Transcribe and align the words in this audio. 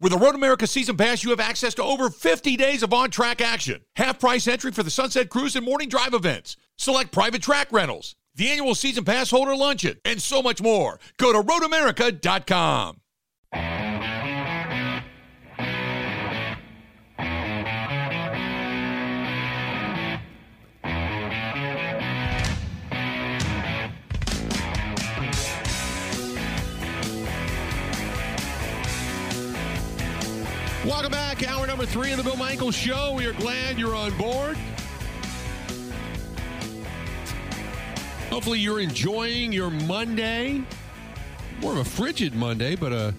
With 0.00 0.12
the 0.12 0.18
Road 0.18 0.36
America 0.36 0.64
Season 0.68 0.96
Pass, 0.96 1.24
you 1.24 1.30
have 1.30 1.40
access 1.40 1.74
to 1.74 1.82
over 1.82 2.08
50 2.08 2.56
days 2.56 2.84
of 2.84 2.92
on 2.92 3.10
track 3.10 3.40
action. 3.40 3.80
Half 3.96 4.20
price 4.20 4.46
entry 4.46 4.70
for 4.70 4.84
the 4.84 4.92
Sunset 4.92 5.28
Cruise 5.28 5.56
and 5.56 5.66
morning 5.66 5.88
drive 5.88 6.14
events. 6.14 6.56
Select 6.76 7.10
private 7.10 7.42
track 7.42 7.72
rentals, 7.72 8.14
the 8.36 8.48
annual 8.48 8.76
Season 8.76 9.04
Pass 9.04 9.28
holder 9.28 9.56
luncheon, 9.56 9.98
and 10.04 10.22
so 10.22 10.40
much 10.40 10.62
more. 10.62 11.00
Go 11.16 11.32
to 11.32 11.42
roadamerica.com. 11.42 13.00
Welcome 30.88 31.12
back. 31.12 31.46
Hour 31.46 31.66
number 31.66 31.84
three 31.84 32.12
of 32.12 32.16
the 32.16 32.22
Bill 32.22 32.36
Michaels 32.36 32.74
Show. 32.74 33.12
We 33.12 33.26
are 33.26 33.34
glad 33.34 33.78
you're 33.78 33.94
on 33.94 34.16
board. 34.16 34.56
Hopefully, 38.30 38.58
you're 38.58 38.80
enjoying 38.80 39.52
your 39.52 39.68
Monday. 39.68 40.62
More 41.60 41.72
of 41.72 41.78
a 41.78 41.84
frigid 41.84 42.34
Monday, 42.34 42.74
but 42.74 42.94
a, 42.94 43.14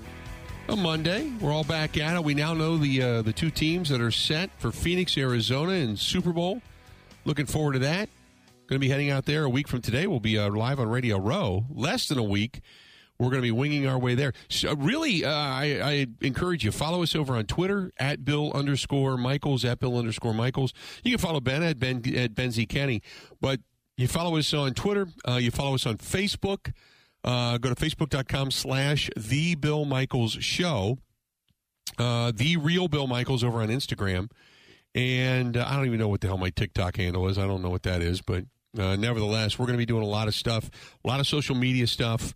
a 0.67 0.75
Monday. 0.75 1.31
We're 1.39 1.51
all 1.51 1.63
back 1.63 1.95
at 1.99 2.15
it. 2.15 2.23
We 2.23 2.33
now 2.33 2.55
know 2.55 2.79
the 2.79 3.03
uh, 3.03 3.21
the 3.21 3.33
two 3.33 3.51
teams 3.51 3.89
that 3.89 4.01
are 4.01 4.09
set 4.09 4.49
for 4.57 4.71
Phoenix, 4.71 5.15
Arizona, 5.15 5.73
and 5.73 5.99
Super 5.99 6.33
Bowl. 6.33 6.63
Looking 7.23 7.45
forward 7.45 7.73
to 7.73 7.79
that. 7.79 8.09
Going 8.65 8.79
to 8.81 8.83
be 8.83 8.89
heading 8.89 9.11
out 9.11 9.25
there 9.25 9.43
a 9.43 9.49
week 9.49 9.67
from 9.67 9.81
today. 9.81 10.07
We'll 10.07 10.19
be 10.19 10.39
uh, 10.39 10.49
live 10.49 10.79
on 10.79 10.89
Radio 10.89 11.19
Row. 11.19 11.65
Less 11.69 12.07
than 12.07 12.17
a 12.17 12.23
week 12.23 12.61
we're 13.19 13.29
going 13.29 13.41
to 13.41 13.45
be 13.45 13.51
winging 13.51 13.85
our 13.85 13.99
way 13.99 14.15
there. 14.15 14.31
So 14.47 14.73
really, 14.75 15.25
uh, 15.25 15.29
I, 15.29 15.79
I, 15.83 16.07
encourage 16.21 16.63
you 16.63 16.71
follow 16.71 17.03
us 17.03 17.15
over 17.15 17.35
on 17.35 17.45
Twitter 17.45 17.91
at 17.97 18.23
Bill 18.23 18.51
underscore 18.53 19.17
Michaels 19.17 19.65
at 19.65 19.79
Bill 19.79 19.97
underscore 19.97 20.33
Michaels. 20.33 20.73
You 21.03 21.11
can 21.11 21.19
follow 21.19 21.41
Ben 21.41 21.61
at 21.61 21.79
Ben 21.79 22.01
at 22.15 22.33
Ben 22.33 22.51
Z 22.51 22.65
Kenny, 22.67 23.01
but 23.41 23.59
you 23.97 24.07
follow 24.07 24.37
us 24.37 24.53
on 24.53 24.73
Twitter. 24.73 25.07
Uh, 25.27 25.33
you 25.33 25.51
follow 25.51 25.75
us 25.75 25.85
on 25.85 25.97
Facebook. 25.97 26.73
Uh, 27.25 27.57
go 27.57 27.73
to 27.73 27.75
facebook.com 27.75 28.51
slash 28.51 29.09
the 29.17 29.55
Bill 29.55 29.83
Michaels 29.83 30.37
Show. 30.39 30.97
Uh, 31.97 32.31
the 32.33 32.55
real 32.55 32.87
Bill 32.87 33.07
Michaels 33.07 33.43
over 33.43 33.61
on 33.61 33.67
Instagram. 33.67 34.31
And 34.95 35.57
uh, 35.57 35.65
I 35.67 35.75
don't 35.75 35.85
even 35.85 35.99
know 35.99 36.07
what 36.07 36.21
the 36.21 36.27
hell 36.27 36.37
my 36.37 36.49
TikTok 36.49 36.95
handle 36.95 37.27
is. 37.27 37.37
I 37.37 37.45
don't 37.45 37.61
know 37.61 37.69
what 37.69 37.83
that 37.83 38.01
is, 38.01 38.21
but 38.21 38.45
uh, 38.77 38.95
nevertheless, 38.95 39.59
we're 39.59 39.65
going 39.65 39.75
to 39.75 39.79
be 39.79 39.85
doing 39.85 40.03
a 40.03 40.07
lot 40.07 40.29
of 40.29 40.35
stuff, 40.35 40.69
a 41.03 41.07
lot 41.07 41.19
of 41.19 41.27
social 41.27 41.55
media 41.55 41.85
stuff 41.85 42.33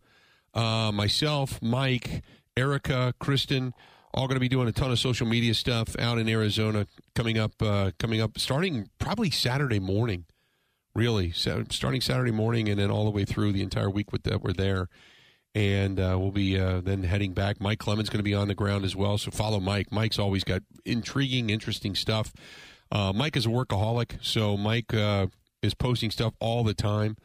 uh, 0.54 0.92
myself, 0.92 1.62
Mike, 1.62 2.24
Erica, 2.56 3.14
Kristen, 3.20 3.74
all 4.14 4.28
going 4.28 4.36
to 4.36 4.40
be 4.40 4.50
doing 4.50 4.68
a 4.68 4.72
ton 4.72 4.92
of 4.92 5.00
social 5.00 5.26
media 5.26 5.54
stuff 5.54 5.96
out 5.98 6.20
in 6.20 6.30
Arizona 6.30 6.88
coming 7.16 7.38
up. 7.38 7.62
Uh, 7.62 7.92
coming 7.98 8.22
up, 8.22 8.38
starting 8.38 8.90
probably 9.00 9.32
Saturday 9.32 9.80
morning. 9.80 10.26
Really, 10.96 11.32
starting 11.32 12.02
Saturday 12.02 12.30
morning 12.30 12.70
and 12.70 12.80
then 12.80 12.92
all 12.92 13.06
the 13.06 13.10
way 13.10 13.26
through 13.26 13.52
the 13.52 13.64
entire 13.64 13.90
week 13.90 14.12
with 14.12 14.22
that 14.24 14.44
we're 14.44 14.54
there, 14.54 14.90
and 15.56 16.00
uh, 16.00 16.16
we'll 16.20 16.30
be 16.30 16.60
uh, 16.60 16.82
then 16.82 17.02
heading 17.02 17.34
back. 17.34 17.60
Mike 17.60 17.80
Clemens 17.80 18.10
going 18.10 18.20
to 18.20 18.24
be 18.24 18.36
on 18.36 18.48
the 18.48 18.54
ground 18.54 18.86
as 18.86 18.96
well, 18.96 19.18
so 19.18 19.32
follow 19.32 19.60
Mike. 19.60 19.92
Mike's 19.92 20.20
always 20.20 20.44
got 20.44 20.62
intriguing, 20.86 21.50
interesting 21.50 21.96
stuff. 21.96 22.32
Uh, 22.92 23.12
Mike 23.12 23.36
is 23.36 23.48
a 23.48 23.50
workaholic, 23.50 24.20
so 24.22 24.56
Mike 24.56 24.94
uh, 24.94 25.26
is 25.64 25.74
posting 25.74 26.12
stuff 26.12 26.36
all 26.40 26.64
the 26.64 26.76
time. 26.76 27.18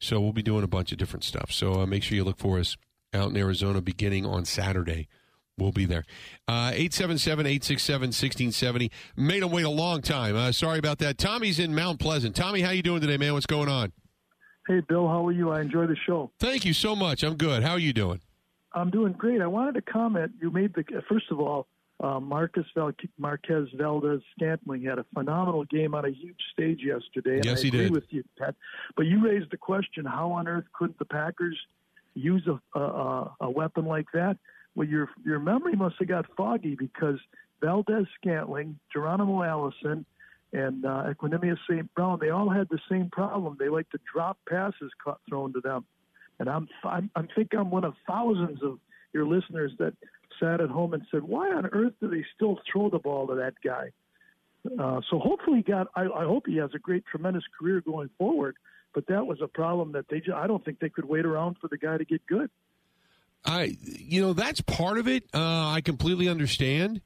So 0.00 0.20
we'll 0.20 0.32
be 0.32 0.42
doing 0.42 0.64
a 0.64 0.68
bunch 0.68 0.92
of 0.92 0.98
different 0.98 1.24
stuff. 1.24 1.50
So 1.50 1.80
uh, 1.80 1.86
make 1.86 2.02
sure 2.02 2.16
you 2.16 2.24
look 2.24 2.38
for 2.38 2.58
us 2.58 2.76
out 3.12 3.30
in 3.30 3.36
Arizona 3.36 3.80
beginning 3.80 4.26
on 4.26 4.44
Saturday. 4.44 5.08
We'll 5.56 5.72
be 5.72 5.84
there. 5.84 6.04
Uh, 6.48 6.72
877 6.74 7.46
867 7.46 8.08
1670. 8.08 8.90
Made 9.16 9.42
him 9.42 9.50
wait 9.50 9.64
a 9.64 9.70
long 9.70 10.02
time. 10.02 10.34
Uh, 10.36 10.50
sorry 10.50 10.78
about 10.78 10.98
that. 10.98 11.16
Tommy's 11.16 11.58
in 11.60 11.74
Mount 11.74 12.00
Pleasant. 12.00 12.34
Tommy, 12.34 12.60
how 12.60 12.70
you 12.70 12.82
doing 12.82 13.00
today, 13.00 13.16
man? 13.16 13.34
What's 13.34 13.46
going 13.46 13.68
on? 13.68 13.92
Hey, 14.66 14.80
Bill, 14.88 15.06
how 15.06 15.26
are 15.26 15.32
you? 15.32 15.50
I 15.50 15.60
enjoy 15.60 15.86
the 15.86 15.96
show. 16.06 16.32
Thank 16.40 16.64
you 16.64 16.72
so 16.72 16.96
much. 16.96 17.22
I'm 17.22 17.36
good. 17.36 17.62
How 17.62 17.72
are 17.72 17.78
you 17.78 17.92
doing? 17.92 18.20
I'm 18.72 18.90
doing 18.90 19.12
great. 19.12 19.40
I 19.40 19.46
wanted 19.46 19.74
to 19.74 19.82
comment. 19.82 20.32
You 20.40 20.50
made 20.50 20.74
the 20.74 20.82
first 21.08 21.26
of 21.30 21.38
all, 21.38 21.68
uh, 22.04 22.20
Marcus 22.20 22.66
Val- 22.74 22.92
Marquez 23.18 23.68
Valdes 23.74 24.22
Scantling 24.36 24.82
had 24.82 24.98
a 24.98 25.06
phenomenal 25.14 25.64
game 25.64 25.94
on 25.94 26.04
a 26.04 26.10
huge 26.10 26.40
stage 26.52 26.80
yesterday. 26.84 27.36
And 27.36 27.44
yes, 27.46 27.60
I 27.60 27.62
he 27.62 27.68
agree 27.68 27.80
did. 27.84 27.92
with 27.92 28.04
you, 28.10 28.24
Pat. 28.38 28.54
But 28.96 29.06
you 29.06 29.24
raised 29.24 29.50
the 29.50 29.56
question: 29.56 30.04
How 30.04 30.30
on 30.32 30.46
earth 30.46 30.66
couldn't 30.74 30.98
the 30.98 31.06
Packers 31.06 31.58
use 32.14 32.46
a, 32.46 32.78
a, 32.78 33.36
a 33.40 33.50
weapon 33.50 33.86
like 33.86 34.06
that? 34.12 34.36
Well, 34.74 34.86
your 34.86 35.08
your 35.24 35.38
memory 35.38 35.76
must 35.76 35.96
have 35.98 36.08
got 36.08 36.26
foggy 36.36 36.74
because 36.74 37.18
Valdes 37.62 38.06
Scantling, 38.20 38.78
Geronimo 38.92 39.42
Allison, 39.42 40.04
and 40.52 40.84
uh, 40.84 41.04
Equanimeous 41.08 41.58
St. 41.68 41.92
Brown, 41.94 42.18
they 42.20 42.30
all 42.30 42.50
had 42.50 42.68
the 42.68 42.80
same 42.90 43.08
problem. 43.10 43.56
They 43.58 43.70
like 43.70 43.88
to 43.90 43.98
drop 44.12 44.38
passes 44.46 44.90
caught, 45.02 45.20
thrown 45.28 45.54
to 45.54 45.60
them. 45.60 45.86
And 46.38 46.50
I'm, 46.50 46.68
I'm, 46.84 47.10
I 47.16 47.22
think 47.34 47.54
I'm 47.56 47.70
one 47.70 47.84
of 47.84 47.94
thousands 48.06 48.62
of 48.62 48.78
your 49.14 49.26
listeners 49.26 49.72
that 49.78 49.94
sat 50.40 50.60
at 50.60 50.70
home 50.70 50.94
and 50.94 51.02
said, 51.10 51.22
"Why 51.22 51.52
on 51.52 51.66
earth 51.66 51.94
do 52.00 52.08
they 52.08 52.24
still 52.34 52.58
throw 52.70 52.90
the 52.90 52.98
ball 52.98 53.26
to 53.28 53.34
that 53.36 53.54
guy?" 53.62 53.90
Uh, 54.78 55.00
so 55.10 55.18
hopefully, 55.18 55.58
he 55.58 55.62
got. 55.62 55.88
I, 55.94 56.02
I 56.02 56.24
hope 56.24 56.44
he 56.46 56.56
has 56.56 56.70
a 56.74 56.78
great, 56.78 57.04
tremendous 57.06 57.44
career 57.58 57.80
going 57.80 58.10
forward. 58.18 58.56
But 58.94 59.06
that 59.08 59.26
was 59.26 59.40
a 59.42 59.48
problem 59.48 59.92
that 59.92 60.06
they. 60.08 60.20
Just, 60.20 60.36
I 60.36 60.46
don't 60.46 60.64
think 60.64 60.78
they 60.78 60.88
could 60.88 61.04
wait 61.04 61.26
around 61.26 61.56
for 61.60 61.68
the 61.68 61.76
guy 61.76 61.98
to 61.98 62.04
get 62.04 62.24
good. 62.26 62.48
I, 63.44 63.76
you 63.82 64.22
know, 64.22 64.32
that's 64.32 64.60
part 64.62 64.98
of 64.98 65.06
it. 65.06 65.24
Uh, 65.34 65.68
I 65.68 65.82
completely 65.82 66.28
understand, 66.28 67.02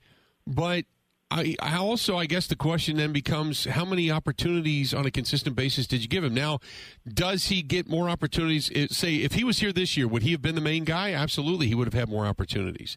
but 0.47 0.85
I, 1.31 1.57
I 1.61 1.77
also, 1.77 2.17
I 2.17 2.27
guess 2.27 2.47
the 2.47 2.57
question 2.57 2.97
then 2.97 3.13
becomes 3.13 3.65
how 3.65 3.85
many 3.85 4.11
opportunities 4.11 4.95
on 4.95 5.05
a 5.05 5.11
consistent 5.11 5.57
basis 5.57 5.87
did 5.87 6.01
you 6.01 6.09
give 6.09 6.25
him? 6.25 6.33
Now, 6.35 6.61
does 7.07 7.47
he 7.47 7.61
get 7.61 7.89
more 7.89 8.09
opportunities? 8.09 8.71
Say, 8.97 9.17
if 9.17 9.33
he 9.33 9.45
was 9.45 9.59
here 9.59 9.73
this 9.73 9.97
year, 9.97 10.09
would 10.09 10.23
he 10.23 10.33
have 10.33 10.41
been 10.41 10.55
the 10.55 10.61
main 10.61 10.85
guy? 10.85 11.13
Absolutely, 11.13 11.67
he 11.67 11.75
would 11.75 11.87
have 11.87 11.95
had 11.95 12.09
more 12.09 12.25
opportunities. 12.25 12.97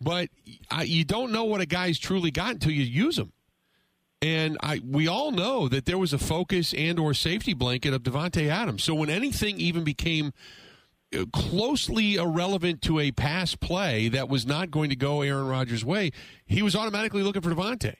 But 0.00 0.28
I, 0.70 0.82
you 0.82 1.04
don't 1.04 1.32
know 1.32 1.44
what 1.44 1.60
a 1.60 1.66
guy's 1.66 1.98
truly 1.98 2.30
got 2.30 2.52
until 2.52 2.72
you 2.72 2.82
use 2.82 3.18
him. 3.18 3.32
And 4.22 4.56
I, 4.62 4.80
we 4.84 5.08
all 5.08 5.30
know 5.30 5.68
that 5.68 5.84
there 5.84 5.98
was 5.98 6.12
a 6.12 6.18
focus 6.18 6.74
and 6.74 6.98
or 6.98 7.14
safety 7.14 7.54
blanket 7.54 7.92
of 7.92 8.02
Davante 8.02 8.48
Adams. 8.48 8.82
So 8.82 8.94
when 8.94 9.10
anything 9.10 9.58
even 9.58 9.84
became 9.84 10.32
uh, 11.14 11.24
closely 11.32 12.16
irrelevant 12.16 12.82
to 12.82 12.98
a 12.98 13.12
pass 13.12 13.54
play 13.54 14.08
that 14.08 14.28
was 14.28 14.46
not 14.46 14.70
going 14.70 14.90
to 14.90 14.96
go 14.96 15.22
Aaron 15.22 15.46
Rodgers' 15.46 15.84
way, 15.84 16.12
he 16.46 16.62
was 16.62 16.74
automatically 16.74 17.22
looking 17.22 17.42
for 17.42 17.50
Davante. 17.50 17.96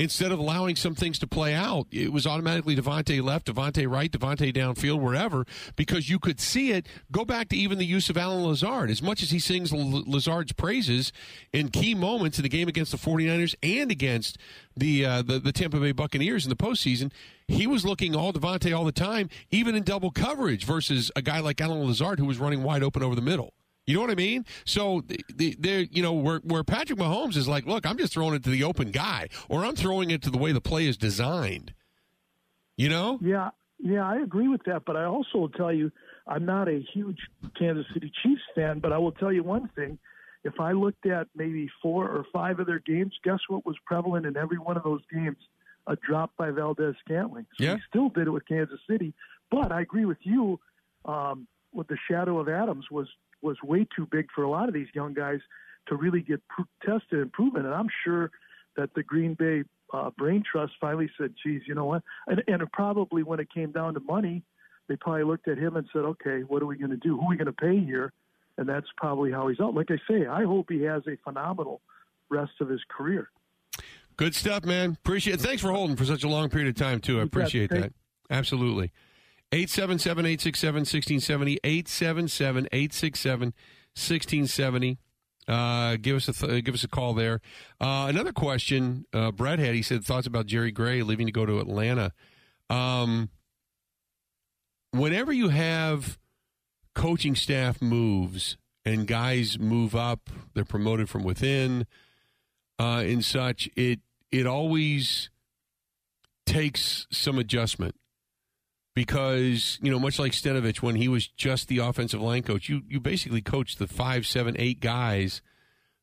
Instead 0.00 0.32
of 0.32 0.38
allowing 0.38 0.76
some 0.76 0.94
things 0.94 1.18
to 1.18 1.26
play 1.26 1.52
out, 1.52 1.86
it 1.90 2.10
was 2.10 2.26
automatically 2.26 2.74
Davante 2.74 3.22
left, 3.22 3.52
Davante 3.52 3.86
right, 3.86 4.10
Davante 4.10 4.50
downfield, 4.50 4.98
wherever, 4.98 5.44
because 5.76 6.08
you 6.08 6.18
could 6.18 6.40
see 6.40 6.72
it. 6.72 6.86
Go 7.12 7.22
back 7.22 7.50
to 7.50 7.56
even 7.56 7.76
the 7.76 7.84
use 7.84 8.08
of 8.08 8.16
Allen 8.16 8.42
Lazard. 8.42 8.88
As 8.88 9.02
much 9.02 9.22
as 9.22 9.30
he 9.30 9.38
sings 9.38 9.74
Lazard's 9.74 10.52
praises 10.52 11.12
in 11.52 11.68
key 11.68 11.94
moments 11.94 12.38
in 12.38 12.44
the 12.44 12.48
game 12.48 12.66
against 12.66 12.92
the 12.92 12.96
49ers 12.96 13.54
and 13.62 13.90
against 13.90 14.38
the, 14.74 15.04
uh, 15.04 15.20
the, 15.20 15.38
the 15.38 15.52
Tampa 15.52 15.78
Bay 15.78 15.92
Buccaneers 15.92 16.46
in 16.46 16.48
the 16.48 16.56
postseason, 16.56 17.12
he 17.46 17.66
was 17.66 17.84
looking 17.84 18.16
all 18.16 18.32
Davante 18.32 18.74
all 18.74 18.86
the 18.86 18.92
time, 18.92 19.28
even 19.50 19.74
in 19.74 19.82
double 19.82 20.10
coverage, 20.10 20.64
versus 20.64 21.12
a 21.14 21.20
guy 21.20 21.40
like 21.40 21.60
Allen 21.60 21.86
Lazard 21.86 22.18
who 22.18 22.24
was 22.24 22.38
running 22.38 22.62
wide 22.62 22.82
open 22.82 23.02
over 23.02 23.14
the 23.14 23.20
middle. 23.20 23.52
You 23.90 23.96
know 23.96 24.02
what 24.02 24.10
I 24.10 24.14
mean? 24.14 24.46
So 24.64 25.02
there, 25.34 25.80
you 25.80 26.00
know, 26.00 26.12
where 26.12 26.38
where 26.44 26.62
Patrick 26.62 26.96
Mahomes 26.96 27.36
is 27.36 27.48
like, 27.48 27.66
look, 27.66 27.84
I'm 27.84 27.98
just 27.98 28.12
throwing 28.12 28.34
it 28.34 28.44
to 28.44 28.50
the 28.50 28.62
open 28.62 28.92
guy, 28.92 29.28
or 29.48 29.64
I'm 29.64 29.74
throwing 29.74 30.12
it 30.12 30.22
to 30.22 30.30
the 30.30 30.38
way 30.38 30.52
the 30.52 30.60
play 30.60 30.86
is 30.86 30.96
designed. 30.96 31.74
You 32.76 32.88
know? 32.88 33.18
Yeah, 33.20 33.50
yeah, 33.80 34.08
I 34.08 34.18
agree 34.18 34.46
with 34.46 34.62
that. 34.66 34.84
But 34.86 34.96
I 34.96 35.06
also 35.06 35.38
will 35.38 35.48
tell 35.48 35.72
you, 35.72 35.90
I'm 36.28 36.46
not 36.46 36.68
a 36.68 36.80
huge 36.94 37.18
Kansas 37.58 37.84
City 37.92 38.12
Chiefs 38.22 38.42
fan. 38.54 38.78
But 38.78 38.92
I 38.92 38.98
will 38.98 39.10
tell 39.10 39.32
you 39.32 39.42
one 39.42 39.68
thing: 39.74 39.98
if 40.44 40.60
I 40.60 40.70
looked 40.70 41.04
at 41.06 41.26
maybe 41.34 41.68
four 41.82 42.08
or 42.08 42.24
five 42.32 42.60
of 42.60 42.68
their 42.68 42.78
games, 42.78 43.12
guess 43.24 43.40
what 43.48 43.66
was 43.66 43.74
prevalent 43.86 44.24
in 44.24 44.36
every 44.36 44.58
one 44.58 44.76
of 44.76 44.84
those 44.84 45.02
games? 45.12 45.38
A 45.88 45.96
drop 45.96 46.30
by 46.36 46.52
Valdes 46.52 46.94
Scantling. 47.04 47.46
So 47.58 47.64
yeah. 47.64 47.74
he 47.74 47.80
still 47.88 48.08
did 48.10 48.28
it 48.28 48.30
with 48.30 48.46
Kansas 48.46 48.78
City. 48.88 49.14
But 49.50 49.72
I 49.72 49.80
agree 49.80 50.04
with 50.04 50.18
you. 50.22 50.60
Um, 51.04 51.48
with 51.72 51.88
the 51.88 51.96
shadow 52.10 52.38
of 52.38 52.48
Adams 52.48 52.86
was 52.90 53.08
was 53.42 53.56
way 53.62 53.86
too 53.96 54.06
big 54.10 54.26
for 54.34 54.44
a 54.44 54.50
lot 54.50 54.68
of 54.68 54.74
these 54.74 54.88
young 54.94 55.14
guys 55.14 55.40
to 55.88 55.96
really 55.96 56.20
get 56.20 56.40
pr- 56.48 56.62
tested 56.84 57.20
and 57.20 57.32
proven. 57.32 57.64
And 57.64 57.74
I'm 57.74 57.88
sure 58.04 58.30
that 58.76 58.94
the 58.94 59.02
Green 59.02 59.34
Bay 59.34 59.64
uh, 59.92 60.10
Brain 60.16 60.42
Trust 60.50 60.72
finally 60.80 61.10
said, 61.18 61.34
"Geez, 61.42 61.62
you 61.66 61.74
know 61.74 61.86
what?" 61.86 62.02
And, 62.26 62.42
and 62.46 62.70
probably 62.72 63.22
when 63.22 63.40
it 63.40 63.52
came 63.52 63.72
down 63.72 63.94
to 63.94 64.00
money, 64.00 64.42
they 64.88 64.96
probably 64.96 65.24
looked 65.24 65.48
at 65.48 65.58
him 65.58 65.76
and 65.76 65.86
said, 65.92 66.00
"Okay, 66.00 66.40
what 66.40 66.62
are 66.62 66.66
we 66.66 66.76
going 66.76 66.90
to 66.90 66.96
do? 66.96 67.16
Who 67.16 67.26
are 67.26 67.30
we 67.30 67.36
going 67.36 67.46
to 67.46 67.52
pay 67.52 67.78
here?" 67.78 68.12
And 68.56 68.68
that's 68.68 68.86
probably 68.96 69.32
how 69.32 69.48
he's 69.48 69.60
out. 69.60 69.74
Like 69.74 69.90
I 69.90 69.98
say, 70.08 70.26
I 70.26 70.44
hope 70.44 70.66
he 70.68 70.82
has 70.82 71.02
a 71.06 71.16
phenomenal 71.24 71.80
rest 72.28 72.52
of 72.60 72.68
his 72.68 72.80
career. 72.88 73.30
Good 74.16 74.34
stuff, 74.34 74.64
man. 74.64 74.98
Appreciate 75.02 75.34
it. 75.34 75.40
Thanks 75.40 75.62
for 75.62 75.72
holding 75.72 75.96
for 75.96 76.04
such 76.04 76.24
a 76.24 76.28
long 76.28 76.50
period 76.50 76.68
of 76.68 76.74
time, 76.74 77.00
too. 77.00 77.20
I 77.20 77.22
appreciate 77.22 77.70
that. 77.70 77.92
Absolutely. 78.30 78.92
877 79.52 80.26
867 80.26 80.80
1670. 80.80 81.58
877 81.64 82.68
867 82.72 83.46
1670. 83.94 84.98
Uh, 85.48 85.96
give 86.00 86.16
us 86.16 86.28
a 86.28 86.32
th- 86.32 86.64
give 86.64 86.74
us 86.74 86.84
a 86.84 86.88
call 86.88 87.14
there. 87.14 87.40
Uh, 87.80 88.06
another 88.08 88.32
question 88.32 89.06
uh, 89.12 89.32
Brett 89.32 89.58
had. 89.58 89.74
He 89.74 89.82
said 89.82 90.04
thoughts 90.04 90.26
about 90.26 90.46
Jerry 90.46 90.70
Gray 90.70 91.02
leaving 91.02 91.26
to 91.26 91.32
go 91.32 91.44
to 91.44 91.58
Atlanta. 91.58 92.12
Um, 92.68 93.30
whenever 94.92 95.32
you 95.32 95.48
have 95.48 96.18
coaching 96.94 97.34
staff 97.34 97.82
moves 97.82 98.56
and 98.84 99.06
guys 99.06 99.58
move 99.58 99.96
up, 99.96 100.30
they're 100.54 100.64
promoted 100.64 101.08
from 101.08 101.24
within, 101.24 101.86
uh, 102.78 103.02
and 103.04 103.24
such. 103.24 103.68
It 103.76 104.00
it 104.30 104.46
always 104.46 105.30
takes 106.46 107.08
some 107.10 107.38
adjustment 107.38 107.96
because 108.94 109.78
you 109.82 109.90
know 109.90 109.98
much 109.98 110.18
like 110.18 110.32
Stenavich 110.32 110.82
when 110.82 110.96
he 110.96 111.08
was 111.08 111.26
just 111.28 111.68
the 111.68 111.78
offensive 111.78 112.20
line 112.20 112.42
coach, 112.42 112.68
you 112.68 112.82
you 112.88 113.00
basically 113.00 113.42
coached 113.42 113.78
the 113.78 113.86
five, 113.86 114.26
seven, 114.26 114.56
eight 114.58 114.80
guys 114.80 115.42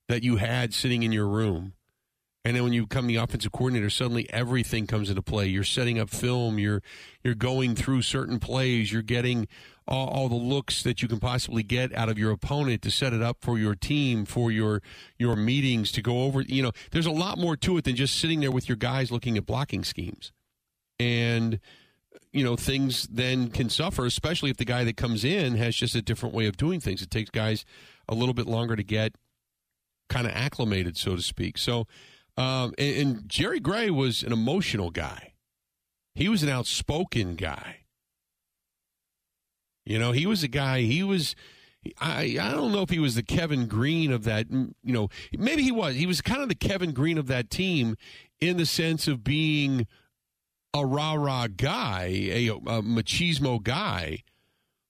that 0.08 0.24
you 0.24 0.38
had 0.38 0.74
sitting 0.74 1.04
in 1.04 1.12
your 1.12 1.28
room. 1.28 1.74
And 2.46 2.56
then 2.56 2.64
when 2.64 2.72
you 2.72 2.88
become 2.88 3.08
the 3.08 3.18
offensive 3.18 3.52
coordinator, 3.52 3.90
suddenly 3.90 4.26
everything 4.30 4.88
comes 4.88 5.10
into 5.10 5.22
play. 5.22 5.48
You're 5.48 5.66
setting 5.66 6.00
up 6.00 6.10
film. 6.10 6.58
You're 6.58 6.82
you're 7.22 7.36
going 7.36 7.76
through 7.76 8.04
certain 8.04 8.40
plays. 8.40 8.90
You're 8.90 9.02
getting 9.02 9.50
all, 9.86 10.08
all, 10.08 10.30
the 10.30 10.36
looks 10.36 10.84
that 10.84 11.02
you 11.02 11.10
can 11.10 11.20
possibly 11.20 11.64
get 11.64 11.94
out 11.94 12.08
of 12.08 12.18
your 12.18 12.32
opponent 12.32 12.82
to 12.84 12.92
set 12.92 13.14
it 13.14 13.22
up 13.22 13.38
for 13.42 13.58
your 13.58 13.76
team, 13.76 14.24
for 14.24 14.50
your 14.50 14.82
your 15.18 15.36
meetings 15.36 15.92
to 15.94 16.02
go 16.02 16.24
over. 16.24 16.42
You 16.42 16.64
know, 16.64 16.72
there's 16.92 17.06
a 17.06 17.12
lot 17.12 17.38
more 17.38 17.58
to 17.58 17.78
it 17.78 17.84
than 17.84 17.98
just 17.98 18.18
sitting 18.18 18.40
there 18.40 18.52
with 18.52 18.70
your 18.70 18.78
guys 18.78 19.12
looking 19.12 19.38
at 19.38 19.46
blocking 19.46 19.84
schemes. 19.84 20.32
And 21.00 21.60
you 22.32 22.44
know, 22.44 22.56
things 22.56 23.08
then 23.12 23.50
can 23.50 23.70
suffer, 23.70 24.06
especially 24.06 24.50
if 24.50 24.58
the 24.58 24.66
guy 24.66 24.84
that 24.84 24.98
comes 24.98 25.24
in 25.24 25.56
has 25.56 25.76
just 25.76 25.96
a 25.96 26.02
different 26.02 26.36
way 26.36 26.48
of 26.48 26.58
doing 26.58 26.80
things. 26.80 27.02
It 27.02 27.12
takes 27.12 27.30
guys 27.30 27.66
a 28.08 28.16
little 28.16 28.34
bit 28.34 28.48
longer 28.48 28.76
to 28.76 28.84
get 28.84 29.16
kind 30.10 30.28
of 30.28 30.34
acclimated, 30.34 30.98
so 30.98 31.16
to 31.16 31.22
speak. 31.22 31.58
So 31.58 31.88
um, 32.38 32.74
and, 32.78 32.96
and 32.98 33.30
Jerry 33.30 33.60
Gray 33.60 33.90
was 33.90 34.24
an 34.24 34.32
emotional 34.32 34.92
guy. 34.92 35.34
He 36.14 36.30
was 36.30 36.44
an 36.44 36.50
outspoken 36.50 37.36
guy. 37.36 37.78
You 39.86 39.98
know, 39.98 40.12
he 40.12 40.26
was 40.26 40.44
a 40.44 40.48
guy. 40.48 40.82
He 40.82 41.04
was. 41.04 41.36
I 42.00 42.38
I 42.40 42.52
don't 42.52 42.72
know 42.72 42.82
if 42.82 42.90
he 42.90 43.00
was 43.00 43.16
the 43.16 43.24
Kevin 43.24 43.68
Greene 43.68 44.12
of 44.12 44.24
that. 44.26 44.50
You 44.52 44.74
know, 44.84 45.10
maybe 45.38 45.64
he 45.64 45.72
was. 45.72 45.96
He 45.96 46.06
was 46.06 46.22
kind 46.22 46.42
of 46.42 46.50
the 46.50 46.56
Kevin 46.56 46.92
Greene 46.92 47.18
of 47.18 47.28
that 47.28 47.50
team 47.50 47.96
in 48.40 48.58
the 48.58 48.66
sense 48.66 49.08
of 49.08 49.24
being 49.24 49.88
a 50.74 50.86
rah 50.86 51.14
rah 51.14 51.48
guy, 51.48 52.06
a, 52.06 52.48
a 52.50 52.82
machismo 52.82 53.62
guy, 53.62 54.24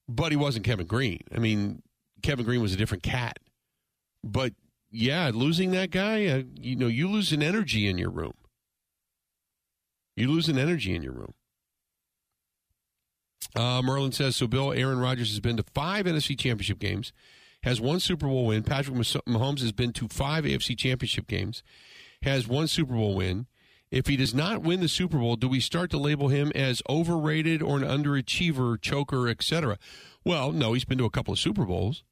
but 0.08 0.32
he 0.32 0.36
wasn't 0.36 0.66
Kevin 0.66 0.88
Greene. 0.88 1.24
I 1.34 1.40
mean, 1.40 1.82
Kevin 2.22 2.46
Greene 2.46 2.62
was 2.62 2.74
a 2.74 2.78
different 2.78 3.04
cat. 3.04 3.40
But 4.24 4.54
yeah, 4.92 5.32
losing 5.34 5.72
that 5.72 5.92
guy, 5.92 6.26
uh, 6.26 6.44
you 6.56 6.76
know, 6.76 6.88
you 6.88 7.08
lose 7.08 7.32
an 7.32 7.44
energy 7.44 7.88
in 7.88 7.98
your 7.98 8.10
room. 8.10 8.34
You 10.16 10.30
lose 10.30 10.50
an 10.50 10.58
energy 10.58 10.96
in 10.96 11.04
your 11.04 11.14
room. 11.14 11.34
Uh, 13.56 13.82
Merlin 13.82 14.12
says 14.12 14.36
so. 14.36 14.48
Bill 14.48 14.74
Aaron 14.74 15.00
Rodgers 15.00 15.30
has 15.30 15.40
been 15.40 15.58
to 15.58 15.64
five 15.74 16.06
NFC 16.06 16.38
Championship 16.38 16.80
games, 16.80 17.14
has 17.64 17.80
one 17.80 18.00
Super 18.00 18.28
Bowl 18.28 18.46
win. 18.46 18.64
Patrick 18.64 18.96
Mahomes 18.96 19.62
has 19.62 19.72
been 19.72 19.94
to 19.94 20.08
five 20.08 20.44
AFC 20.44 20.78
Championship 20.78 21.28
games, 21.28 21.64
has 22.24 22.48
one 22.48 22.68
Super 22.68 22.94
Bowl 22.96 23.16
win. 23.16 23.48
If 23.90 24.08
he 24.08 24.18
does 24.18 24.34
not 24.34 24.62
win 24.62 24.82
the 24.82 24.90
Super 24.90 25.18
Bowl, 25.18 25.38
do 25.38 25.48
we 25.48 25.62
start 25.62 25.90
to 25.92 25.98
label 25.98 26.28
him 26.28 26.52
as 26.54 26.82
overrated 26.90 27.62
or 27.62 27.78
an 27.78 27.84
underachiever, 27.84 28.82
choker, 28.82 29.30
etc.? 29.30 29.78
Well, 30.26 30.52
no, 30.52 30.74
he's 30.74 30.84
been 30.84 30.98
to 30.98 31.06
a 31.06 31.10
couple 31.10 31.32
of 31.32 31.40
Super 31.40 31.66
Bowls, 31.66 32.04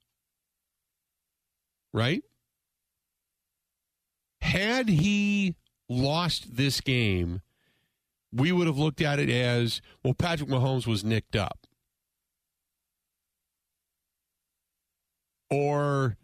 right? 1.93 2.23
Had 4.39 4.87
he 4.87 5.55
lost 5.89 6.55
this 6.55 6.79
game, 6.79 7.41
we 8.31 8.53
would 8.53 8.67
have 8.67 8.77
looked 8.77 9.01
at 9.01 9.19
it 9.19 9.29
as 9.29 9.81
well, 10.03 10.13
Patrick 10.13 10.49
Mahomes 10.49 10.87
was 10.87 11.03
nicked 11.03 11.35
up. 11.35 11.59
Or, 15.49 16.15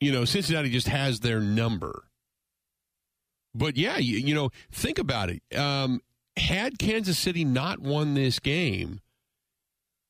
you 0.00 0.12
know, 0.12 0.24
Cincinnati 0.24 0.70
just 0.70 0.88
has 0.88 1.20
their 1.20 1.40
number. 1.40 2.04
But 3.54 3.76
yeah, 3.76 3.98
you, 3.98 4.18
you 4.18 4.34
know, 4.34 4.50
think 4.70 4.98
about 4.98 5.30
it. 5.30 5.42
Um, 5.56 6.00
had 6.36 6.78
Kansas 6.78 7.18
City 7.18 7.44
not 7.44 7.80
won 7.80 8.14
this 8.14 8.38
game, 8.38 9.00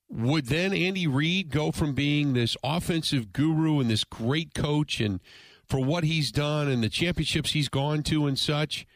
would 0.09 0.47
then 0.47 0.73
Andy 0.73 1.06
Reid 1.06 1.50
go 1.50 1.73
from 1.73 1.94
being 1.94 2.35
this 2.35 2.56
offensive 2.62 3.33
guru 3.33 3.81
and 3.81 3.91
this 3.91 4.05
great 4.05 4.55
coach 4.55 5.00
and 5.00 5.21
for 5.67 5.81
what 5.81 6.05
he's 6.05 6.31
done 6.31 6.69
and 6.69 6.83
the 6.83 6.89
championships 6.91 7.53
he's 7.53 7.69
gone 7.69 8.03
to 8.05 8.27
and 8.27 8.39
such 8.39 8.87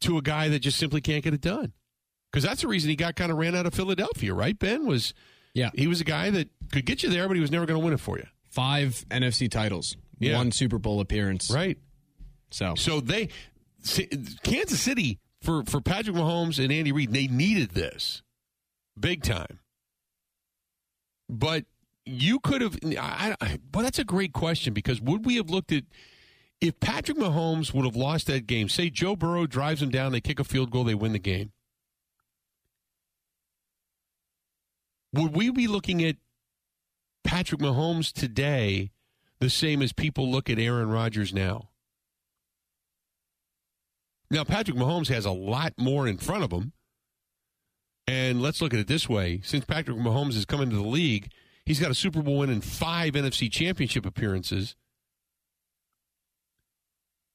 to 0.00 0.18
a 0.18 0.22
guy 0.22 0.48
that 0.48 0.58
just 0.58 0.78
simply 0.78 1.00
can't 1.00 1.22
get 1.22 1.34
it 1.34 1.40
done. 1.40 1.72
Because 2.30 2.42
that's 2.42 2.62
the 2.62 2.68
reason 2.68 2.90
he 2.90 2.96
got 2.96 3.14
kind 3.14 3.30
of 3.30 3.38
ran 3.38 3.54
out 3.54 3.64
of 3.64 3.74
Philadelphia, 3.74 4.34
right? 4.34 4.58
Ben 4.58 4.86
was, 4.86 5.14
yeah, 5.54 5.70
he 5.72 5.86
was 5.86 6.00
a 6.00 6.04
guy 6.04 6.30
that 6.30 6.48
could 6.72 6.84
get 6.84 7.04
you 7.04 7.10
there, 7.10 7.28
but 7.28 7.34
he 7.36 7.40
was 7.40 7.52
never 7.52 7.64
going 7.64 7.78
to 7.78 7.84
win 7.84 7.94
it 7.94 8.00
for 8.00 8.18
you. 8.18 8.26
Five 8.50 9.04
NFC 9.08 9.48
titles, 9.48 9.96
yeah. 10.18 10.36
one 10.36 10.50
Super 10.50 10.78
Bowl 10.78 11.00
appearance, 11.00 11.48
right? 11.50 11.78
So, 12.50 12.74
so 12.74 13.00
they, 13.00 13.28
Kansas 14.42 14.80
City 14.80 15.18
for 15.40 15.62
for 15.64 15.80
Patrick 15.80 16.16
Mahomes 16.16 16.62
and 16.62 16.72
Andy 16.72 16.92
Reid, 16.92 17.12
they 17.12 17.26
needed 17.26 17.70
this 17.70 18.22
big 18.98 19.22
time. 19.22 19.60
But 21.28 21.64
you 22.06 22.40
could 22.40 22.60
have. 22.60 22.78
I, 22.84 23.34
I, 23.40 23.58
well, 23.72 23.84
that's 23.84 23.98
a 23.98 24.04
great 24.04 24.32
question 24.32 24.72
because 24.72 25.00
would 25.00 25.24
we 25.24 25.36
have 25.36 25.50
looked 25.50 25.72
at 25.72 25.84
if 26.60 26.78
Patrick 26.80 27.18
Mahomes 27.18 27.72
would 27.74 27.84
have 27.84 27.96
lost 27.96 28.26
that 28.26 28.46
game? 28.46 28.68
Say 28.68 28.90
Joe 28.90 29.16
Burrow 29.16 29.46
drives 29.46 29.82
him 29.82 29.90
down, 29.90 30.12
they 30.12 30.20
kick 30.20 30.40
a 30.40 30.44
field 30.44 30.70
goal, 30.70 30.84
they 30.84 30.94
win 30.94 31.12
the 31.12 31.18
game. 31.18 31.52
Would 35.12 35.36
we 35.36 35.50
be 35.50 35.68
looking 35.68 36.02
at 36.04 36.16
Patrick 37.22 37.60
Mahomes 37.60 38.12
today 38.12 38.90
the 39.38 39.48
same 39.48 39.80
as 39.80 39.92
people 39.92 40.30
look 40.30 40.50
at 40.50 40.58
Aaron 40.58 40.90
Rodgers 40.90 41.32
now? 41.32 41.68
Now, 44.34 44.44
Patrick 44.44 44.76
Mahomes 44.76 45.08
has 45.08 45.24
a 45.24 45.30
lot 45.30 45.72
more 45.78 46.06
in 46.06 46.18
front 46.18 46.44
of 46.44 46.52
him. 46.52 46.72
And 48.06 48.42
let's 48.42 48.60
look 48.60 48.74
at 48.74 48.80
it 48.80 48.86
this 48.86 49.08
way. 49.08 49.40
Since 49.42 49.64
Patrick 49.64 49.96
Mahomes 49.96 50.34
has 50.34 50.44
come 50.44 50.60
into 50.60 50.76
the 50.76 50.82
league, 50.82 51.30
He's 51.66 51.80
got 51.80 51.90
a 51.90 51.94
Super 51.94 52.22
Bowl 52.22 52.38
win 52.38 52.50
and 52.50 52.62
five 52.62 53.14
NFC 53.14 53.50
championship 53.50 54.04
appearances. 54.04 54.76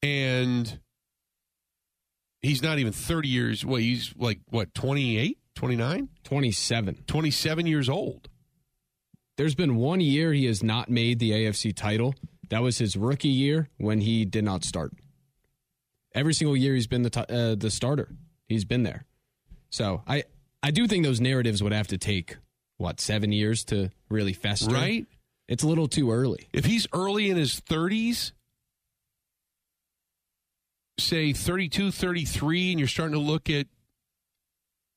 And 0.02 0.78
he's 2.40 2.62
not 2.62 2.78
even 2.78 2.92
30 2.92 3.28
years. 3.28 3.64
Well, 3.64 3.80
he's 3.80 4.14
like, 4.16 4.40
what, 4.48 4.72
28, 4.74 5.36
29? 5.56 6.08
27. 6.22 7.04
27 7.06 7.66
years 7.66 7.88
old. 7.88 8.28
There's 9.36 9.54
been 9.54 9.76
one 9.76 10.00
year 10.00 10.32
he 10.32 10.46
has 10.46 10.62
not 10.62 10.88
made 10.88 11.18
the 11.18 11.32
AFC 11.32 11.74
title. 11.74 12.14
That 12.50 12.62
was 12.62 12.78
his 12.78 12.96
rookie 12.96 13.28
year 13.28 13.68
when 13.78 14.00
he 14.00 14.24
did 14.24 14.44
not 14.44 14.64
start. 14.64 14.92
Every 16.14 16.34
single 16.34 16.56
year 16.56 16.74
he's 16.74 16.86
been 16.86 17.02
the 17.02 17.10
t- 17.10 17.24
uh, 17.28 17.54
the 17.54 17.70
starter. 17.70 18.08
He's 18.48 18.64
been 18.64 18.82
there. 18.82 19.04
So 19.70 20.02
I 20.06 20.24
I 20.62 20.70
do 20.70 20.86
think 20.86 21.04
those 21.04 21.20
narratives 21.20 21.62
would 21.62 21.72
have 21.72 21.88
to 21.88 21.98
take 21.98 22.36
what 22.78 23.00
seven 23.00 23.32
years 23.32 23.64
to 23.64 23.90
really 24.08 24.32
fester. 24.32 24.74
Right. 24.74 25.06
It's 25.48 25.62
a 25.62 25.68
little 25.68 25.88
too 25.88 26.12
early. 26.12 26.48
If 26.52 26.64
he's 26.64 26.86
early 26.92 27.28
in 27.28 27.36
his 27.36 27.60
30s, 27.60 28.32
say 30.98 31.32
32, 31.32 31.90
33, 31.90 32.70
and 32.70 32.78
you're 32.78 32.88
starting 32.88 33.14
to 33.14 33.18
look 33.20 33.50
at 33.50 33.66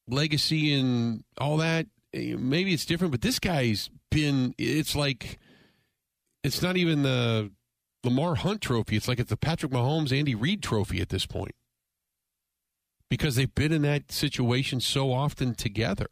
legacy 0.08 0.74
and 0.74 1.24
all 1.40 1.58
that, 1.58 1.88
eh, 2.14 2.36
maybe 2.38 2.72
it's 2.72 2.86
different. 2.86 3.12
But 3.12 3.22
this 3.22 3.40
guy's 3.40 3.90
been, 4.12 4.54
it's 4.60 4.96
like, 4.96 5.40
it's 6.44 6.62
not 6.62 6.78
even 6.78 7.02
the 7.02 7.50
Lamar 8.04 8.36
Hunt 8.36 8.62
trophy. 8.62 8.96
It's 8.96 9.08
like 9.08 9.20
it's 9.20 9.30
the 9.30 9.38
Patrick 9.38 9.72
Mahomes, 9.72 10.18
Andy 10.18 10.36
Reid 10.36 10.62
trophy 10.62 11.02
at 11.02 11.10
this 11.10 11.26
point 11.26 11.56
because 13.10 13.36
they've 13.36 13.54
been 13.54 13.72
in 13.72 13.84
that 13.84 14.12
situation 14.12 14.80
so 14.80 15.14
often 15.14 15.54
together. 15.54 16.08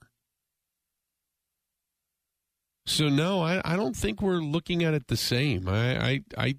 So 2.86 3.10
no, 3.10 3.41
I, 3.41 3.62
I 3.65 3.75
don't 3.75 3.95
think 3.95 4.21
we're 4.21 4.36
looking 4.36 4.83
at 4.83 4.93
it 4.93 5.07
the 5.07 5.17
same. 5.17 5.67
I 5.67 5.98
I 5.98 6.24
I, 6.38 6.55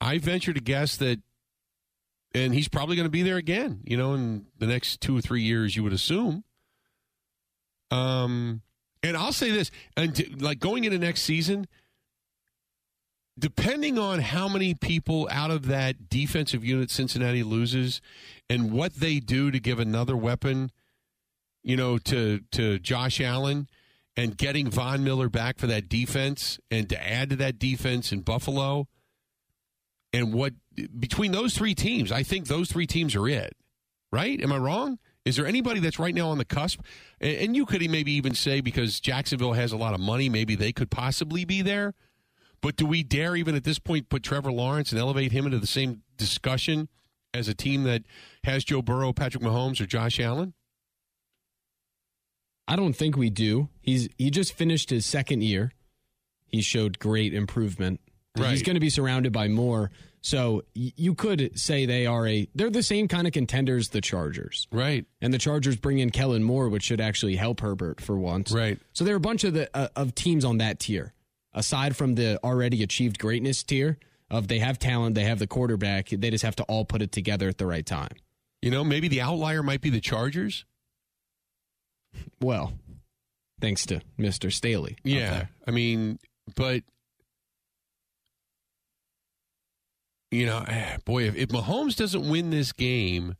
I 0.00 0.18
venture 0.18 0.52
to 0.52 0.60
guess 0.60 0.96
that, 0.96 1.20
and 2.34 2.54
he's 2.54 2.68
probably 2.68 2.96
going 2.96 3.06
to 3.06 3.10
be 3.10 3.22
there 3.22 3.36
again. 3.36 3.80
You 3.84 3.96
know, 3.96 4.14
in 4.14 4.46
the 4.58 4.66
next 4.66 5.00
two 5.00 5.16
or 5.16 5.20
three 5.20 5.42
years, 5.42 5.76
you 5.76 5.82
would 5.82 5.92
assume. 5.92 6.44
Um, 7.90 8.62
and 9.02 9.16
I'll 9.16 9.32
say 9.32 9.50
this, 9.50 9.70
and 9.96 10.14
to, 10.14 10.36
like 10.36 10.58
going 10.58 10.84
into 10.84 10.98
next 10.98 11.22
season, 11.22 11.66
depending 13.38 13.98
on 13.98 14.20
how 14.20 14.48
many 14.48 14.74
people 14.74 15.28
out 15.30 15.50
of 15.50 15.66
that 15.66 16.08
defensive 16.08 16.64
unit 16.64 16.90
Cincinnati 16.90 17.42
loses, 17.42 18.00
and 18.50 18.72
what 18.72 18.94
they 18.94 19.20
do 19.20 19.50
to 19.50 19.60
give 19.60 19.78
another 19.78 20.16
weapon, 20.16 20.70
you 21.62 21.76
know, 21.76 21.98
to 21.98 22.40
to 22.52 22.78
Josh 22.78 23.20
Allen 23.20 23.68
and 24.16 24.36
getting 24.36 24.70
Von 24.70 25.04
Miller 25.04 25.28
back 25.28 25.58
for 25.58 25.66
that 25.68 25.88
defense 25.88 26.58
and 26.70 26.88
to 26.88 27.08
add 27.08 27.30
to 27.30 27.36
that 27.36 27.58
defense 27.58 28.10
in 28.10 28.20
Buffalo 28.22 28.88
and 30.12 30.32
what 30.32 30.54
between 30.98 31.32
those 31.32 31.54
three 31.54 31.74
teams, 31.74 32.10
I 32.10 32.22
think 32.22 32.46
those 32.46 32.70
three 32.70 32.86
teams 32.86 33.14
are 33.14 33.28
it. 33.28 33.54
Right? 34.10 34.40
Am 34.40 34.52
I 34.52 34.56
wrong? 34.56 34.98
Is 35.26 35.36
there 35.36 35.46
anybody 35.46 35.80
that's 35.80 35.98
right 35.98 36.14
now 36.14 36.30
on 36.30 36.38
the 36.38 36.44
cusp? 36.46 36.80
And 37.20 37.54
you 37.54 37.66
could 37.66 37.88
maybe 37.90 38.12
even 38.12 38.34
say 38.34 38.62
because 38.62 39.00
Jacksonville 39.00 39.52
has 39.52 39.72
a 39.72 39.76
lot 39.76 39.92
of 39.92 40.00
money, 40.00 40.30
maybe 40.30 40.54
they 40.54 40.72
could 40.72 40.90
possibly 40.90 41.44
be 41.44 41.60
there. 41.60 41.94
But 42.60 42.76
do 42.76 42.86
we 42.86 43.02
dare 43.02 43.36
even 43.36 43.54
at 43.54 43.64
this 43.64 43.78
point 43.78 44.08
put 44.08 44.22
Trevor 44.22 44.52
Lawrence 44.52 44.90
and 44.90 45.00
elevate 45.00 45.32
him 45.32 45.46
into 45.46 45.58
the 45.58 45.66
same 45.66 46.02
discussion 46.16 46.88
as 47.32 47.48
a 47.48 47.54
team 47.54 47.84
that 47.84 48.02
has 48.44 48.64
Joe 48.64 48.82
Burrow, 48.82 49.12
Patrick 49.12 49.42
Mahomes, 49.42 49.80
or 49.80 49.86
Josh 49.86 50.18
Allen? 50.18 50.54
I 52.66 52.76
don't 52.76 52.92
think 52.92 53.16
we 53.16 53.30
do. 53.30 53.68
He's 53.80 54.08
he 54.18 54.30
just 54.30 54.52
finished 54.52 54.90
his 54.90 55.06
second 55.06 55.42
year. 55.42 55.72
He 56.46 56.60
showed 56.60 56.98
great 56.98 57.32
improvement. 57.32 58.00
Right. 58.36 58.50
He's 58.50 58.62
going 58.62 58.74
to 58.74 58.80
be 58.80 58.90
surrounded 58.90 59.32
by 59.32 59.48
more. 59.48 59.90
So 60.20 60.64
you 60.74 61.14
could 61.14 61.58
say 61.58 61.86
they 61.86 62.04
are 62.06 62.26
a 62.26 62.48
they're 62.54 62.70
the 62.70 62.82
same 62.82 63.08
kind 63.08 63.26
of 63.26 63.32
contenders 63.32 63.88
the 63.90 64.00
Chargers. 64.00 64.66
Right. 64.70 65.06
And 65.20 65.32
the 65.32 65.38
Chargers 65.38 65.76
bring 65.76 65.98
in 65.98 66.10
Kellen 66.10 66.42
Moore, 66.42 66.68
which 66.68 66.84
should 66.84 67.00
actually 67.00 67.36
help 67.36 67.60
Herbert 67.60 68.00
for 68.00 68.18
once. 68.18 68.52
Right. 68.52 68.78
So 68.92 69.04
there 69.04 69.14
are 69.14 69.16
a 69.16 69.20
bunch 69.20 69.44
of 69.44 69.54
the 69.54 69.70
uh, 69.74 69.88
of 69.96 70.14
teams 70.14 70.44
on 70.44 70.58
that 70.58 70.80
tier, 70.80 71.14
aside 71.52 71.96
from 71.96 72.14
the 72.14 72.38
already 72.44 72.82
achieved 72.82 73.18
greatness 73.18 73.62
tier 73.62 73.98
of 74.30 74.48
they 74.48 74.58
have 74.58 74.78
talent, 74.78 75.14
they 75.14 75.24
have 75.24 75.38
the 75.38 75.46
quarterback, 75.46 76.08
they 76.10 76.30
just 76.30 76.44
have 76.44 76.56
to 76.56 76.62
all 76.64 76.84
put 76.84 77.02
it 77.02 77.12
together 77.12 77.48
at 77.48 77.58
the 77.58 77.66
right 77.66 77.86
time. 77.86 78.12
You 78.62 78.70
know, 78.70 78.84
maybe 78.84 79.08
the 79.08 79.20
outlier 79.20 79.62
might 79.62 79.80
be 79.80 79.90
the 79.90 80.00
Chargers. 80.00 80.64
Well, 82.40 82.72
thanks 83.60 83.86
to 83.86 84.00
Mister 84.16 84.50
Staley. 84.50 84.96
Yeah. 85.04 85.46
I 85.66 85.70
mean, 85.70 86.18
but 86.56 86.82
you 90.30 90.46
know, 90.46 90.64
eh, 90.66 90.96
boy, 91.04 91.24
if, 91.24 91.36
if 91.36 91.48
Mahomes 91.48 91.96
doesn't 91.96 92.28
win 92.28 92.50
this 92.50 92.72
game, 92.72 93.36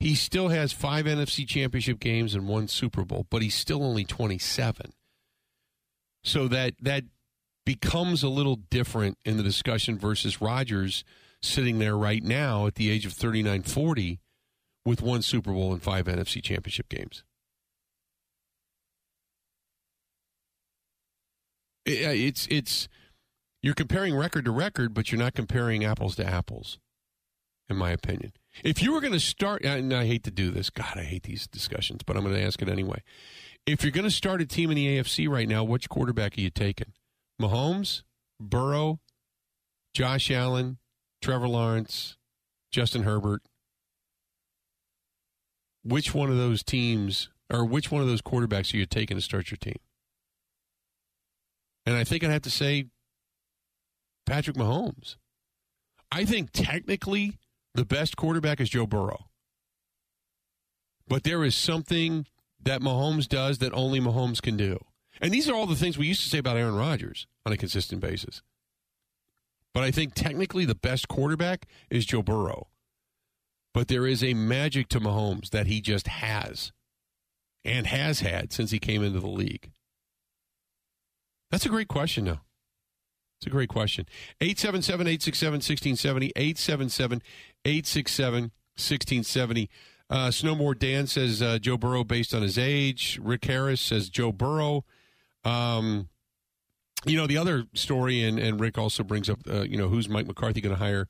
he 0.00 0.14
still 0.14 0.48
has 0.48 0.72
five 0.72 1.06
NFC 1.06 1.46
championship 1.46 2.00
games 2.00 2.34
and 2.34 2.48
one 2.48 2.68
Super 2.68 3.04
Bowl, 3.04 3.26
but 3.30 3.42
he's 3.42 3.54
still 3.54 3.84
only 3.84 4.04
27. 4.04 4.92
So 6.24 6.48
that 6.48 6.74
that 6.82 7.04
becomes 7.70 8.24
a 8.24 8.28
little 8.28 8.56
different 8.56 9.16
in 9.24 9.36
the 9.36 9.44
discussion 9.44 9.96
versus 9.96 10.40
Rodgers 10.40 11.04
sitting 11.40 11.78
there 11.78 11.96
right 11.96 12.24
now 12.24 12.66
at 12.66 12.74
the 12.74 12.90
age 12.90 13.06
of 13.06 13.12
39 13.12 13.62
40 13.62 14.18
with 14.84 15.00
one 15.00 15.22
Super 15.22 15.52
Bowl 15.52 15.72
and 15.72 15.80
five 15.80 16.06
NFC 16.06 16.42
championship 16.42 16.88
games. 16.88 17.22
It's 21.86 22.48
it's 22.50 22.88
you're 23.62 23.74
comparing 23.74 24.16
record 24.16 24.46
to 24.46 24.50
record, 24.50 24.92
but 24.92 25.12
you're 25.12 25.20
not 25.20 25.34
comparing 25.34 25.84
apples 25.84 26.16
to 26.16 26.26
apples, 26.26 26.80
in 27.68 27.76
my 27.76 27.90
opinion. 27.90 28.32
If 28.64 28.82
you 28.82 28.92
were 28.92 29.00
going 29.00 29.12
to 29.12 29.20
start, 29.20 29.64
and 29.64 29.94
I 29.94 30.06
hate 30.06 30.24
to 30.24 30.32
do 30.32 30.50
this, 30.50 30.70
God, 30.70 30.96
I 30.96 31.04
hate 31.04 31.22
these 31.22 31.46
discussions, 31.46 32.00
but 32.04 32.16
I'm 32.16 32.24
going 32.24 32.34
to 32.34 32.42
ask 32.42 32.60
it 32.60 32.68
anyway. 32.68 33.02
If 33.64 33.84
you're 33.84 33.92
going 33.92 34.04
to 34.04 34.10
start 34.10 34.40
a 34.40 34.46
team 34.46 34.70
in 34.70 34.76
the 34.76 34.98
AFC 34.98 35.28
right 35.28 35.48
now, 35.48 35.62
which 35.62 35.88
quarterback 35.88 36.36
are 36.36 36.40
you 36.40 36.50
taking? 36.50 36.92
Mahomes, 37.40 38.02
Burrow, 38.38 39.00
Josh 39.94 40.30
Allen, 40.30 40.78
Trevor 41.22 41.48
Lawrence, 41.48 42.16
Justin 42.70 43.02
Herbert. 43.02 43.42
Which 45.82 46.14
one 46.14 46.30
of 46.30 46.36
those 46.36 46.62
teams, 46.62 47.30
or 47.50 47.64
which 47.64 47.90
one 47.90 48.02
of 48.02 48.08
those 48.08 48.22
quarterbacks 48.22 48.74
are 48.74 48.76
you 48.76 48.86
taking 48.86 49.16
to 49.16 49.22
start 49.22 49.50
your 49.50 49.58
team? 49.58 49.78
And 51.86 51.96
I 51.96 52.04
think 52.04 52.22
I'd 52.22 52.30
have 52.30 52.42
to 52.42 52.50
say 52.50 52.86
Patrick 54.26 54.56
Mahomes. 54.56 55.16
I 56.12 56.24
think 56.24 56.50
technically 56.52 57.38
the 57.74 57.84
best 57.84 58.16
quarterback 58.16 58.60
is 58.60 58.68
Joe 58.68 58.86
Burrow. 58.86 59.26
But 61.08 61.24
there 61.24 61.42
is 61.44 61.54
something 61.54 62.26
that 62.62 62.82
Mahomes 62.82 63.26
does 63.26 63.58
that 63.58 63.72
only 63.72 64.00
Mahomes 64.00 64.42
can 64.42 64.56
do. 64.56 64.78
And 65.20 65.32
these 65.32 65.48
are 65.48 65.54
all 65.54 65.66
the 65.66 65.76
things 65.76 65.98
we 65.98 66.06
used 66.06 66.22
to 66.22 66.28
say 66.28 66.38
about 66.38 66.56
Aaron 66.56 66.76
Rodgers 66.76 67.26
on 67.44 67.52
a 67.52 67.56
consistent 67.56 68.00
basis. 68.00 68.42
But 69.74 69.82
I 69.82 69.90
think 69.90 70.14
technically 70.14 70.64
the 70.64 70.74
best 70.74 71.08
quarterback 71.08 71.66
is 71.90 72.06
Joe 72.06 72.22
Burrow. 72.22 72.68
But 73.72 73.88
there 73.88 74.06
is 74.06 74.24
a 74.24 74.34
magic 74.34 74.88
to 74.88 75.00
Mahomes 75.00 75.50
that 75.50 75.66
he 75.66 75.80
just 75.80 76.08
has 76.08 76.72
and 77.64 77.86
has 77.86 78.20
had 78.20 78.52
since 78.52 78.70
he 78.70 78.78
came 78.78 79.02
into 79.02 79.20
the 79.20 79.28
league. 79.28 79.70
That's 81.50 81.66
a 81.66 81.68
great 81.70 81.88
question, 81.88 82.24
though. 82.24 82.40
It's 83.38 83.46
a 83.46 83.50
great 83.50 83.68
question. 83.68 84.06
877 84.40 85.06
867 85.06 85.52
1670. 85.54 86.32
877 86.36 87.22
867 87.64 88.42
1670. 88.42 89.70
Uh, 90.10 90.28
Snowmore 90.28 90.78
Dan 90.78 91.06
says 91.06 91.40
uh, 91.40 91.58
Joe 91.58 91.78
Burrow 91.78 92.04
based 92.04 92.34
on 92.34 92.42
his 92.42 92.58
age. 92.58 93.18
Rick 93.22 93.44
Harris 93.44 93.80
says 93.80 94.08
Joe 94.08 94.32
Burrow. 94.32 94.84
Um, 95.44 96.08
you 97.06 97.16
know, 97.16 97.26
the 97.26 97.38
other 97.38 97.64
story, 97.74 98.22
and, 98.22 98.38
and 98.38 98.60
Rick 98.60 98.76
also 98.76 99.02
brings 99.02 99.30
up, 99.30 99.40
uh, 99.50 99.62
you 99.62 99.76
know, 99.76 99.88
who's 99.88 100.08
Mike 100.08 100.26
McCarthy 100.26 100.60
going 100.60 100.74
to 100.74 100.82
hire 100.82 101.06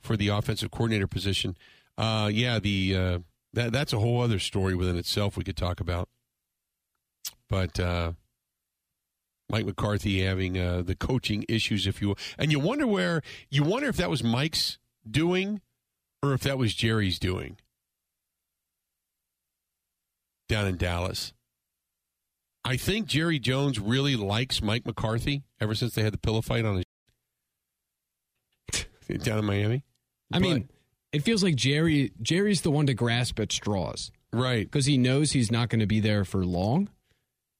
for 0.00 0.16
the 0.16 0.28
offensive 0.28 0.70
coordinator 0.70 1.06
position? 1.06 1.56
Uh, 1.98 2.30
yeah, 2.32 2.58
the 2.58 2.96
uh, 2.96 3.18
that 3.52 3.72
that's 3.72 3.92
a 3.92 3.98
whole 3.98 4.20
other 4.20 4.38
story 4.38 4.74
within 4.74 4.96
itself 4.96 5.36
we 5.36 5.44
could 5.44 5.56
talk 5.56 5.80
about. 5.80 6.08
But 7.48 7.78
uh, 7.78 8.12
Mike 9.50 9.66
McCarthy 9.66 10.24
having 10.24 10.58
uh, 10.58 10.82
the 10.82 10.94
coaching 10.94 11.44
issues, 11.48 11.86
if 11.86 12.00
you 12.00 12.08
will, 12.08 12.18
and 12.38 12.50
you 12.50 12.58
wonder 12.58 12.86
where 12.86 13.20
you 13.50 13.62
wonder 13.62 13.88
if 13.88 13.96
that 13.96 14.10
was 14.10 14.22
Mike's 14.22 14.78
doing 15.08 15.60
or 16.22 16.32
if 16.32 16.42
that 16.42 16.56
was 16.56 16.74
Jerry's 16.74 17.18
doing 17.18 17.58
down 20.48 20.66
in 20.66 20.76
Dallas. 20.76 21.32
I 22.64 22.76
think 22.76 23.06
Jerry 23.06 23.38
Jones 23.38 23.78
really 23.80 24.14
likes 24.16 24.62
Mike 24.62 24.86
McCarthy 24.86 25.42
ever 25.60 25.74
since 25.74 25.94
they 25.94 26.02
had 26.02 26.12
the 26.12 26.18
pillow 26.18 26.40
fight 26.42 26.64
on 26.64 26.82
his 28.68 29.18
down 29.24 29.38
in 29.38 29.44
Miami. 29.44 29.84
I 30.32 30.38
mean, 30.38 30.68
it 31.12 31.22
feels 31.22 31.42
like 31.42 31.56
Jerry 31.56 32.12
Jerry's 32.22 32.62
the 32.62 32.70
one 32.70 32.86
to 32.86 32.94
grasp 32.94 33.38
at 33.40 33.52
straws 33.52 34.12
Right. 34.32 34.64
because 34.64 34.86
he 34.86 34.96
knows 34.96 35.32
he's 35.32 35.50
not 35.50 35.68
going 35.68 35.80
to 35.80 35.86
be 35.86 36.00
there 36.00 36.24
for 36.24 36.44
long, 36.44 36.88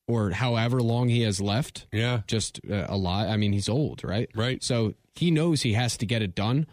or 0.09 0.30
however 0.30 0.80
long 0.80 1.09
he 1.09 1.23
has 1.23 1.40
left. 1.40 1.87
Yeah. 1.92 2.23
Just 2.26 2.61
uh, 2.71 2.87
a 2.88 2.97
lot. 2.97 3.28
I 3.28 3.37
mean, 3.37 3.52
he's 3.52 3.68
old, 3.68 4.04
right? 4.04 4.30
Right. 4.35 4.62
So 4.62 4.94
he 5.14 5.30
knows 5.30 5.62
he 5.62 5.75
has 5.75 5.97
to 5.99 6.06
get 6.06 6.23
it 6.23 6.35
done. 6.35 6.66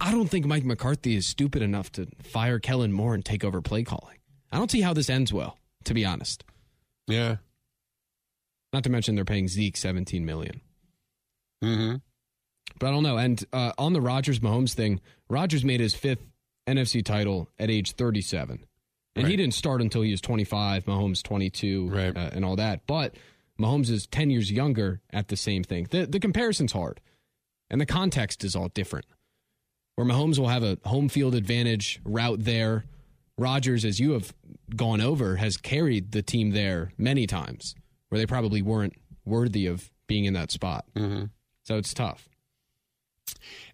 I 0.00 0.10
don't 0.12 0.28
think 0.28 0.46
Mike 0.46 0.64
McCarthy 0.64 1.14
is 1.16 1.26
stupid 1.26 1.60
enough 1.62 1.92
to 1.92 2.06
fire 2.22 2.58
Kellen 2.58 2.92
Moore 2.92 3.14
and 3.14 3.24
take 3.24 3.44
over 3.44 3.60
play 3.60 3.82
calling. 3.84 4.18
I 4.50 4.56
don't 4.56 4.70
see 4.70 4.80
how 4.80 4.94
this 4.94 5.10
ends 5.10 5.32
well, 5.32 5.58
to 5.84 5.94
be 5.94 6.04
honest. 6.04 6.42
Yeah. 7.08 7.36
Not 8.72 8.84
to 8.84 8.90
mention 8.90 9.14
they're 9.16 9.24
paying 9.24 9.48
Zeke 9.48 9.76
seventeen 9.76 10.24
million. 10.24 10.60
Mm-hmm. 11.64 11.96
But 12.78 12.86
I 12.86 12.90
don't 12.90 13.02
know. 13.02 13.16
And 13.16 13.42
uh, 13.52 13.72
on 13.78 13.92
the 13.92 14.00
Rodgers 14.00 14.40
Mahomes 14.40 14.74
thing, 14.74 15.00
Rodgers 15.28 15.64
made 15.64 15.80
his 15.80 15.94
fifth 15.94 16.20
NFC 16.68 17.04
title 17.04 17.48
at 17.58 17.70
age 17.70 17.92
37. 17.92 18.64
And 19.16 19.26
he 19.26 19.34
didn't 19.34 19.54
start 19.54 19.80
until 19.80 20.02
he 20.02 20.12
was 20.12 20.20
25, 20.20 20.84
Mahomes 20.84 21.22
22, 21.24 21.88
Right. 21.88 22.16
uh, 22.16 22.30
and 22.32 22.44
all 22.44 22.54
that. 22.54 22.86
But 22.86 23.16
Mahomes 23.60 23.90
is 23.90 24.06
10 24.06 24.30
years 24.30 24.52
younger 24.52 25.00
at 25.12 25.26
the 25.26 25.36
same 25.36 25.64
thing. 25.64 25.88
The, 25.90 26.06
the 26.06 26.20
comparison's 26.20 26.70
hard, 26.70 27.00
and 27.68 27.80
the 27.80 27.86
context 27.86 28.44
is 28.44 28.54
all 28.54 28.68
different. 28.68 29.06
Where 29.96 30.06
Mahomes 30.06 30.38
will 30.38 30.46
have 30.48 30.62
a 30.62 30.78
home 30.84 31.08
field 31.08 31.34
advantage 31.34 32.00
route 32.04 32.44
there. 32.44 32.84
Rodgers, 33.38 33.84
as 33.84 34.00
you 34.00 34.10
have 34.12 34.34
gone 34.74 35.00
over, 35.00 35.36
has 35.36 35.56
carried 35.56 36.12
the 36.12 36.22
team 36.22 36.50
there 36.50 36.92
many 36.98 37.26
times 37.26 37.74
where 38.08 38.18
they 38.18 38.26
probably 38.26 38.60
weren't 38.60 38.94
worthy 39.24 39.66
of 39.66 39.90
being 40.06 40.24
in 40.24 40.34
that 40.34 40.50
spot. 40.50 40.84
Mm-hmm. 40.94 41.26
So 41.64 41.76
it's 41.76 41.94
tough. 41.94 42.28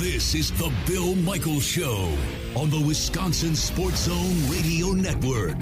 This 0.00 0.34
is 0.34 0.50
the 0.52 0.72
Bill 0.86 1.14
Michaels 1.14 1.62
Show 1.62 2.10
on 2.56 2.70
the 2.70 2.80
Wisconsin 2.80 3.54
Sports 3.54 4.06
Zone 4.06 4.50
Radio 4.50 4.92
Network. 4.92 5.58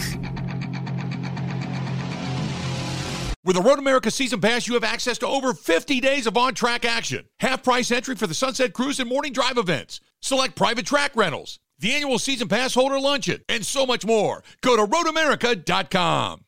With 3.44 3.56
the 3.56 3.62
Road 3.62 3.80
America 3.80 4.12
Season 4.12 4.40
Pass, 4.40 4.68
you 4.68 4.74
have 4.74 4.84
access 4.84 5.18
to 5.18 5.26
over 5.26 5.54
50 5.54 6.00
days 6.00 6.28
of 6.28 6.36
on 6.36 6.54
track 6.54 6.84
action. 6.84 7.24
Half 7.40 7.64
price 7.64 7.90
entry 7.90 8.14
for 8.14 8.28
the 8.28 8.34
Sunset 8.34 8.74
Cruise 8.74 9.00
and 9.00 9.08
Morning 9.08 9.32
Drive 9.32 9.58
events. 9.58 10.00
Select 10.22 10.54
private 10.54 10.86
track 10.86 11.16
rentals, 11.16 11.58
the 11.80 11.94
annual 11.94 12.20
Season 12.20 12.46
Pass 12.46 12.74
holder 12.74 13.00
luncheon, 13.00 13.40
and 13.48 13.66
so 13.66 13.86
much 13.86 14.06
more. 14.06 14.44
Go 14.60 14.76
to 14.76 14.86
roadamerica.com. 14.86 16.44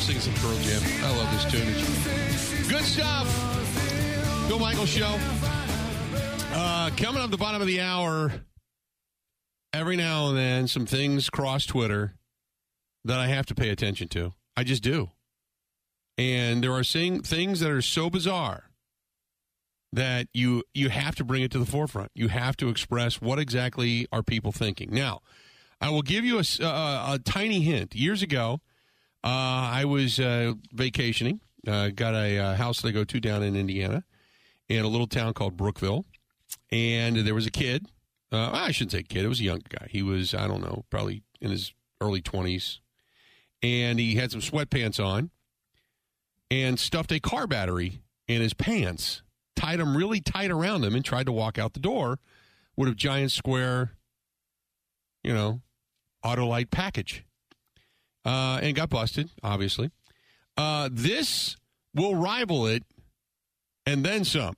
Singing 0.00 0.22
some 0.22 0.34
Pearl 0.34 0.56
Jam. 0.60 0.82
I 1.04 1.16
love 1.16 1.30
this 1.30 1.44
tune. 1.52 1.68
It's 1.68 2.68
good 2.68 2.82
stuff. 2.82 4.48
Bill 4.48 4.58
Michael 4.58 4.86
Show. 4.86 5.18
Uh, 6.52 6.90
coming 6.96 7.20
up 7.20 7.30
the 7.30 7.36
bottom 7.36 7.60
of 7.60 7.66
the 7.66 7.80
hour, 7.82 8.32
every 9.74 9.96
now 9.96 10.28
and 10.28 10.38
then, 10.38 10.68
some 10.68 10.86
things 10.86 11.28
cross 11.28 11.66
Twitter 11.66 12.14
that 13.04 13.20
I 13.20 13.26
have 13.26 13.44
to 13.46 13.54
pay 13.54 13.68
attention 13.68 14.08
to. 14.08 14.32
I 14.56 14.64
just 14.64 14.82
do. 14.82 15.10
And 16.16 16.64
there 16.64 16.72
are 16.72 16.82
sing- 16.82 17.22
things 17.22 17.60
that 17.60 17.70
are 17.70 17.82
so 17.82 18.08
bizarre 18.08 18.70
that 19.92 20.28
you 20.32 20.64
you 20.72 20.88
have 20.88 21.14
to 21.16 21.24
bring 21.24 21.42
it 21.42 21.50
to 21.50 21.58
the 21.58 21.66
forefront. 21.66 22.10
You 22.14 22.28
have 22.28 22.56
to 22.56 22.68
express 22.68 23.20
what 23.20 23.38
exactly 23.38 24.06
are 24.10 24.22
people 24.22 24.50
thinking. 24.50 24.88
Now, 24.92 25.20
I 25.80 25.90
will 25.90 26.02
give 26.02 26.24
you 26.24 26.38
a 26.38 26.44
a 26.62 27.20
tiny 27.22 27.60
hint. 27.60 27.94
Years 27.94 28.22
ago, 28.22 28.60
I 29.28 29.84
was 29.84 30.18
uh, 30.18 30.54
vacationing. 30.72 31.40
Uh, 31.66 31.88
got 31.88 32.14
a 32.14 32.38
uh, 32.38 32.54
house 32.54 32.80
that 32.80 32.88
I 32.88 32.90
go 32.92 33.04
to 33.04 33.20
down 33.20 33.42
in 33.42 33.54
Indiana, 33.54 34.04
in 34.68 34.84
a 34.84 34.88
little 34.88 35.06
town 35.06 35.34
called 35.34 35.56
Brookville, 35.56 36.06
and 36.72 37.16
there 37.16 37.34
was 37.34 37.46
a 37.46 37.50
kid. 37.50 37.86
Uh, 38.32 38.50
I 38.52 38.70
shouldn't 38.70 38.92
say 38.92 39.02
kid. 39.02 39.24
It 39.24 39.28
was 39.28 39.40
a 39.40 39.44
young 39.44 39.60
guy. 39.68 39.88
He 39.90 40.02
was 40.02 40.32
I 40.34 40.46
don't 40.46 40.62
know, 40.62 40.84
probably 40.88 41.22
in 41.40 41.50
his 41.50 41.74
early 42.00 42.22
twenties, 42.22 42.80
and 43.62 43.98
he 43.98 44.14
had 44.14 44.30
some 44.30 44.40
sweatpants 44.40 45.04
on, 45.04 45.30
and 46.50 46.78
stuffed 46.78 47.12
a 47.12 47.20
car 47.20 47.46
battery 47.46 48.00
in 48.26 48.40
his 48.40 48.54
pants, 48.54 49.22
tied 49.54 49.80
them 49.80 49.96
really 49.96 50.20
tight 50.20 50.50
around 50.50 50.84
him, 50.84 50.94
and 50.94 51.04
tried 51.04 51.26
to 51.26 51.32
walk 51.32 51.58
out 51.58 51.74
the 51.74 51.80
door 51.80 52.18
with 52.76 52.88
a 52.88 52.94
giant 52.94 53.32
square, 53.32 53.96
you 55.22 55.34
know, 55.34 55.60
Autolite 56.24 56.70
package, 56.70 57.24
uh, 58.24 58.60
and 58.62 58.74
got 58.74 58.90
busted. 58.90 59.30
Obviously, 59.42 59.90
uh, 60.56 60.88
this 60.92 61.56
will 61.94 62.14
rival 62.14 62.66
it, 62.66 62.84
and 63.86 64.04
then 64.04 64.24
some. 64.24 64.54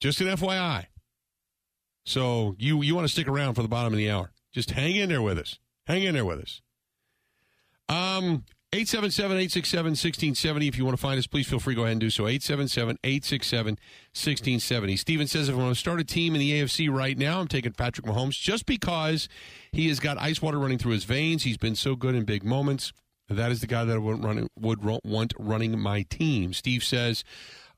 Just 0.00 0.20
an 0.20 0.28
FYI. 0.28 0.86
So 2.04 2.54
you 2.58 2.82
you 2.82 2.94
want 2.94 3.06
to 3.06 3.12
stick 3.12 3.28
around 3.28 3.54
for 3.54 3.62
the 3.62 3.68
bottom 3.68 3.92
of 3.92 3.98
the 3.98 4.10
hour? 4.10 4.32
Just 4.52 4.70
hang 4.70 4.96
in 4.96 5.08
there 5.08 5.22
with 5.22 5.38
us. 5.38 5.58
Hang 5.86 6.02
in 6.02 6.14
there 6.14 6.24
with 6.24 6.40
us. 6.40 6.62
Um. 7.88 8.44
877-867-1670. 8.72 10.68
If 10.68 10.76
you 10.76 10.84
want 10.84 10.94
to 10.94 11.00
find 11.00 11.18
us, 11.18 11.26
please 11.26 11.48
feel 11.48 11.58
free 11.58 11.74
to 11.74 11.78
go 11.78 11.84
ahead 11.84 11.92
and 11.92 12.00
do 12.00 12.10
so. 12.10 12.24
877-867-1670. 12.24 14.98
Steven 14.98 15.26
says, 15.26 15.48
if 15.48 15.54
I 15.54 15.58
want 15.58 15.74
to 15.74 15.80
start 15.80 16.00
a 16.00 16.04
team 16.04 16.34
in 16.34 16.40
the 16.40 16.52
AFC 16.52 16.92
right 16.92 17.16
now, 17.16 17.40
I'm 17.40 17.48
taking 17.48 17.72
Patrick 17.72 18.06
Mahomes 18.06 18.38
just 18.38 18.66
because 18.66 19.26
he 19.72 19.88
has 19.88 20.00
got 20.00 20.18
ice 20.18 20.42
water 20.42 20.58
running 20.58 20.76
through 20.76 20.92
his 20.92 21.04
veins. 21.04 21.44
He's 21.44 21.56
been 21.56 21.76
so 21.76 21.96
good 21.96 22.14
in 22.14 22.24
big 22.24 22.44
moments. 22.44 22.92
That 23.30 23.50
is 23.50 23.62
the 23.62 23.66
guy 23.66 23.84
that 23.84 23.94
I 23.94 23.98
would, 23.98 24.22
run, 24.22 24.48
would 24.58 24.84
want 24.84 25.32
running 25.38 25.78
my 25.78 26.02
team. 26.02 26.52
Steve 26.52 26.84
says, 26.84 27.24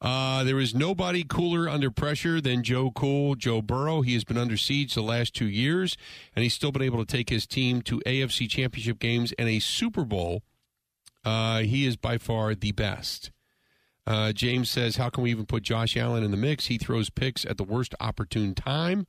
uh, 0.00 0.42
there 0.42 0.59
is 0.59 0.74
nobody 0.74 1.22
cooler 1.22 1.68
under 1.68 1.92
pressure 1.92 2.40
than 2.40 2.64
Joe 2.64 2.90
Cool, 2.90 3.37
Joe 3.37 3.62
Burrow. 3.62 4.03
He 4.03 4.14
has 4.14 4.24
been 4.24 4.38
under 4.38 4.57
siege 4.57 4.94
the 4.94 5.03
last 5.03 5.35
two 5.35 5.48
years, 5.48 5.96
and 6.35 6.42
he's 6.42 6.55
still 6.55 6.72
been 6.72 6.83
able 6.83 7.05
to 7.05 7.05
take 7.05 7.31
his 7.31 7.46
team 7.46 7.81
to 7.83 8.00
AFC 8.07 8.48
championship 8.48 8.98
games 8.98 9.33
and 9.38 9.48
a 9.48 9.61
Super 9.61 10.05
Bowl. 10.05 10.42
Uh, 11.24 11.61
he 11.61 11.87
is 11.87 11.96
by 11.96 12.18
far 12.18 12.54
the 12.54 12.72
best. 12.72 13.30
Uh, 14.06 14.33
James 14.33 14.70
says, 14.70 14.96
How 14.96 15.11
can 15.11 15.22
we 15.22 15.30
even 15.30 15.46
put 15.46 15.62
Josh 15.62 15.96
Allen 15.96 16.24
in 16.24 16.30
the 16.30 16.37
mix? 16.37 16.66
He 16.66 16.78
throws 16.78 17.11
picks 17.11 17.44
at 17.44 17.59
the 17.59 17.64
worst 17.64 17.94
opportune 18.00 18.54
time 18.54 19.06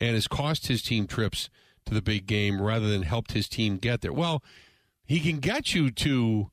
and 0.00 0.14
has 0.14 0.26
cost 0.26 0.66
his 0.66 0.82
team 0.82 1.06
trips 1.06 1.50
to 1.86 1.94
the 1.94 2.02
big 2.02 2.26
game 2.26 2.60
rather 2.60 2.88
than 2.88 3.02
helped 3.02 3.32
his 3.32 3.48
team 3.48 3.76
get 3.76 4.00
there. 4.00 4.12
Well, 4.12 4.42
he 5.04 5.20
can 5.20 5.38
get 5.38 5.74
you 5.74 5.90
to 5.90 6.50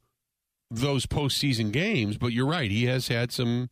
those 0.69 1.05
postseason 1.05 1.71
games, 1.71 2.17
but 2.17 2.33
you're 2.33 2.45
right. 2.47 2.69
He 2.69 2.85
has 2.85 3.07
had 3.07 3.31
some 3.31 3.69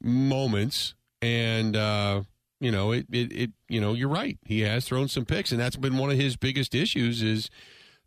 moments, 0.00 0.94
and 1.20 1.76
uh, 1.76 2.22
you 2.60 2.70
know 2.70 2.92
it, 2.92 3.06
it. 3.10 3.32
It 3.32 3.50
you 3.68 3.80
know 3.80 3.94
you're 3.94 4.08
right. 4.08 4.38
He 4.44 4.60
has 4.60 4.86
thrown 4.86 5.08
some 5.08 5.24
picks, 5.24 5.50
and 5.50 5.60
that's 5.60 5.76
been 5.76 5.98
one 5.98 6.10
of 6.10 6.16
his 6.16 6.36
biggest 6.36 6.74
issues 6.74 7.22
is 7.22 7.50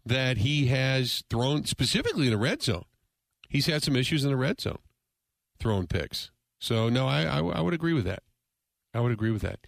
that 0.06 0.38
he 0.38 0.68
has 0.68 1.24
thrown 1.30 1.66
specifically 1.66 2.26
in 2.26 2.32
the 2.32 2.38
red 2.38 2.62
zone. 2.62 2.86
He's 3.50 3.66
had 3.68 3.84
some 3.84 3.96
issues 3.96 4.24
in 4.24 4.30
the 4.32 4.38
red 4.38 4.60
zone, 4.62 4.80
throwing 5.60 5.88
picks. 5.88 6.32
So 6.60 6.90
no, 6.90 7.08
I 7.08 7.24
I, 7.24 7.40
I 7.40 7.62
would 7.62 7.74
agree 7.74 7.94
with 7.94 8.06
that. 8.06 8.24
I 8.94 9.00
would 9.00 9.12
agree 9.12 9.32
with 9.32 9.42
that. 9.42 9.60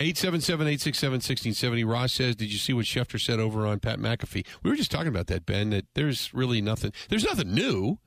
877-867-1670. 0.00 1.86
Ross 1.86 2.12
says, 2.12 2.36
did 2.36 2.52
you 2.52 2.58
see 2.58 2.72
what 2.72 2.86
Schefter 2.86 3.20
said 3.20 3.38
over 3.40 3.66
on 3.66 3.80
Pat 3.80 3.98
McAfee? 3.98 4.46
We 4.62 4.70
were 4.70 4.76
just 4.76 4.90
talking 4.90 5.08
about 5.08 5.26
that, 5.28 5.46
Ben, 5.46 5.70
that 5.70 5.86
there's 5.94 6.32
really 6.32 6.60
nothing, 6.60 6.92
there's 7.08 7.24
nothing 7.24 7.52
new, 7.52 7.98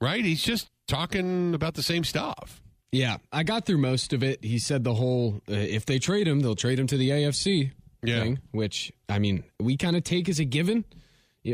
right? 0.00 0.24
He's 0.24 0.42
just 0.42 0.68
talking 0.86 1.54
about 1.54 1.74
the 1.74 1.82
same 1.82 2.04
stuff. 2.04 2.62
Yeah, 2.90 3.18
I 3.32 3.42
got 3.42 3.66
through 3.66 3.78
most 3.78 4.12
of 4.12 4.22
it. 4.22 4.42
He 4.42 4.58
said 4.58 4.82
the 4.82 4.94
whole 4.94 5.42
uh, 5.48 5.52
if 5.52 5.84
they 5.84 5.98
trade 5.98 6.26
him, 6.26 6.40
they'll 6.40 6.56
trade 6.56 6.78
him 6.78 6.86
to 6.86 6.96
the 6.96 7.10
AFC 7.10 7.72
Yeah. 8.02 8.20
thing, 8.20 8.38
which 8.50 8.90
I 9.08 9.18
mean, 9.18 9.44
we 9.58 9.76
kind 9.76 9.96
of 9.96 10.04
take 10.04 10.28
as 10.28 10.38
a 10.38 10.44
given. 10.44 10.84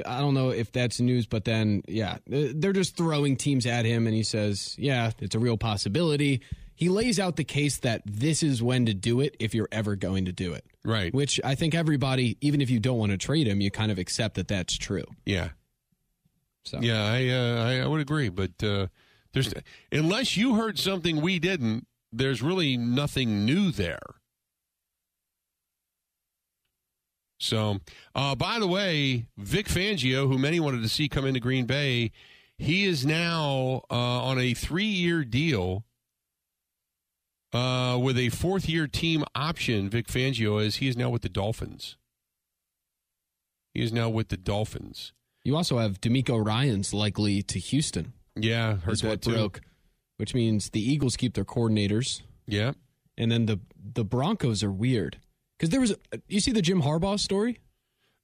I 0.07 0.21
don't 0.21 0.35
know 0.35 0.51
if 0.51 0.73
that's 0.73 1.01
news, 1.01 1.27
but 1.27 1.45
then 1.45 1.83
yeah, 1.87 2.14
uh, 2.33 2.49
they're 2.55 2.73
just 2.73 2.97
throwing 2.97 3.37
teams 3.37 3.67
at 3.67 3.85
him, 3.85 4.07
and 4.07 4.17
he 4.17 4.23
says, 4.23 4.75
"Yeah, 4.79 5.12
it's 5.21 5.35
a 5.35 5.38
real 5.38 5.57
possibility." 5.57 6.40
He 6.75 6.88
lays 6.88 7.21
out 7.21 7.37
the 7.37 7.45
case 7.45 7.79
that 7.79 8.03
this 8.05 8.43
is 8.43 8.61
when 8.61 8.87
to 8.87 8.95
do 8.95 9.21
it 9.21 9.37
if 9.38 9.55
you're 9.55 9.69
ever 9.71 9.95
going 9.95 10.25
to 10.25 10.33
do 10.33 10.55
it. 10.55 10.64
Right. 10.85 11.14
Which 11.14 11.40
I 11.45 11.55
think 11.55 11.75
everybody, 11.75 12.37
even 12.40 12.61
if 12.61 12.69
you 12.69 12.81
don't 12.81 12.99
want 12.99 13.12
to 13.12 13.19
trade 13.19 13.47
him, 13.47 13.61
you 13.61 13.71
kind 13.71 13.93
of 13.93 13.99
accept 13.99 14.35
that 14.35 14.49
that's 14.49 14.77
true. 14.77 15.05
Yeah. 15.25 15.51
So 16.64 16.81
Yeah, 16.81 17.05
I 17.05 17.29
uh, 17.29 17.64
I, 17.64 17.81
I 17.85 17.87
would 17.87 18.01
agree, 18.01 18.31
but 18.31 18.62
uh, 18.62 18.88
there's 19.33 19.53
unless 19.93 20.37
you 20.37 20.57
heard 20.57 20.79
something 20.79 21.21
we 21.21 21.38
didn't, 21.38 21.87
there's 22.12 22.43
really 22.43 22.77
nothing 22.77 23.45
new 23.45 23.71
there. 23.71 24.01
So, 27.44 27.80
uh, 28.14 28.35
by 28.35 28.59
the 28.59 28.66
way, 28.66 29.26
Vic 29.37 29.66
Fangio, 29.68 30.26
who 30.28 30.38
many 30.38 30.59
wanted 30.61 30.83
to 30.83 30.88
see 30.88 31.09
come 31.09 31.26
into 31.26 31.40
Green 31.40 31.66
Bay, 31.66 32.11
he 32.57 32.85
is 32.85 33.04
now 33.04 33.83
uh, 33.90 33.94
on 34.24 34.38
a 34.38 34.54
three-year 34.54 35.24
deal 35.24 35.85
uh, 37.52 37.98
with 38.00 38.16
a 38.18 38.30
fourth-year 38.30 38.87
team 38.87 39.24
option. 39.35 39.90
Vic 39.90 40.07
Fangio 40.07 40.64
is 40.64 40.76
he 40.76 40.88
is 40.88 40.96
now 40.96 41.11
with 41.11 41.22
the 41.22 41.28
Dolphins. 41.28 41.96
He 43.74 43.83
is 43.83 43.92
now 43.92 44.09
with 44.09 44.28
the 44.28 44.37
Dolphins. 44.37 45.12
you 45.44 45.54
also 45.57 45.78
have 45.78 46.00
DeMeco 46.00 46.44
Ryans 46.44 46.94
likely 46.94 47.42
to 47.42 47.59
Houston. 47.59 48.12
Yeah, 48.37 48.76
heard 48.76 48.94
Is 48.94 49.00
that 49.02 49.09
what 49.09 49.22
too. 49.22 49.33
broke, 49.33 49.61
which 50.16 50.35
means 50.35 50.70
the 50.70 50.80
Eagles 50.80 51.16
keep 51.16 51.35
their 51.35 51.44
coordinators, 51.44 52.22
Yeah. 52.46 52.72
and 53.18 53.30
then 53.30 53.46
the 53.46 53.61
the 53.76 54.04
Broncos 54.04 54.62
are 54.64 54.72
weird 54.72 55.18
because 55.64 55.70
there 55.70 55.81
was 55.81 55.94
you 56.29 56.40
see 56.40 56.53
the 56.53 56.62
Jim 56.62 56.83
Harbaugh 56.83 57.18
story. 57.18 57.61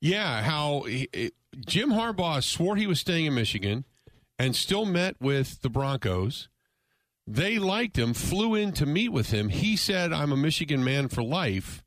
Yeah, 0.00 0.42
how 0.42 0.82
he, 0.82 1.08
it, 1.12 1.34
Jim 1.66 1.90
Harbaugh 1.90 2.42
swore 2.42 2.76
he 2.76 2.86
was 2.86 3.00
staying 3.00 3.26
in 3.26 3.34
Michigan 3.34 3.84
and 4.38 4.54
still 4.54 4.84
met 4.84 5.16
with 5.20 5.62
the 5.62 5.70
Broncos. 5.70 6.48
They 7.26 7.58
liked 7.58 7.98
him, 7.98 8.12
flew 8.12 8.54
in 8.54 8.72
to 8.72 8.86
meet 8.86 9.10
with 9.10 9.30
him. 9.30 9.48
He 9.48 9.76
said, 9.76 10.12
I'm 10.12 10.32
a 10.32 10.36
Michigan 10.36 10.82
man 10.82 11.08
for 11.08 11.22
life. 11.22 11.84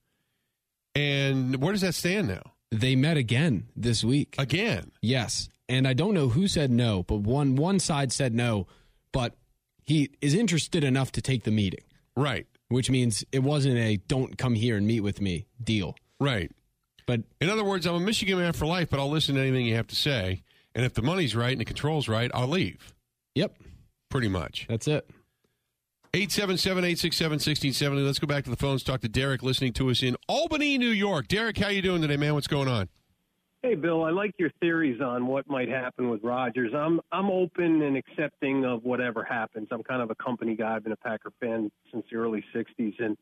And 0.95 1.61
where 1.61 1.73
does 1.73 1.81
that 1.81 1.95
stand 1.95 2.27
now? 2.27 2.53
They 2.71 2.95
met 2.95 3.17
again 3.17 3.67
this 3.75 4.03
week. 4.03 4.35
Again. 4.37 4.91
Yes. 5.01 5.49
And 5.69 5.87
I 5.87 5.93
don't 5.93 6.13
know 6.13 6.29
who 6.29 6.47
said 6.47 6.71
no, 6.71 7.03
but 7.03 7.17
one 7.17 7.55
one 7.55 7.79
side 7.79 8.11
said 8.11 8.33
no, 8.33 8.67
but 9.11 9.35
he 9.83 10.09
is 10.21 10.33
interested 10.33 10.83
enough 10.83 11.11
to 11.13 11.21
take 11.21 11.43
the 11.43 11.51
meeting. 11.51 11.83
Right. 12.15 12.47
Which 12.73 12.89
means 12.89 13.23
it 13.31 13.43
wasn't 13.43 13.77
a 13.77 13.97
don't 13.97 14.35
come 14.37 14.55
here 14.55 14.77
and 14.77 14.87
meet 14.87 15.01
with 15.01 15.21
me 15.21 15.45
deal. 15.63 15.95
Right. 16.19 16.51
But 17.05 17.21
in 17.39 17.49
other 17.49 17.63
words, 17.63 17.85
I'm 17.85 17.93
a 17.93 17.99
Michigan 17.99 18.39
man 18.39 18.53
for 18.53 18.65
life, 18.65 18.89
but 18.89 18.99
I'll 18.99 19.11
listen 19.11 19.35
to 19.35 19.41
anything 19.41 19.67
you 19.67 19.75
have 19.75 19.87
to 19.87 19.95
say. 19.95 20.41
And 20.73 20.83
if 20.83 20.95
the 20.95 21.03
money's 21.03 21.35
right 21.35 21.51
and 21.51 21.61
the 21.61 21.65
control's 21.65 22.07
right, 22.07 22.31
I'll 22.33 22.47
leave. 22.47 22.95
Yep. 23.35 23.57
Pretty 24.09 24.27
much. 24.27 24.65
That's 24.67 24.87
it. 24.87 25.07
877 26.15 26.83
867 26.83 27.31
1670. 27.33 28.01
Let's 28.01 28.17
go 28.19 28.25
back 28.25 28.43
to 28.45 28.49
the 28.49 28.55
phones. 28.55 28.83
Talk 28.83 29.01
to 29.01 29.09
Derek 29.09 29.43
listening 29.43 29.73
to 29.73 29.91
us 29.91 30.01
in 30.01 30.15
Albany, 30.27 30.79
New 30.79 30.89
York. 30.89 31.27
Derek, 31.27 31.57
how 31.57 31.67
you 31.67 31.83
doing 31.83 32.01
today, 32.01 32.17
man? 32.17 32.33
What's 32.33 32.47
going 32.47 32.67
on? 32.67 32.89
Hey, 33.65 33.75
Bill. 33.75 34.03
I 34.03 34.09
like 34.09 34.33
your 34.37 34.51
theories 34.59 34.99
on 34.99 35.25
what 35.25 35.49
might 35.49 35.69
happen 35.69 36.09
with 36.09 36.21
Rodgers. 36.21 36.73
I'm 36.75 36.99
I'm 37.13 37.31
open 37.31 37.81
and 37.81 37.95
accepting 37.95 38.65
of 38.65 38.83
whatever 38.83 39.23
happens. 39.23 39.69
I'm 39.71 39.83
kind 39.83 40.01
of 40.01 40.11
a 40.11 40.15
company 40.15 40.53
guy. 40.53 40.75
I've 40.75 40.83
been 40.83 40.91
a 40.91 40.97
Packer 40.97 41.31
fan 41.39 41.71
since 41.89 42.03
the 42.11 42.17
early 42.17 42.43
'60s, 42.53 42.93
and 42.99 43.17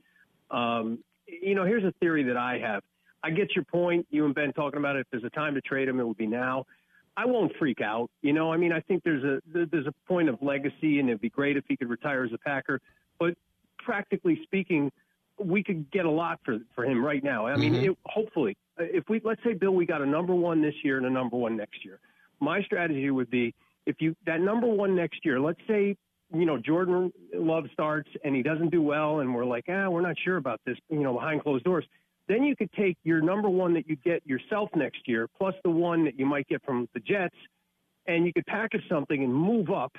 um, 0.49 0.97
you 1.27 1.53
know, 1.53 1.63
here's 1.63 1.83
a 1.83 1.93
theory 1.99 2.23
that 2.23 2.37
I 2.37 2.57
have. 2.57 2.81
I 3.23 3.29
get 3.29 3.53
your 3.55 3.65
point. 3.65 4.07
You 4.09 4.25
and 4.25 4.33
Ben 4.33 4.51
talking 4.51 4.79
about 4.79 4.95
it. 4.95 5.01
If 5.01 5.07
there's 5.11 5.23
a 5.23 5.29
time 5.29 5.53
to 5.53 5.61
trade 5.61 5.87
him, 5.87 5.99
it 5.99 6.07
would 6.07 6.17
be 6.17 6.25
now. 6.25 6.65
I 7.15 7.27
won't 7.27 7.51
freak 7.59 7.79
out. 7.79 8.09
You 8.23 8.33
know, 8.33 8.51
I 8.51 8.57
mean, 8.57 8.71
I 8.71 8.79
think 8.79 9.03
there's 9.03 9.23
a 9.23 9.41
there's 9.45 9.85
a 9.85 9.93
point 10.07 10.27
of 10.27 10.41
legacy, 10.41 10.99
and 10.99 11.07
it'd 11.07 11.21
be 11.21 11.29
great 11.29 11.55
if 11.55 11.65
he 11.67 11.77
could 11.77 11.87
retire 11.87 12.23
as 12.23 12.33
a 12.33 12.39
Packer. 12.39 12.81
But 13.19 13.35
practically 13.77 14.39
speaking, 14.41 14.91
we 15.39 15.63
could 15.63 15.89
get 15.91 16.05
a 16.05 16.09
lot 16.09 16.39
for 16.43 16.59
for 16.75 16.85
him 16.85 17.03
right 17.03 17.23
now. 17.23 17.47
I 17.47 17.55
mean, 17.55 17.73
mm-hmm. 17.73 17.91
it, 17.91 17.97
hopefully, 18.05 18.57
if 18.77 19.09
we 19.09 19.21
let's 19.23 19.43
say 19.43 19.53
Bill, 19.53 19.71
we 19.71 19.85
got 19.85 20.01
a 20.01 20.05
number 20.05 20.35
one 20.35 20.61
this 20.61 20.75
year 20.83 20.97
and 20.97 21.05
a 21.05 21.09
number 21.09 21.37
one 21.37 21.57
next 21.57 21.83
year. 21.85 21.99
My 22.39 22.61
strategy 22.63 23.09
would 23.09 23.29
be 23.29 23.53
if 23.85 23.97
you 23.99 24.15
that 24.25 24.41
number 24.41 24.67
one 24.67 24.95
next 24.95 25.25
year. 25.25 25.39
Let's 25.39 25.61
say 25.67 25.95
you 26.33 26.45
know 26.45 26.57
Jordan 26.57 27.11
Love 27.33 27.65
starts 27.73 28.09
and 28.23 28.35
he 28.35 28.43
doesn't 28.43 28.69
do 28.69 28.81
well, 28.81 29.19
and 29.19 29.33
we're 29.33 29.45
like, 29.45 29.65
ah, 29.69 29.89
we're 29.89 30.01
not 30.01 30.15
sure 30.23 30.37
about 30.37 30.61
this. 30.65 30.77
You 30.89 31.01
know, 31.01 31.13
behind 31.13 31.43
closed 31.43 31.63
doors 31.63 31.85
then 32.31 32.43
you 32.43 32.55
could 32.55 32.71
take 32.73 32.97
your 33.03 33.21
number 33.21 33.49
one 33.49 33.73
that 33.73 33.89
you 33.89 33.97
get 33.97 34.25
yourself 34.25 34.69
next 34.75 35.07
year, 35.07 35.27
plus 35.37 35.53
the 35.63 35.69
one 35.69 36.05
that 36.05 36.17
you 36.17 36.25
might 36.25 36.47
get 36.47 36.63
from 36.63 36.87
the 36.93 36.99
Jets, 37.01 37.35
and 38.07 38.25
you 38.25 38.31
could 38.31 38.45
package 38.45 38.83
something 38.87 39.21
and 39.21 39.33
move 39.33 39.69
up 39.69 39.91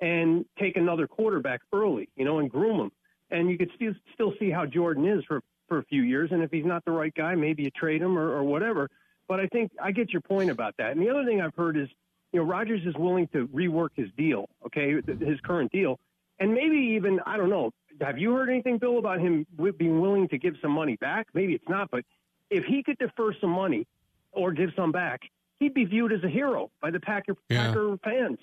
and 0.00 0.44
take 0.58 0.76
another 0.76 1.06
quarterback 1.06 1.60
early, 1.72 2.08
you 2.16 2.24
know, 2.24 2.38
and 2.38 2.50
groom 2.50 2.80
him. 2.80 2.92
And 3.34 3.50
you 3.50 3.58
could 3.58 3.70
still 3.74 3.92
still 4.14 4.32
see 4.38 4.50
how 4.50 4.64
Jordan 4.64 5.06
is 5.06 5.24
for 5.24 5.42
for 5.68 5.78
a 5.78 5.84
few 5.84 6.02
years. 6.02 6.30
And 6.32 6.42
if 6.42 6.50
he's 6.50 6.64
not 6.64 6.84
the 6.84 6.92
right 6.92 7.14
guy, 7.14 7.34
maybe 7.34 7.64
you 7.64 7.70
trade 7.70 8.00
him 8.00 8.16
or, 8.16 8.30
or 8.30 8.44
whatever. 8.44 8.88
But 9.28 9.40
I 9.40 9.46
think 9.46 9.72
I 9.82 9.90
get 9.92 10.12
your 10.12 10.22
point 10.22 10.50
about 10.50 10.74
that. 10.78 10.92
And 10.92 11.00
the 11.00 11.10
other 11.10 11.24
thing 11.24 11.40
I've 11.40 11.54
heard 11.54 11.76
is, 11.76 11.88
you 12.32 12.40
know, 12.40 12.46
Rodgers 12.46 12.82
is 12.84 12.94
willing 12.96 13.26
to 13.28 13.48
rework 13.48 13.90
his 13.94 14.08
deal, 14.16 14.48
okay, 14.66 14.94
his 15.20 15.40
current 15.40 15.72
deal, 15.72 15.98
and 16.38 16.52
maybe 16.52 16.76
even 16.96 17.20
I 17.26 17.36
don't 17.36 17.50
know, 17.50 17.70
have 18.00 18.18
you 18.18 18.34
heard 18.34 18.50
anything, 18.50 18.78
Bill, 18.78 18.98
about 18.98 19.20
him 19.20 19.46
being 19.78 20.00
willing 20.00 20.28
to 20.28 20.38
give 20.38 20.54
some 20.60 20.72
money 20.72 20.96
back? 20.96 21.28
Maybe 21.32 21.54
it's 21.54 21.68
not, 21.68 21.90
but 21.90 22.04
if 22.50 22.64
he 22.64 22.82
could 22.82 22.98
defer 22.98 23.32
some 23.40 23.50
money 23.50 23.86
or 24.32 24.52
give 24.52 24.70
some 24.76 24.92
back, 24.92 25.22
he'd 25.60 25.74
be 25.74 25.84
viewed 25.84 26.12
as 26.12 26.22
a 26.24 26.28
hero 26.28 26.70
by 26.80 26.90
the 26.90 27.00
Packer, 27.00 27.34
yeah. 27.48 27.68
Packer 27.68 27.96
fans. 28.02 28.38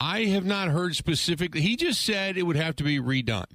I 0.00 0.24
have 0.24 0.44
not 0.44 0.68
heard 0.68 0.96
specifically. 0.96 1.60
He 1.60 1.76
just 1.76 2.04
said 2.04 2.36
it 2.36 2.42
would 2.42 2.56
have 2.56 2.76
to 2.76 2.84
be 2.84 2.98
redone. 2.98 3.46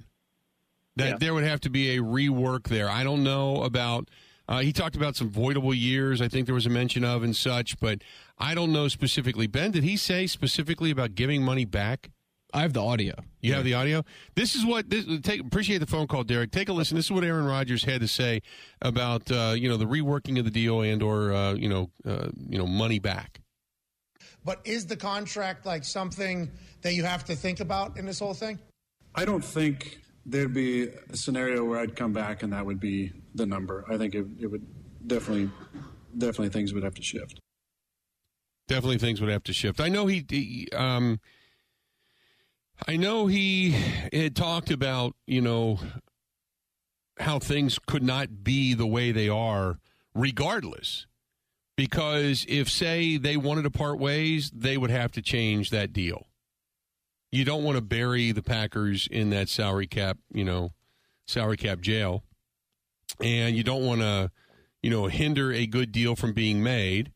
That 1.00 1.08
yeah. 1.08 1.16
there 1.18 1.34
would 1.34 1.44
have 1.44 1.60
to 1.60 1.70
be 1.70 1.96
a 1.96 2.00
rework 2.00 2.64
there. 2.68 2.88
I 2.88 3.04
don't 3.04 3.24
know 3.24 3.62
about. 3.62 4.08
Uh, 4.48 4.60
he 4.60 4.72
talked 4.72 4.96
about 4.96 5.14
some 5.14 5.30
voidable 5.30 5.78
years. 5.78 6.20
I 6.20 6.26
think 6.26 6.46
there 6.46 6.54
was 6.54 6.66
a 6.66 6.70
mention 6.70 7.04
of 7.04 7.22
and 7.22 7.36
such, 7.36 7.78
but 7.78 8.02
I 8.36 8.54
don't 8.54 8.72
know 8.72 8.88
specifically. 8.88 9.46
Ben, 9.46 9.70
did 9.70 9.84
he 9.84 9.96
say 9.96 10.26
specifically 10.26 10.90
about 10.90 11.14
giving 11.14 11.42
money 11.42 11.64
back? 11.64 12.10
I 12.52 12.62
have 12.62 12.72
the 12.72 12.82
audio. 12.82 13.14
You 13.40 13.50
yeah. 13.50 13.56
have 13.56 13.64
the 13.64 13.74
audio. 13.74 14.04
This 14.34 14.56
is 14.56 14.66
what. 14.66 14.90
This, 14.90 15.06
take 15.22 15.40
appreciate 15.40 15.78
the 15.78 15.86
phone 15.86 16.06
call, 16.06 16.24
Derek. 16.24 16.50
Take 16.50 16.68
a 16.68 16.72
listen. 16.72 16.96
This 16.96 17.06
is 17.06 17.12
what 17.12 17.22
Aaron 17.22 17.46
Rodgers 17.46 17.84
had 17.84 18.00
to 18.00 18.08
say 18.08 18.42
about 18.82 19.30
uh, 19.30 19.54
you 19.56 19.68
know 19.68 19.76
the 19.76 19.86
reworking 19.86 20.38
of 20.38 20.44
the 20.44 20.50
deal 20.50 20.80
and 20.80 21.02
or 21.02 21.32
uh, 21.32 21.54
you 21.54 21.68
know 21.68 21.90
uh, 22.04 22.28
you 22.48 22.58
know 22.58 22.66
money 22.66 22.98
back. 22.98 23.40
But 24.44 24.60
is 24.64 24.86
the 24.86 24.96
contract 24.96 25.66
like 25.66 25.84
something 25.84 26.50
that 26.82 26.94
you 26.94 27.04
have 27.04 27.24
to 27.26 27.36
think 27.36 27.60
about 27.60 27.96
in 27.96 28.06
this 28.06 28.18
whole 28.18 28.34
thing? 28.34 28.58
I 29.14 29.24
don't 29.24 29.44
think 29.44 30.00
there'd 30.26 30.54
be 30.54 30.88
a 30.88 31.16
scenario 31.16 31.64
where 31.64 31.78
I'd 31.78 31.96
come 31.96 32.12
back 32.12 32.42
and 32.42 32.52
that 32.52 32.64
would 32.64 32.80
be 32.80 33.12
the 33.34 33.46
number. 33.46 33.84
I 33.90 33.96
think 33.98 34.14
it, 34.14 34.26
it 34.38 34.46
would 34.46 34.66
definitely, 35.06 35.50
definitely 36.16 36.50
things 36.50 36.72
would 36.72 36.82
have 36.82 36.94
to 36.94 37.02
shift. 37.02 37.40
Definitely 38.68 38.98
things 38.98 39.20
would 39.20 39.30
have 39.30 39.42
to 39.44 39.52
shift. 39.52 39.80
I 39.80 39.88
know 39.88 40.06
he, 40.06 40.24
he 40.28 40.68
um, 40.72 41.20
I 42.86 42.96
know 42.96 43.26
he 43.26 43.74
had 44.12 44.34
talked 44.34 44.70
about, 44.70 45.14
you 45.26 45.40
know, 45.40 45.78
how 47.18 47.38
things 47.38 47.78
could 47.78 48.02
not 48.02 48.42
be 48.42 48.74
the 48.74 48.86
way 48.86 49.12
they 49.12 49.28
are 49.28 49.78
regardless. 50.14 51.06
Because 51.76 52.44
if, 52.48 52.70
say, 52.70 53.16
they 53.16 53.36
wanted 53.36 53.62
to 53.62 53.70
part 53.70 53.98
ways, 53.98 54.50
they 54.54 54.76
would 54.76 54.90
have 54.90 55.12
to 55.12 55.22
change 55.22 55.70
that 55.70 55.92
deal. 55.92 56.26
You 57.32 57.44
don't 57.44 57.62
want 57.62 57.76
to 57.76 57.82
bury 57.82 58.32
the 58.32 58.42
Packers 58.42 59.06
in 59.10 59.30
that 59.30 59.48
salary 59.48 59.86
cap, 59.86 60.18
you 60.32 60.44
know, 60.44 60.72
salary 61.26 61.56
cap 61.56 61.80
jail. 61.80 62.24
And 63.20 63.56
you 63.56 63.62
don't 63.62 63.84
want 63.84 64.00
to, 64.00 64.30
you 64.82 64.90
know, 64.90 65.06
hinder 65.06 65.52
a 65.52 65.66
good 65.66 65.92
deal 65.92 66.16
from 66.16 66.32
being 66.32 66.62
made. 66.62 67.12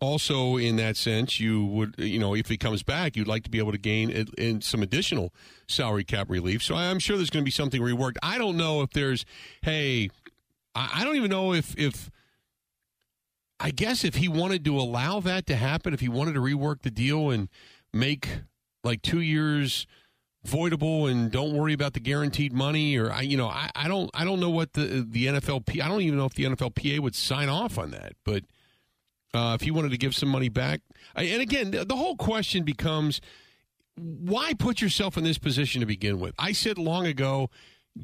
Also 0.00 0.56
in 0.56 0.76
that 0.76 0.96
sense 0.96 1.38
you 1.38 1.64
would 1.64 1.94
you 1.96 2.18
know 2.18 2.34
if 2.34 2.48
he 2.48 2.56
comes 2.56 2.82
back 2.82 3.14
you'd 3.14 3.28
like 3.28 3.44
to 3.44 3.50
be 3.50 3.58
able 3.58 3.70
to 3.70 3.78
gain 3.78 4.10
in 4.36 4.60
some 4.60 4.82
additional 4.82 5.32
salary 5.68 6.02
cap 6.02 6.28
relief. 6.28 6.60
So 6.60 6.74
i'm 6.74 6.98
sure 6.98 7.16
there's 7.16 7.30
going 7.30 7.44
to 7.44 7.44
be 7.44 7.52
something 7.52 7.80
reworked. 7.80 8.16
I 8.20 8.36
don't 8.36 8.56
know 8.56 8.82
if 8.82 8.90
there's 8.90 9.24
hey 9.62 10.10
i 10.74 11.04
don't 11.04 11.14
even 11.14 11.30
know 11.30 11.52
if 11.52 11.78
if 11.78 12.10
i 13.60 13.70
guess 13.70 14.04
if 14.04 14.16
he 14.16 14.26
wanted 14.26 14.64
to 14.64 14.76
allow 14.76 15.20
that 15.20 15.46
to 15.46 15.54
happen 15.54 15.94
if 15.94 16.00
he 16.00 16.08
wanted 16.08 16.32
to 16.32 16.40
rework 16.40 16.82
the 16.82 16.90
deal 16.90 17.30
and 17.30 17.48
make 17.92 18.28
like 18.84 19.02
two 19.02 19.20
years 19.20 19.86
voidable 20.46 21.08
and 21.08 21.30
don't 21.30 21.52
worry 21.52 21.72
about 21.72 21.92
the 21.92 22.00
guaranteed 22.00 22.52
money 22.52 22.96
or 22.96 23.12
I 23.12 23.20
you 23.20 23.36
know 23.36 23.46
I, 23.46 23.70
I 23.76 23.86
don't 23.86 24.10
I 24.12 24.24
don't 24.24 24.40
know 24.40 24.50
what 24.50 24.72
the 24.72 25.06
the 25.08 25.26
NFLP 25.26 25.80
I 25.80 25.86
don't 25.86 26.00
even 26.00 26.18
know 26.18 26.24
if 26.24 26.34
the 26.34 26.44
NFLPA 26.44 26.98
would 26.98 27.14
sign 27.14 27.48
off 27.48 27.78
on 27.78 27.92
that 27.92 28.14
but 28.24 28.42
uh, 29.34 29.56
if 29.58 29.62
he 29.62 29.70
wanted 29.70 29.90
to 29.90 29.98
give 29.98 30.14
some 30.14 30.28
money 30.28 30.48
back. 30.48 30.80
And 31.14 31.40
again, 31.40 31.70
the 31.70 31.96
whole 31.96 32.16
question 32.16 32.64
becomes 32.64 33.20
why 33.96 34.54
put 34.54 34.80
yourself 34.80 35.16
in 35.16 35.24
this 35.24 35.38
position 35.38 35.80
to 35.80 35.86
begin 35.86 36.18
with? 36.18 36.34
I 36.38 36.52
said 36.52 36.78
long 36.78 37.06
ago, 37.06 37.50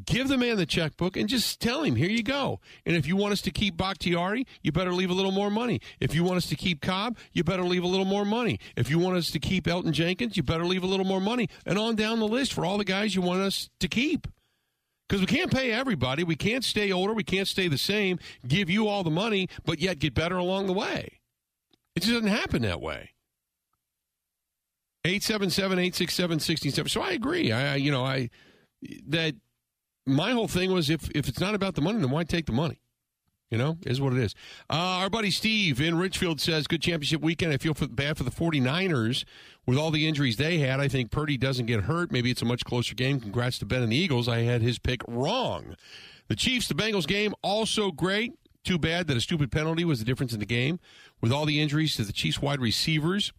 give 0.05 0.29
the 0.29 0.37
man 0.37 0.57
the 0.57 0.67
checkbook 0.67 1.17
and 1.17 1.29
just 1.29 1.61
tell 1.61 1.83
him, 1.83 1.97
here 1.97 2.11
you 2.11 2.23
go. 2.23 2.61
And 2.85 2.95
if 2.95 3.07
you 3.07 3.17
want 3.17 3.33
us 3.33 3.41
to 3.43 3.51
keep 3.51 3.77
Bakhtiari, 3.77 4.47
you 4.63 4.73
better 4.73 4.93
leave 4.93 5.11
a 5.11 5.15
little 5.15 5.33
more 5.33 5.51
money. 5.51 5.81
If 6.01 6.15
you 6.15 6.25
want 6.25 6.37
us 6.37 6.47
to 6.47 6.57
keep 6.57 6.83
Cobb, 6.83 7.17
you 7.33 7.43
better 7.43 7.63
leave 7.63 7.83
a 7.83 7.87
little 7.87 8.05
more 8.05 8.25
money. 8.25 8.59
If 8.77 8.91
you 8.91 8.99
want 8.99 9.17
us 9.17 9.31
to 9.31 9.39
keep 9.39 9.65
Elgton 9.65 9.93
Jenkins, 9.93 10.37
you 10.37 10.43
better 10.43 10.67
leave 10.67 10.83
a 10.83 10.87
little 10.87 11.07
more 11.07 11.21
money. 11.21 11.49
And 11.65 11.79
on 11.79 11.97
down 11.97 12.19
the 12.19 12.29
list 12.29 12.53
for 12.53 12.65
all 12.65 12.79
the 12.79 12.85
guys 12.85 13.15
you 13.15 13.23
want 13.23 13.41
us 13.41 13.71
to 13.81 13.89
keep. 13.89 14.27
Because 15.09 15.23
we 15.23 15.27
can't 15.27 15.51
pay 15.51 15.73
everybody. 15.73 16.23
We 16.23 16.37
can't 16.37 16.65
stay 16.65 16.93
older. 16.93 17.15
We 17.15 17.25
can't 17.25 17.49
stay 17.49 17.67
the 17.69 17.79
same, 17.79 18.19
give 18.47 18.69
you 18.69 18.89
all 18.89 19.03
the 19.03 19.11
money, 19.11 19.49
but 19.65 19.81
yet 19.81 20.01
get 20.01 20.13
better 20.13 20.37
along 20.37 20.67
the 20.67 20.75
way. 20.75 21.21
It 21.97 22.01
just 22.01 22.13
doesn't 22.13 22.29
happen 22.29 22.63
that 22.63 22.83
way. 22.83 23.13
877 25.05 25.79
867 25.79 26.41
67. 26.41 26.91
So 26.91 27.01
I 27.01 27.13
agree. 27.13 27.53
I, 27.53 27.77
you 27.77 27.91
know, 27.91 28.05
I, 28.05 28.29
that 29.07 29.35
my 30.09 30.33
whole 30.33 30.49
thing 30.49 30.73
was 30.73 30.91
if, 30.91 31.11
if 31.15 31.29
it's 31.29 31.41
not 31.41 31.55
about 31.55 31.75
the 31.75 31.81
money, 31.81 32.01
then 32.01 32.11
why 32.11 32.25
take 32.25 32.47
the 32.47 32.53
money? 32.53 32.81
You 33.51 33.57
know, 33.57 33.79
is 33.87 33.99
what 33.99 34.13
it 34.13 34.19
is. 34.19 34.35
Uh, 34.69 34.75
our 34.75 35.09
buddy 35.09 35.31
Steve 35.31 35.81
in 35.81 35.97
Richfield 35.97 36.39
says, 36.39 36.67
good 36.67 36.83
championship 36.83 37.23
weekend. 37.23 37.51
I 37.51 37.57
feel 37.57 37.73
for, 37.73 37.89
bad 37.89 38.19
for 38.19 38.25
the 38.25 38.31
49ers 38.31 39.25
with 39.67 39.79
all 39.79 39.91
the 39.91 40.07
injuries 40.07 40.37
they 40.37 40.59
had. 40.59 40.81
I 40.81 40.89
think 40.89 41.11
Purdy 41.11 41.39
doesn't 41.39 41.65
get 41.65 41.85
hurt. 41.85 42.13
Maybe 42.13 42.31
it's 42.31 42.43
a 42.43 42.45
much 42.45 42.63
closer 42.65 42.95
game. 42.95 43.21
Congrats 43.21 43.59
to 43.61 43.65
Ben 43.65 43.83
and 43.83 43.93
the 43.93 43.97
Eagles. 43.97 44.29
I 44.29 44.41
had 44.41 44.61
his 44.61 44.79
pick 44.79 45.01
wrong. 45.09 45.77
The 46.29 46.37
Chiefs, 46.37 46.69
the 46.69 46.75
Bengals 46.75 47.07
game, 47.07 47.35
also 47.43 47.91
great. 47.91 48.35
Too 48.65 48.79
bad 48.79 49.07
that 49.07 49.17
a 49.17 49.21
stupid 49.21 49.51
penalty 49.51 49.87
was 49.87 49.99
the 49.99 50.05
difference 50.05 50.35
in 50.35 50.41
the 50.41 50.47
game 50.47 50.79
with 51.23 51.33
all 51.33 51.47
the 51.47 51.59
injuries 51.59 51.97
to 51.97 52.05
the 52.05 52.13
Chiefs 52.13 52.43
wide 52.43 52.61
receivers. 52.61 53.33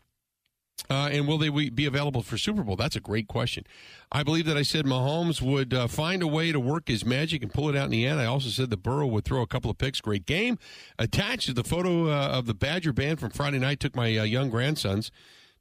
Uh, 0.89 1.10
and 1.12 1.28
will 1.28 1.38
they 1.38 1.50
be 1.50 1.86
available 1.86 2.24
for 2.24 2.38
Super 2.38 2.63
Bowl? 2.63 2.76
That's 2.76 2.96
a 2.96 3.00
great 3.00 3.28
question. 3.28 3.63
I 4.12 4.24
believe 4.24 4.46
that 4.46 4.58
I 4.58 4.63
said 4.63 4.86
Mahomes 4.86 5.42
would 5.42 5.74
uh, 5.74 5.88
find 5.88 6.24
a 6.24 6.28
way 6.28 6.52
to 6.52 6.60
work 6.60 6.88
his 6.88 7.06
magic 7.06 7.44
and 7.44 7.54
pull 7.54 7.70
it 7.70 7.76
out 7.76 7.86
in 7.86 7.92
the 7.92 8.08
end. 8.08 8.20
I 8.20 8.26
also 8.26 8.50
said 8.50 8.72
that 8.72 8.82
Burrow 8.82 9.06
would 9.08 9.24
throw 9.24 9.42
a 9.42 9.48
couple 9.48 9.70
of 9.70 9.78
picks. 9.78 10.02
Great 10.02 10.26
game. 10.26 10.58
Attached 10.98 11.46
to 11.46 11.54
the 11.54 11.63
photo 11.63 12.10
uh, 12.10 12.30
of 12.30 12.48
the 12.48 12.56
Badger 12.56 12.94
band 12.94 13.20
from 13.20 13.30
Friday 13.30 13.60
night. 13.60 13.80
Took 13.80 13.96
my 13.96 14.18
uh, 14.18 14.24
young 14.24 14.50
grandsons 14.50 15.12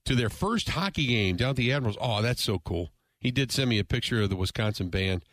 to 0.04 0.14
their 0.14 0.31
first 0.31 0.70
hockey 0.70 1.07
game 1.07 1.37
down 1.37 1.50
at 1.50 1.57
the 1.57 1.72
Admirals. 1.72 1.98
Oh, 2.00 2.22
that's 2.22 2.42
so 2.42 2.59
cool. 2.61 2.90
He 3.20 3.31
did 3.31 3.52
send 3.52 3.68
me 3.68 3.78
a 3.78 3.85
picture 3.85 4.22
of 4.22 4.31
the 4.31 4.37
Wisconsin 4.37 4.88
band 4.88 5.24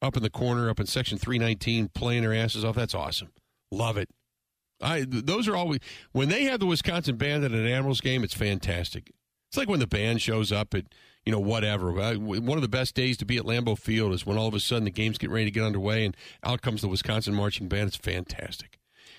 up 0.00 0.16
in 0.16 0.22
the 0.22 0.30
corner, 0.30 0.70
up 0.70 0.80
in 0.80 0.86
section 0.86 1.18
319, 1.18 1.88
playing 1.88 2.22
their 2.22 2.34
asses 2.34 2.64
off. 2.64 2.74
That's 2.74 2.94
awesome. 2.94 3.32
Love 3.70 3.96
it. 3.98 4.08
I 4.80 5.04
those 5.06 5.46
are 5.46 5.54
always 5.54 5.80
when 6.12 6.28
they 6.28 6.44
have 6.44 6.60
the 6.60 6.66
Wisconsin 6.66 7.16
band 7.16 7.44
at 7.44 7.52
an 7.52 7.66
Admirals 7.66 8.00
game. 8.00 8.24
It's 8.24 8.34
fantastic. 8.34 9.12
It's 9.52 9.58
like 9.58 9.68
when 9.68 9.80
the 9.80 9.86
band 9.86 10.22
shows 10.22 10.50
up 10.50 10.72
at 10.72 10.86
you 11.26 11.30
know 11.30 11.38
whatever. 11.38 11.92
One 11.92 12.56
of 12.56 12.62
the 12.62 12.68
best 12.68 12.94
days 12.94 13.18
to 13.18 13.26
be 13.26 13.36
at 13.36 13.44
Lambeau 13.44 13.76
Field 13.78 14.14
is 14.14 14.24
when 14.24 14.38
all 14.38 14.46
of 14.48 14.54
a 14.54 14.60
sudden 14.60 14.84
the 14.84 14.90
game's 14.90 15.18
get 15.18 15.28
ready 15.28 15.44
to 15.44 15.50
get 15.50 15.62
underway 15.62 16.06
and 16.06 16.16
out 16.42 16.62
comes 16.62 16.80
the 16.80 16.88
Wisconsin 16.88 17.34
marching 17.34 17.68
band. 17.68 17.88
It's 17.88 17.96
fantastic. 17.98 18.78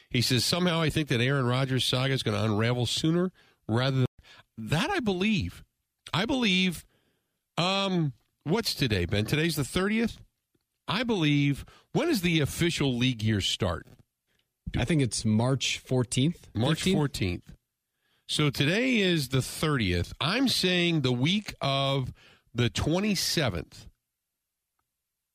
He 0.09 0.23
says 0.23 0.43
somehow 0.43 0.81
I 0.81 0.89
think 0.89 1.07
that 1.09 1.21
Aaron 1.21 1.45
Rodgers 1.45 1.85
saga 1.85 2.15
is 2.15 2.23
going 2.23 2.35
to 2.35 2.43
unravel 2.43 2.87
sooner 2.87 3.31
rather 3.67 3.97
than 3.97 4.05
that. 4.57 4.89
I 4.89 5.01
believe. 5.01 5.63
I 6.11 6.25
believe. 6.25 6.83
Um, 7.55 8.13
what's 8.43 8.73
today, 8.73 9.05
Ben? 9.05 9.25
Today's 9.25 9.55
the 9.55 9.63
thirtieth. 9.63 10.17
I 10.87 11.03
believe. 11.03 11.63
When 11.91 12.07
does 12.07 12.21
the 12.21 12.39
official 12.39 12.97
league 12.97 13.21
year 13.21 13.39
start? 13.39 13.85
I 14.75 14.83
think 14.83 15.03
it's 15.03 15.23
March 15.23 15.79
14th. 15.87 16.37
March 16.55 16.85
15th? 16.85 17.43
14th. 18.33 18.35
So 18.35 18.49
today 18.49 18.97
is 18.97 19.29
the 19.29 19.39
30th. 19.39 20.13
I'm 20.19 20.47
saying 20.47 21.01
the 21.01 21.11
week 21.11 21.53
of 21.61 22.13
the 22.53 22.69
27th. 22.69 23.87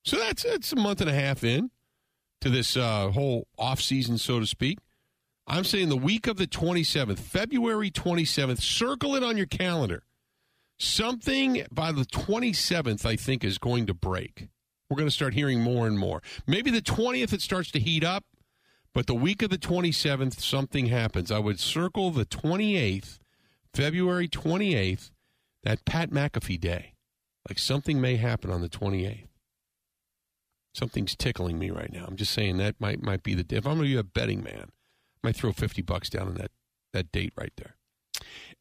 So 0.05 0.17
that's 0.17 0.43
that's 0.43 0.71
a 0.71 0.77
month 0.77 1.01
and 1.01 1.09
a 1.09 1.13
half 1.13 1.43
in 1.43 1.71
to 2.41 2.49
this 2.49 2.77
uh, 2.77 3.09
whole 3.09 3.47
off 3.57 3.81
season, 3.81 4.17
so 4.17 4.39
to 4.39 4.47
speak. 4.47 4.79
I'm 5.45 5.63
saying 5.63 5.89
the 5.89 5.97
week 5.97 6.27
of 6.27 6.37
the 6.37 6.47
27th, 6.47 7.19
February 7.19 7.91
27th. 7.91 8.61
Circle 8.61 9.15
it 9.15 9.23
on 9.23 9.35
your 9.35 9.47
calendar. 9.47 10.03
Something 10.77 11.65
by 11.71 11.91
the 11.91 12.03
27th, 12.03 13.05
I 13.05 13.15
think, 13.15 13.43
is 13.43 13.57
going 13.57 13.87
to 13.87 13.93
break. 13.93 14.47
We're 14.89 14.95
going 14.95 15.09
to 15.09 15.13
start 15.13 15.33
hearing 15.33 15.59
more 15.59 15.87
and 15.87 15.99
more. 15.99 16.21
Maybe 16.47 16.71
the 16.71 16.81
20th, 16.81 17.33
it 17.33 17.41
starts 17.41 17.71
to 17.71 17.79
heat 17.79 18.03
up. 18.03 18.23
But 18.93 19.07
the 19.07 19.15
week 19.15 19.41
of 19.41 19.49
the 19.49 19.57
27th, 19.57 20.39
something 20.39 20.87
happens. 20.87 21.31
I 21.31 21.39
would 21.39 21.59
circle 21.59 22.11
the 22.11 22.25
28th, 22.25 23.19
February 23.73 24.27
28th, 24.27 25.11
that 25.63 25.85
Pat 25.85 26.09
McAfee 26.09 26.59
day. 26.59 26.93
Like 27.47 27.59
something 27.59 28.01
may 28.01 28.17
happen 28.17 28.51
on 28.51 28.61
the 28.61 28.69
28th. 28.69 29.27
Something's 30.73 31.15
tickling 31.15 31.57
me 31.57 31.71
right 31.71 31.91
now. 31.91 32.05
I'm 32.07 32.15
just 32.15 32.33
saying 32.33 32.57
that 32.57 32.79
might 32.79 33.01
might 33.01 33.23
be 33.23 33.33
the 33.33 33.43
day. 33.43 33.57
if 33.57 33.65
I'm 33.65 33.77
going 33.77 33.89
to 33.89 33.95
be 33.95 33.97
a 33.97 34.03
betting 34.03 34.43
man, 34.43 34.65
I 34.69 35.27
might 35.27 35.35
throw 35.35 35.51
50 35.51 35.81
bucks 35.81 36.09
down 36.09 36.27
on 36.27 36.35
that 36.35 36.51
that 36.93 37.11
date 37.11 37.33
right 37.35 37.51
there. 37.57 37.75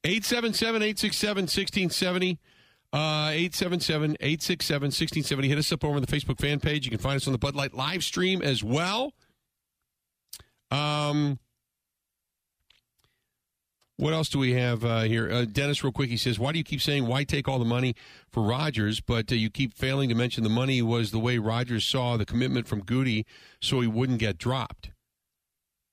877-867-1670. 0.04 2.38
Uh, 2.90 3.28
877-867-1670. 3.28 5.44
Hit 5.44 5.58
us 5.58 5.70
up 5.72 5.84
over 5.84 5.96
on 5.96 6.00
the 6.00 6.06
Facebook 6.06 6.40
fan 6.40 6.58
page. 6.60 6.86
You 6.86 6.90
can 6.90 7.00
find 7.00 7.16
us 7.16 7.26
on 7.26 7.32
the 7.32 7.38
Bud 7.38 7.54
Light 7.54 7.74
live 7.74 8.02
stream 8.02 8.40
as 8.40 8.64
well. 8.64 9.12
Um, 10.70 11.38
what 13.96 14.12
else 14.12 14.28
do 14.28 14.38
we 14.38 14.52
have 14.52 14.84
uh, 14.84 15.02
here? 15.02 15.30
Uh, 15.30 15.44
Dennis, 15.44 15.82
real 15.82 15.92
quick, 15.92 16.08
he 16.08 16.16
says, 16.16 16.38
Why 16.38 16.52
do 16.52 16.58
you 16.58 16.64
keep 16.64 16.80
saying, 16.80 17.06
why 17.06 17.24
take 17.24 17.48
all 17.48 17.58
the 17.58 17.64
money 17.64 17.94
for 18.30 18.42
Rodgers? 18.42 19.00
but 19.00 19.32
uh, 19.32 19.34
you 19.34 19.50
keep 19.50 19.74
failing 19.74 20.08
to 20.08 20.14
mention 20.14 20.44
the 20.44 20.48
money 20.50 20.80
was 20.80 21.10
the 21.10 21.18
way 21.18 21.38
Rodgers 21.38 21.84
saw 21.84 22.16
the 22.16 22.24
commitment 22.24 22.68
from 22.68 22.82
Gutey 22.82 23.24
so 23.60 23.80
he 23.80 23.88
wouldn't 23.88 24.20
get 24.20 24.38
dropped? 24.38 24.92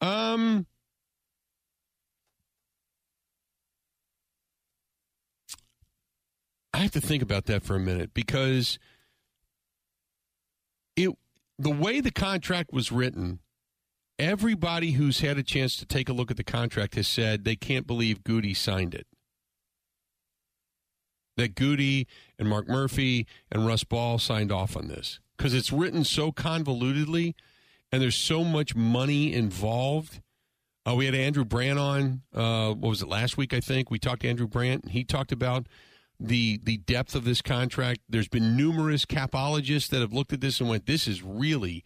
Um, 0.02 0.68
I 6.76 6.80
have 6.80 6.92
to 6.92 7.02
think 7.02 7.24
about 7.24 7.46
that 7.46 7.64
for 7.64 7.76
a 7.76 7.80
minute 7.80 8.14
because 8.14 8.78
it 10.96 11.10
the 11.58 11.72
way 11.72 12.02
the 12.02 12.12
contract 12.12 12.74
was 12.74 12.92
written 12.92 13.40
Everybody 14.18 14.92
who's 14.92 15.20
had 15.20 15.38
a 15.38 15.44
chance 15.44 15.76
to 15.78 15.86
take 15.86 16.08
a 16.08 16.14
look 16.14 16.32
at 16.32 16.38
the 16.38 16.44
contract 16.44 16.96
has 16.96 17.08
said 17.08 17.44
they 17.44 17.58
can't 17.58 17.86
believe 17.86 18.24
Gutey 18.24 18.56
signed 18.56 18.96
it. 18.96 19.08
That 21.36 21.56
Gutey 21.56 22.06
and 22.40 22.48
Mark 22.48 22.70
Murphy 22.70 23.28
and 23.52 23.68
Russ 23.68 23.84
Ball 23.84 24.18
signed 24.20 24.54
off 24.54 24.78
on 24.78 24.88
this 24.88 25.20
because 25.36 25.54
it's 25.54 25.72
written 25.72 26.06
so 26.06 26.32
convolutedly 26.32 27.34
and 27.92 28.02
there's 28.02 28.16
so 28.16 28.44
much 28.44 28.76
money 28.76 29.34
involved. 29.34 30.22
Uh, 30.88 30.96
we 30.96 31.06
had 31.06 31.16
Andrew 31.16 31.44
Brandt 31.46 31.80
on. 31.80 32.22
Uh, 32.34 32.74
what 32.74 32.90
was 32.90 33.02
it 33.02 33.08
last 33.10 33.38
week? 33.38 33.54
I 33.54 33.60
think 33.60 33.90
we 33.90 34.00
talked 34.00 34.22
to 34.22 34.30
Andrew 34.30 34.48
Brandt. 34.48 34.84
And 34.84 34.92
he 34.92 35.04
talked 35.04 35.32
about 35.32 35.68
the 36.20 36.60
the 36.64 36.78
depth 36.78 37.16
of 37.16 37.26
this 37.26 37.42
contract. 37.42 38.02
There's 38.08 38.28
been 38.28 38.56
numerous 38.56 39.06
capologists 39.06 39.90
that 39.90 40.00
have 40.00 40.14
looked 40.14 40.32
at 40.32 40.42
this 40.42 40.60
and 40.60 40.70
went, 40.70 40.86
"This 40.86 41.08
is 41.08 41.24
really 41.24 41.84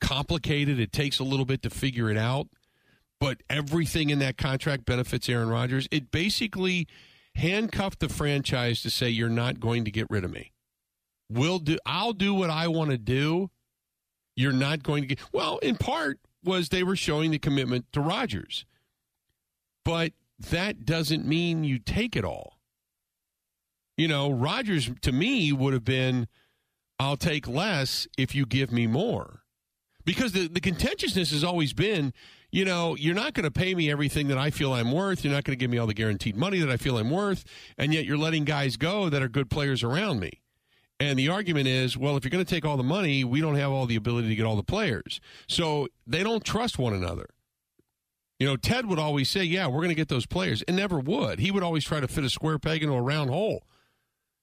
complicated. 0.00 0.80
It 0.80 0.92
takes 0.92 1.18
a 1.18 1.24
little 1.24 1.46
bit 1.46 1.62
to 1.62 1.70
figure 1.70 2.10
it 2.10 2.16
out, 2.16 2.48
but 3.20 3.42
everything 3.48 4.10
in 4.10 4.18
that 4.20 4.36
contract 4.36 4.84
benefits 4.84 5.28
Aaron 5.28 5.48
Rodgers. 5.48 5.86
It 5.90 6.10
basically 6.10 6.86
handcuffed 7.34 8.00
the 8.00 8.08
franchise 8.08 8.82
to 8.82 8.90
say 8.90 9.08
you're 9.08 9.28
not 9.28 9.60
going 9.60 9.84
to 9.84 9.90
get 9.90 10.06
rid 10.10 10.24
of 10.24 10.30
me. 10.30 10.52
We'll 11.30 11.60
do 11.60 11.78
I'll 11.86 12.12
do 12.12 12.34
what 12.34 12.50
I 12.50 12.68
want 12.68 12.90
to 12.90 12.98
do. 12.98 13.50
You're 14.36 14.52
not 14.52 14.82
going 14.82 15.02
to 15.02 15.08
get 15.08 15.20
Well, 15.32 15.58
in 15.58 15.76
part 15.76 16.18
was 16.42 16.68
they 16.68 16.82
were 16.82 16.96
showing 16.96 17.30
the 17.30 17.38
commitment 17.38 17.86
to 17.92 18.00
Rodgers. 18.00 18.64
But 19.84 20.12
that 20.50 20.84
doesn't 20.84 21.26
mean 21.26 21.64
you 21.64 21.78
take 21.78 22.16
it 22.16 22.24
all. 22.24 22.58
You 23.96 24.08
know, 24.08 24.30
Rodgers 24.30 24.90
to 25.02 25.12
me 25.12 25.52
would 25.52 25.74
have 25.74 25.84
been 25.84 26.26
I'll 26.98 27.16
take 27.16 27.46
less 27.46 28.08
if 28.18 28.34
you 28.34 28.44
give 28.44 28.72
me 28.72 28.86
more 28.86 29.39
because 30.10 30.32
the, 30.32 30.48
the 30.48 30.60
contentiousness 30.60 31.30
has 31.30 31.44
always 31.44 31.72
been 31.72 32.12
you 32.52 32.64
know, 32.64 32.96
you're 32.96 33.14
not 33.14 33.34
going 33.34 33.44
to 33.44 33.50
pay 33.52 33.76
me 33.76 33.92
everything 33.92 34.26
that 34.26 34.36
I 34.36 34.50
feel 34.50 34.72
I'm 34.72 34.90
worth. 34.90 35.22
You're 35.22 35.32
not 35.32 35.44
going 35.44 35.56
to 35.56 35.60
give 35.62 35.70
me 35.70 35.78
all 35.78 35.86
the 35.86 35.94
guaranteed 35.94 36.34
money 36.34 36.58
that 36.58 36.68
I 36.68 36.78
feel 36.78 36.98
I'm 36.98 37.08
worth. 37.08 37.44
And 37.78 37.94
yet 37.94 38.06
you're 38.06 38.18
letting 38.18 38.44
guys 38.44 38.76
go 38.76 39.08
that 39.08 39.22
are 39.22 39.28
good 39.28 39.48
players 39.48 39.84
around 39.84 40.18
me. 40.18 40.42
And 40.98 41.16
the 41.16 41.28
argument 41.28 41.68
is, 41.68 41.96
well, 41.96 42.16
if 42.16 42.24
you're 42.24 42.30
going 42.32 42.44
to 42.44 42.50
take 42.54 42.64
all 42.64 42.76
the 42.76 42.82
money, 42.82 43.22
we 43.22 43.40
don't 43.40 43.54
have 43.54 43.70
all 43.70 43.86
the 43.86 43.94
ability 43.94 44.26
to 44.30 44.34
get 44.34 44.46
all 44.46 44.56
the 44.56 44.64
players. 44.64 45.20
So 45.46 45.86
they 46.08 46.24
don't 46.24 46.44
trust 46.44 46.76
one 46.76 46.92
another. 46.92 47.28
You 48.40 48.48
know, 48.48 48.56
Ted 48.56 48.86
would 48.86 48.98
always 48.98 49.30
say, 49.30 49.44
yeah, 49.44 49.68
we're 49.68 49.76
going 49.76 49.90
to 49.90 49.94
get 49.94 50.08
those 50.08 50.26
players, 50.26 50.62
and 50.62 50.76
never 50.76 50.98
would. 50.98 51.38
He 51.38 51.52
would 51.52 51.62
always 51.62 51.84
try 51.84 52.00
to 52.00 52.08
fit 52.08 52.24
a 52.24 52.30
square 52.30 52.58
peg 52.58 52.82
into 52.82 52.96
a 52.96 53.00
round 53.00 53.30
hole. 53.30 53.62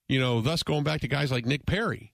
You 0.07 0.21
know, 0.21 0.39
thus 0.39 0.63
going 0.63 0.85
back 0.85 1.01
to 1.01 1.09
guys 1.09 1.29
like 1.29 1.45
Nick 1.45 1.65
Perry 1.65 2.13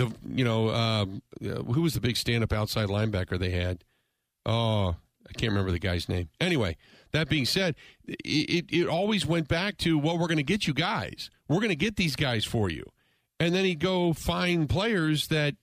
the 0.00 0.14
you 0.34 0.44
know 0.44 0.70
um, 0.70 1.22
who 1.40 1.82
was 1.82 1.94
the 1.94 2.00
big 2.00 2.16
stand-up 2.16 2.52
outside 2.52 2.88
linebacker 2.88 3.38
they 3.38 3.50
had? 3.50 3.84
Oh, 4.46 4.96
I 5.28 5.32
can't 5.36 5.52
remember 5.52 5.70
the 5.70 5.78
guy's 5.78 6.08
name. 6.08 6.28
Anyway, 6.40 6.76
that 7.12 7.28
being 7.28 7.44
said, 7.44 7.74
it, 8.06 8.66
it 8.70 8.88
always 8.88 9.26
went 9.26 9.48
back 9.48 9.76
to 9.78 9.98
well, 9.98 10.18
we're 10.18 10.28
going 10.28 10.38
to 10.38 10.42
get 10.42 10.66
you 10.66 10.74
guys. 10.74 11.30
We're 11.48 11.58
going 11.58 11.68
to 11.68 11.76
get 11.76 11.96
these 11.96 12.16
guys 12.16 12.44
for 12.44 12.70
you, 12.70 12.84
and 13.38 13.54
then 13.54 13.64
he'd 13.64 13.80
go 13.80 14.12
find 14.12 14.68
players 14.68 15.28
that 15.28 15.54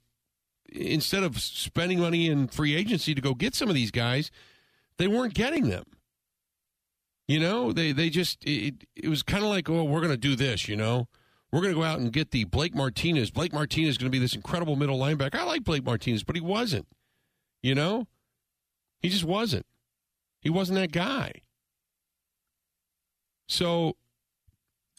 instead 0.69 1.23
of 1.23 1.39
spending 1.39 1.99
money 1.99 2.27
in 2.27 2.47
free 2.47 2.75
agency 2.75 3.15
to 3.15 3.21
go 3.21 3.33
get 3.33 3.55
some 3.55 3.69
of 3.69 3.75
these 3.75 3.91
guys, 3.91 4.29
they 4.97 5.07
weren't 5.07 5.33
getting 5.33 5.69
them. 5.69 5.85
You 7.27 7.39
know, 7.39 7.73
they 7.73 7.91
they 7.91 8.09
just 8.09 8.43
it, 8.45 8.85
it 8.95 9.09
was 9.09 9.23
kind 9.23 9.43
of 9.43 9.49
like, 9.49 9.69
oh, 9.69 9.83
we're 9.83 10.01
going 10.01 10.11
to 10.11 10.17
do 10.17 10.35
this. 10.35 10.67
You 10.67 10.75
know, 10.75 11.07
we're 11.51 11.61
going 11.61 11.73
to 11.73 11.79
go 11.79 11.85
out 11.85 11.99
and 11.99 12.11
get 12.11 12.31
the 12.31 12.43
Blake 12.43 12.75
Martinez. 12.75 13.31
Blake 13.31 13.53
Martinez 13.53 13.91
is 13.91 13.97
going 13.97 14.11
to 14.11 14.15
be 14.15 14.19
this 14.19 14.35
incredible 14.35 14.75
middle 14.75 14.99
linebacker. 14.99 15.35
I 15.35 15.43
like 15.43 15.63
Blake 15.63 15.85
Martinez, 15.85 16.23
but 16.23 16.35
he 16.35 16.41
wasn't. 16.41 16.87
You 17.61 17.73
know, 17.73 18.07
he 18.99 19.09
just 19.09 19.23
wasn't. 19.23 19.65
He 20.41 20.49
wasn't 20.49 20.79
that 20.79 20.91
guy. 20.91 21.31
So, 23.47 23.95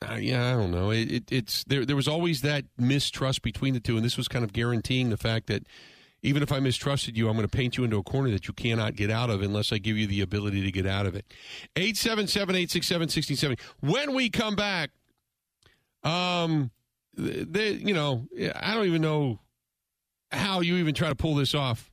uh, 0.09 0.15
yeah, 0.15 0.49
I 0.49 0.53
don't 0.53 0.71
know. 0.71 0.91
It, 0.91 1.11
it, 1.11 1.33
it's 1.33 1.65
there. 1.65 1.85
There 1.85 1.97
was 1.97 2.09
always 2.09 2.41
that 2.43 2.65
mistrust 2.79 3.43
between 3.43 3.75
the 3.75 3.81
two, 3.81 3.97
and 3.97 4.05
this 4.05 4.17
was 4.17 4.29
kind 4.29 4.45
of 4.45 4.53
guaranteeing 4.53 5.11
the 5.11 5.17
fact 5.17 5.47
that 5.49 5.65
even 6.23 6.43
if 6.43 6.51
I 6.51 6.59
mistrusted 6.59 7.17
you, 7.17 7.29
I'm 7.29 7.37
going 7.37 7.47
to 7.47 7.57
paint 7.57 7.77
you 7.77 7.85
into 7.85 7.99
a 7.99 8.03
corner 8.03 8.31
that 8.31 8.49
you 8.49 8.55
cannot 8.55 8.97
get 8.97 9.11
out 9.11 9.31
of 9.31 9.43
unless 9.43 9.73
I 9.73 9.79
give 9.79 9.97
you 9.97 10.07
the 10.07 10.21
ability 10.21 10.63
to 10.63 10.73
get 10.73 10.87
out 10.87 11.07
of 11.07 11.15
it. 11.15 11.27
877 11.77 12.55
867 12.57 13.01
1670. 13.03 13.63
When 13.81 14.15
we 14.15 14.31
come 14.31 14.57
back, 14.57 14.91
um, 16.05 16.71
they, 17.17 17.73
you 17.73 17.95
know, 17.95 18.27
I 18.55 18.75
don't 18.75 18.87
even 18.87 19.03
know 19.03 19.41
how 20.31 20.61
you 20.61 20.77
even 20.77 20.95
try 20.95 21.09
to 21.09 21.15
pull 21.15 21.35
this 21.35 21.55
off. 21.55 21.91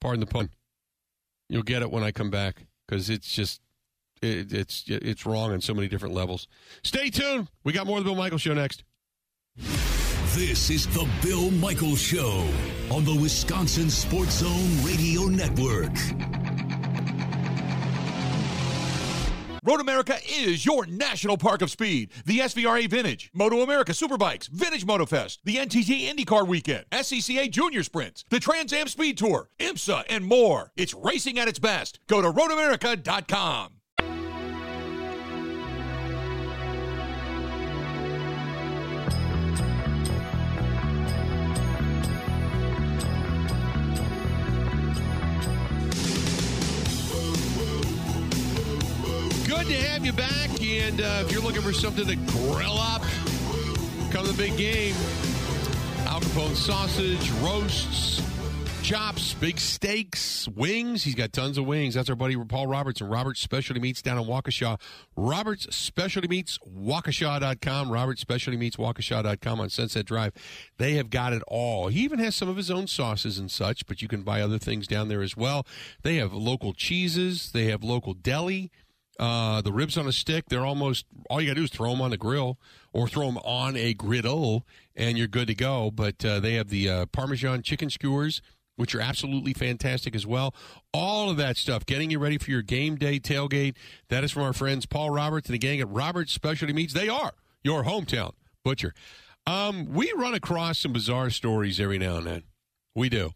Pardon 0.00 0.20
the 0.20 0.26
pun. 0.26 0.50
You'll 1.48 1.62
get 1.62 1.82
it 1.82 1.90
when 1.90 2.02
I 2.02 2.12
come 2.12 2.30
back 2.30 2.66
because 2.86 3.10
it's 3.10 3.32
just 3.32 3.60
it, 4.20 4.52
it's 4.52 4.84
it's 4.86 5.26
wrong 5.26 5.52
on 5.52 5.60
so 5.60 5.74
many 5.74 5.88
different 5.88 6.14
levels. 6.14 6.48
Stay 6.82 7.10
tuned. 7.10 7.48
We 7.64 7.72
got 7.72 7.86
more 7.86 7.98
of 7.98 8.04
the 8.04 8.10
Bill 8.10 8.16
Michael 8.16 8.38
Show 8.38 8.54
next. 8.54 8.84
This 9.56 10.70
is 10.70 10.86
the 10.86 11.06
Bill 11.22 11.50
Michael 11.50 11.94
Show 11.94 12.46
on 12.90 13.04
the 13.04 13.14
Wisconsin 13.14 13.90
Sports 13.90 14.38
Zone 14.38 14.84
Radio 14.84 15.24
Network. 15.24 15.92
Road 19.64 19.80
America 19.80 20.16
is 20.28 20.66
your 20.66 20.86
national 20.86 21.36
park 21.38 21.62
of 21.62 21.70
speed. 21.70 22.10
The 22.26 22.40
SVRA 22.40 22.90
Vintage, 22.90 23.30
Moto 23.32 23.60
America 23.60 23.92
Superbikes, 23.92 24.48
Vintage 24.48 24.84
MotoFest, 24.84 25.38
the 25.44 25.56
NTT 25.56 26.10
IndyCar 26.10 26.48
Weekend, 26.48 26.84
SCCA 26.90 27.48
Junior 27.48 27.84
Sprints, 27.84 28.24
the 28.28 28.40
Trans 28.40 28.72
Am 28.72 28.88
Speed 28.88 29.18
Tour, 29.18 29.48
IMSA, 29.60 30.04
and 30.08 30.24
more. 30.24 30.72
It's 30.76 30.94
racing 30.94 31.38
at 31.38 31.46
its 31.46 31.60
best. 31.60 32.00
Go 32.08 32.20
to 32.20 32.32
roadamerica.com. 32.32 33.81
Good 49.62 49.80
to 49.80 49.82
have 49.90 50.04
you 50.04 50.12
back. 50.12 50.50
And 50.60 51.00
uh, 51.00 51.22
if 51.24 51.30
you're 51.30 51.40
looking 51.40 51.62
for 51.62 51.72
something 51.72 52.04
to 52.04 52.16
grill 52.16 52.78
up, 52.78 53.02
come 54.10 54.26
to 54.26 54.32
the 54.32 54.36
big 54.36 54.56
game. 54.56 54.92
Al 56.06 56.20
Capone 56.20 56.56
sausage, 56.56 57.30
roasts, 57.34 58.20
chops, 58.82 59.34
big 59.34 59.60
steaks, 59.60 60.48
wings. 60.48 61.04
He's 61.04 61.14
got 61.14 61.32
tons 61.32 61.58
of 61.58 61.64
wings. 61.64 61.94
That's 61.94 62.10
our 62.10 62.16
buddy 62.16 62.36
Paul 62.36 62.66
Roberts 62.66 63.00
and 63.00 63.08
Roberts 63.08 63.38
Specialty 63.38 63.80
Meats 63.80 64.02
down 64.02 64.18
in 64.18 64.24
Waukesha. 64.24 64.80
Roberts 65.16 65.72
Specialty 65.72 66.26
Meats, 66.26 66.58
Waukesha.com. 66.68 67.88
Roberts 67.88 68.20
Specialty 68.20 68.56
Meats, 68.56 68.74
Waukesha.com 68.74 69.60
on 69.60 69.70
Sunset 69.70 70.04
Drive. 70.04 70.32
They 70.78 70.94
have 70.94 71.08
got 71.08 71.32
it 71.32 71.42
all. 71.46 71.86
He 71.86 72.00
even 72.00 72.18
has 72.18 72.34
some 72.34 72.48
of 72.48 72.56
his 72.56 72.68
own 72.68 72.88
sauces 72.88 73.38
and 73.38 73.48
such, 73.48 73.86
but 73.86 74.02
you 74.02 74.08
can 74.08 74.22
buy 74.22 74.40
other 74.40 74.58
things 74.58 74.88
down 74.88 75.06
there 75.06 75.22
as 75.22 75.36
well. 75.36 75.64
They 76.02 76.16
have 76.16 76.32
local 76.32 76.72
cheeses, 76.72 77.52
they 77.52 77.66
have 77.66 77.84
local 77.84 78.12
deli. 78.12 78.72
Uh, 79.18 79.60
the 79.60 79.72
ribs 79.72 79.98
on 79.98 80.06
a 80.06 80.12
stick, 80.12 80.46
they're 80.48 80.64
almost 80.64 81.04
all 81.28 81.40
you 81.40 81.48
got 81.48 81.54
to 81.54 81.60
do 81.60 81.64
is 81.64 81.70
throw 81.70 81.90
them 81.90 82.00
on 82.00 82.10
the 82.10 82.16
grill 82.16 82.58
or 82.92 83.06
throw 83.06 83.26
them 83.26 83.38
on 83.38 83.76
a 83.76 83.94
griddle 83.94 84.66
and 84.96 85.18
you're 85.18 85.28
good 85.28 85.48
to 85.48 85.54
go. 85.54 85.90
But 85.90 86.24
uh, 86.24 86.40
they 86.40 86.54
have 86.54 86.68
the 86.68 86.88
uh, 86.88 87.06
Parmesan 87.06 87.62
chicken 87.62 87.90
skewers, 87.90 88.40
which 88.76 88.94
are 88.94 89.00
absolutely 89.00 89.52
fantastic 89.52 90.14
as 90.14 90.26
well. 90.26 90.54
All 90.92 91.30
of 91.30 91.36
that 91.36 91.56
stuff, 91.56 91.84
getting 91.84 92.10
you 92.10 92.18
ready 92.18 92.38
for 92.38 92.50
your 92.50 92.62
game 92.62 92.96
day 92.96 93.20
tailgate. 93.20 93.76
That 94.08 94.24
is 94.24 94.32
from 94.32 94.42
our 94.42 94.52
friends 94.52 94.86
Paul 94.86 95.10
Roberts 95.10 95.48
and 95.48 95.54
the 95.54 95.58
gang 95.58 95.80
at 95.80 95.88
Roberts 95.88 96.32
Specialty 96.32 96.72
Meats. 96.72 96.94
They 96.94 97.08
are 97.08 97.32
your 97.62 97.84
hometown 97.84 98.32
butcher. 98.64 98.94
Um, 99.46 99.92
we 99.92 100.12
run 100.16 100.34
across 100.34 100.78
some 100.78 100.92
bizarre 100.92 101.30
stories 101.30 101.80
every 101.80 101.98
now 101.98 102.16
and 102.16 102.26
then. 102.26 102.42
We 102.94 103.08
do. 103.08 103.32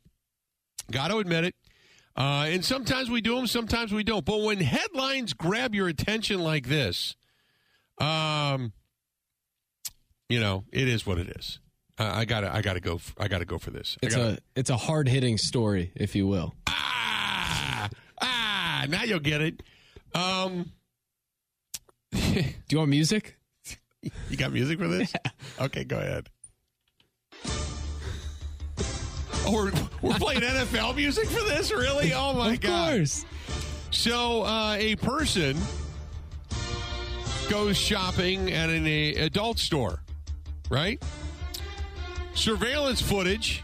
Got 0.90 1.08
to 1.08 1.18
admit 1.18 1.44
it. 1.44 1.54
Uh, 2.16 2.46
and 2.48 2.64
sometimes 2.64 3.10
we 3.10 3.20
do 3.20 3.36
them, 3.36 3.46
sometimes 3.46 3.92
we 3.92 4.02
don't. 4.02 4.24
But 4.24 4.40
when 4.42 4.58
headlines 4.58 5.32
grab 5.34 5.74
your 5.74 5.88
attention 5.88 6.40
like 6.40 6.66
this, 6.66 7.14
um, 7.98 8.72
you 10.28 10.40
know, 10.40 10.64
it 10.72 10.88
is 10.88 11.06
what 11.06 11.18
it 11.18 11.28
is. 11.28 11.60
Uh, 11.98 12.10
I 12.14 12.24
gotta, 12.24 12.54
I 12.54 12.62
gotta 12.62 12.80
go. 12.80 13.00
I 13.18 13.28
gotta 13.28 13.44
go 13.44 13.58
for 13.58 13.70
this. 13.70 13.96
It's 14.02 14.14
gotta, 14.14 14.34
a 14.34 14.38
it's 14.54 14.70
a 14.70 14.76
hard 14.76 15.08
hitting 15.08 15.38
story, 15.38 15.92
if 15.94 16.14
you 16.14 16.26
will. 16.26 16.54
ah 16.66 17.88
ah. 18.20 18.86
Now 18.88 19.02
you'll 19.04 19.18
get 19.18 19.40
it. 19.40 19.62
Um, 20.14 20.72
Do 22.12 22.42
you 22.70 22.78
want 22.78 22.90
music? 22.90 23.36
you 24.30 24.36
got 24.36 24.52
music 24.52 24.78
for 24.78 24.88
this? 24.88 25.12
Okay, 25.58 25.84
go 25.84 25.96
ahead. 25.96 26.28
we're, 29.52 29.72
we're 30.02 30.14
playing 30.14 30.40
NFL 30.40 30.96
music 30.96 31.28
for 31.28 31.42
this? 31.44 31.70
Really? 31.72 32.12
Oh 32.12 32.32
my 32.32 32.54
of 32.54 32.60
god! 32.60 32.92
Of 32.92 32.98
course. 32.98 33.24
So, 33.90 34.42
uh, 34.42 34.76
a 34.78 34.96
person 34.96 35.56
goes 37.48 37.76
shopping 37.76 38.52
at 38.52 38.68
an 38.70 38.86
a, 38.86 39.14
adult 39.14 39.58
store, 39.58 40.00
right? 40.68 41.02
Surveillance 42.34 43.00
footage 43.00 43.62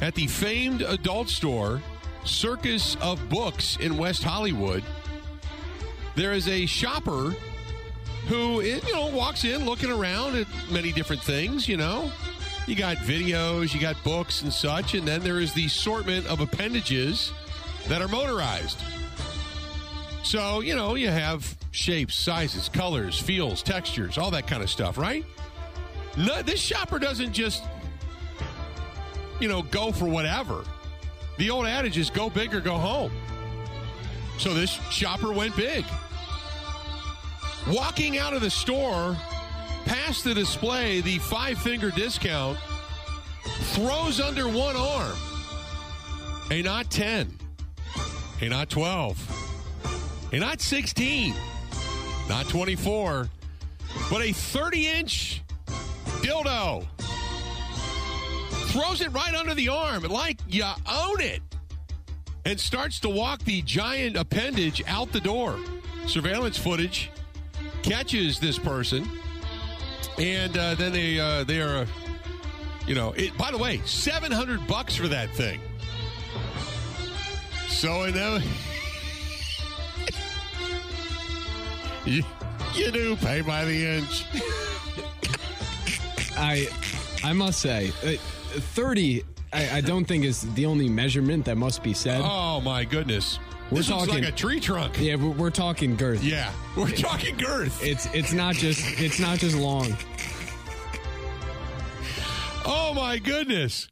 at 0.00 0.14
the 0.14 0.26
famed 0.26 0.82
adult 0.82 1.28
store, 1.28 1.82
Circus 2.24 2.96
of 3.00 3.28
Books 3.28 3.76
in 3.76 3.96
West 3.98 4.22
Hollywood. 4.22 4.82
There 6.16 6.32
is 6.32 6.48
a 6.48 6.66
shopper 6.66 7.34
who, 8.26 8.62
you 8.62 8.80
know, 8.92 9.08
walks 9.08 9.44
in 9.44 9.64
looking 9.64 9.90
around 9.90 10.36
at 10.36 10.46
many 10.70 10.92
different 10.92 11.22
things, 11.22 11.68
you 11.68 11.76
know. 11.76 12.10
You 12.70 12.76
got 12.76 12.98
videos, 12.98 13.74
you 13.74 13.80
got 13.80 14.00
books 14.04 14.42
and 14.42 14.52
such, 14.52 14.94
and 14.94 15.02
then 15.06 15.22
there 15.22 15.40
is 15.40 15.52
the 15.52 15.66
assortment 15.66 16.24
of 16.28 16.38
appendages 16.38 17.32
that 17.88 18.00
are 18.00 18.06
motorized. 18.06 18.80
So, 20.22 20.60
you 20.60 20.76
know, 20.76 20.94
you 20.94 21.08
have 21.08 21.56
shapes, 21.72 22.14
sizes, 22.14 22.68
colors, 22.68 23.18
feels, 23.18 23.64
textures, 23.64 24.18
all 24.18 24.30
that 24.30 24.46
kind 24.46 24.62
of 24.62 24.70
stuff, 24.70 24.98
right? 24.98 25.24
No, 26.16 26.42
this 26.42 26.60
shopper 26.60 27.00
doesn't 27.00 27.32
just, 27.32 27.64
you 29.40 29.48
know, 29.48 29.62
go 29.62 29.90
for 29.90 30.04
whatever. 30.04 30.62
The 31.38 31.50
old 31.50 31.66
adage 31.66 31.98
is 31.98 32.08
go 32.08 32.30
big 32.30 32.54
or 32.54 32.60
go 32.60 32.74
home. 32.74 33.10
So 34.38 34.54
this 34.54 34.70
shopper 34.92 35.32
went 35.32 35.56
big. 35.56 35.84
Walking 37.66 38.16
out 38.16 38.32
of 38.32 38.42
the 38.42 38.50
store, 38.50 39.16
past 39.90 40.22
the 40.22 40.32
display, 40.32 41.00
the 41.00 41.18
five 41.18 41.58
finger 41.58 41.90
discount, 41.90 42.56
throws 43.72 44.20
under 44.20 44.46
one 44.46 44.76
arm. 44.76 45.16
A 46.52 46.62
not 46.62 46.88
10, 46.90 47.36
a 48.40 48.48
not 48.48 48.70
12, 48.70 50.30
a 50.32 50.38
not 50.38 50.60
16, 50.60 51.34
not 52.28 52.48
24, 52.48 53.28
but 54.08 54.22
a 54.22 54.32
30 54.32 54.86
inch 54.86 55.42
dildo. 56.22 56.86
Throws 58.68 59.00
it 59.00 59.10
right 59.12 59.34
under 59.34 59.54
the 59.54 59.70
arm 59.70 60.04
like 60.04 60.38
you 60.48 60.62
own 60.88 61.20
it 61.20 61.42
and 62.44 62.60
starts 62.60 63.00
to 63.00 63.08
walk 63.08 63.40
the 63.40 63.60
giant 63.62 64.16
appendage 64.16 64.84
out 64.86 65.10
the 65.10 65.20
door. 65.20 65.58
Surveillance 66.06 66.56
footage 66.56 67.10
catches 67.82 68.38
this 68.38 68.56
person, 68.56 69.08
and 70.20 70.56
uh, 70.56 70.74
then 70.74 70.92
they 70.92 71.18
uh, 71.18 71.44
they 71.44 71.60
are, 71.60 71.78
uh, 71.78 71.86
you 72.86 72.94
know. 72.94 73.12
It, 73.12 73.36
by 73.38 73.50
the 73.50 73.58
way, 73.58 73.80
seven 73.84 74.30
hundred 74.30 74.66
bucks 74.66 74.94
for 74.94 75.08
that 75.08 75.30
thing. 75.30 75.60
So 77.68 78.02
I 78.04 78.10
know 78.10 78.38
you, 82.04 82.22
you 82.74 82.90
do 82.90 83.16
pay 83.16 83.40
by 83.40 83.64
the 83.64 83.86
inch. 83.86 84.24
I 86.36 86.68
I 87.24 87.32
must 87.32 87.60
say, 87.60 87.88
uh, 88.04 88.12
thirty. 88.74 89.22
I, 89.52 89.78
I 89.78 89.80
don't 89.80 90.04
think 90.04 90.24
is 90.24 90.42
the 90.54 90.66
only 90.66 90.88
measurement 90.88 91.44
that 91.46 91.56
must 91.56 91.82
be 91.82 91.92
said. 91.92 92.20
Oh 92.22 92.60
my 92.60 92.84
goodness! 92.84 93.38
We're 93.70 93.78
this 93.78 93.88
talking- 93.88 94.14
like 94.14 94.28
a 94.28 94.32
tree 94.32 94.60
trunk. 94.60 95.00
Yeah, 95.00 95.16
we're, 95.16 95.30
we're 95.30 95.50
talking 95.50 95.96
girth. 95.96 96.22
Yeah, 96.22 96.52
we're 96.76 96.90
talking 96.90 97.36
girth. 97.36 97.82
It's 97.84 98.06
it's 98.14 98.32
not 98.32 98.54
just 98.54 99.00
it's 99.00 99.18
not 99.18 99.38
just 99.38 99.56
long. 99.56 99.96
Oh 102.90 102.94
my 102.94 103.18
goodness. 103.18 103.86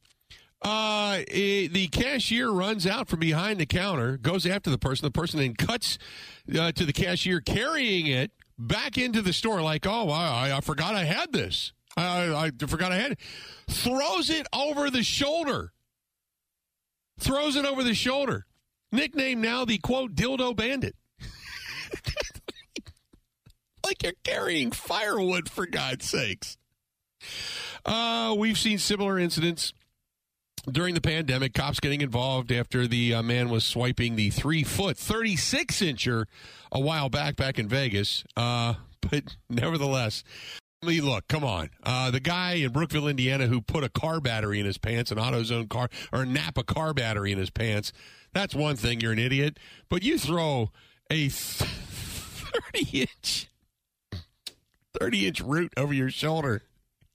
Uh, 0.61 1.19
eh, 1.29 1.69
the 1.71 1.87
cashier 1.93 2.51
runs 2.51 2.85
out 2.85 3.07
from 3.07 3.21
behind 3.21 3.61
the 3.61 3.67
counter, 3.67 4.17
goes 4.17 4.45
after 4.45 4.71
the 4.71 4.79
person. 4.79 5.07
The 5.07 5.13
person 5.13 5.39
then 5.39 5.55
cuts 5.55 5.99
uh, 6.59 6.73
to 6.73 6.85
the 6.85 6.93
cashier 6.93 7.41
carrying 7.41 8.09
it 8.09 8.33
back 8.59 8.99
into 8.99 9.23
the 9.23 9.33
store, 9.33 9.63
like, 9.63 9.87
oh, 9.87 10.11
I, 10.11 10.57
I 10.57 10.61
forgot 10.63 10.97
I 10.97 11.05
had 11.05 11.33
this. 11.33 11.73
I, 11.97 12.51
I 12.61 12.67
forgot 12.67 12.91
I 12.91 12.97
had 12.97 13.13
it. 13.13 13.21
Throws 13.71 14.31
it 14.31 14.49
over 14.53 14.91
the 14.91 15.05
shoulder. 15.05 15.73
Throws 17.21 17.55
it 17.55 17.65
over 17.65 17.85
the 17.85 17.95
shoulder. 17.95 18.47
Nicknamed 18.91 19.43
now 19.43 19.65
the 19.65 19.79
quote 19.79 20.17
dildo 20.17 20.57
bandit. 20.57 20.97
like 23.87 24.03
you're 24.03 24.13
carrying 24.25 24.73
firewood 24.73 25.49
for 25.49 25.67
God's 25.67 26.05
sakes. 26.05 26.57
Uh, 27.85 28.35
we've 28.37 28.59
seen 28.59 28.79
similar 28.79 29.19
incidents 29.19 29.73
during 30.71 30.95
the 30.95 31.01
pandemic. 31.01 31.55
Cops 31.55 31.81
getting 31.81 32.01
involved 32.01 32.53
after 32.53 32.87
the 32.87 33.15
uh, 33.15 33.23
man 33.23 33.49
was 33.49 33.65
swiping 33.65 34.17
the 34.17 34.31
three 34.31 34.65
foot, 34.65 34.97
36 34.97 35.77
incher 35.77 36.25
a 36.73 36.81
while 36.81 37.09
back, 37.09 37.37
back 37.37 37.59
in 37.59 37.69
Vegas. 37.69 38.25
Uh, 38.37 38.75
but 39.11 39.37
nevertheless, 39.49 40.25
I 40.83 40.87
mean, 40.87 41.05
look, 41.05 41.27
come 41.29 41.45
on. 41.45 41.71
Uh, 41.83 42.11
the 42.11 42.21
guy 42.21 42.55
in 42.55 42.73
Brookville, 42.73 43.09
Indiana, 43.09 43.47
who 43.47 43.61
put 43.61 43.83
a 43.83 43.89
car 43.89 44.21
battery 44.21 44.61
in 44.61 44.67
his 44.67 44.79
pants, 44.79 45.11
an 45.11 45.19
AutoZone 45.19 45.69
car, 45.69 45.89
or 46.13 46.23
a 46.23 46.27
Napa 46.27 46.63
car 46.63 46.95
battery 46.95 47.33
in 47.33 47.39
his 47.39 47.51
pants, 47.51 47.93
that's 48.33 48.55
one 48.55 48.77
thing. 48.77 49.01
You're 49.01 49.13
an 49.13 49.19
idiot. 49.19 49.59
But 49.89 50.03
you 50.03 50.19
throw 50.19 50.71
a 51.11 51.29
30 51.29 53.01
inch 53.01 53.49
30 54.99 55.27
inch 55.27 55.41
root 55.41 55.73
over 55.77 55.93
your 55.93 56.11
shoulder 56.11 56.63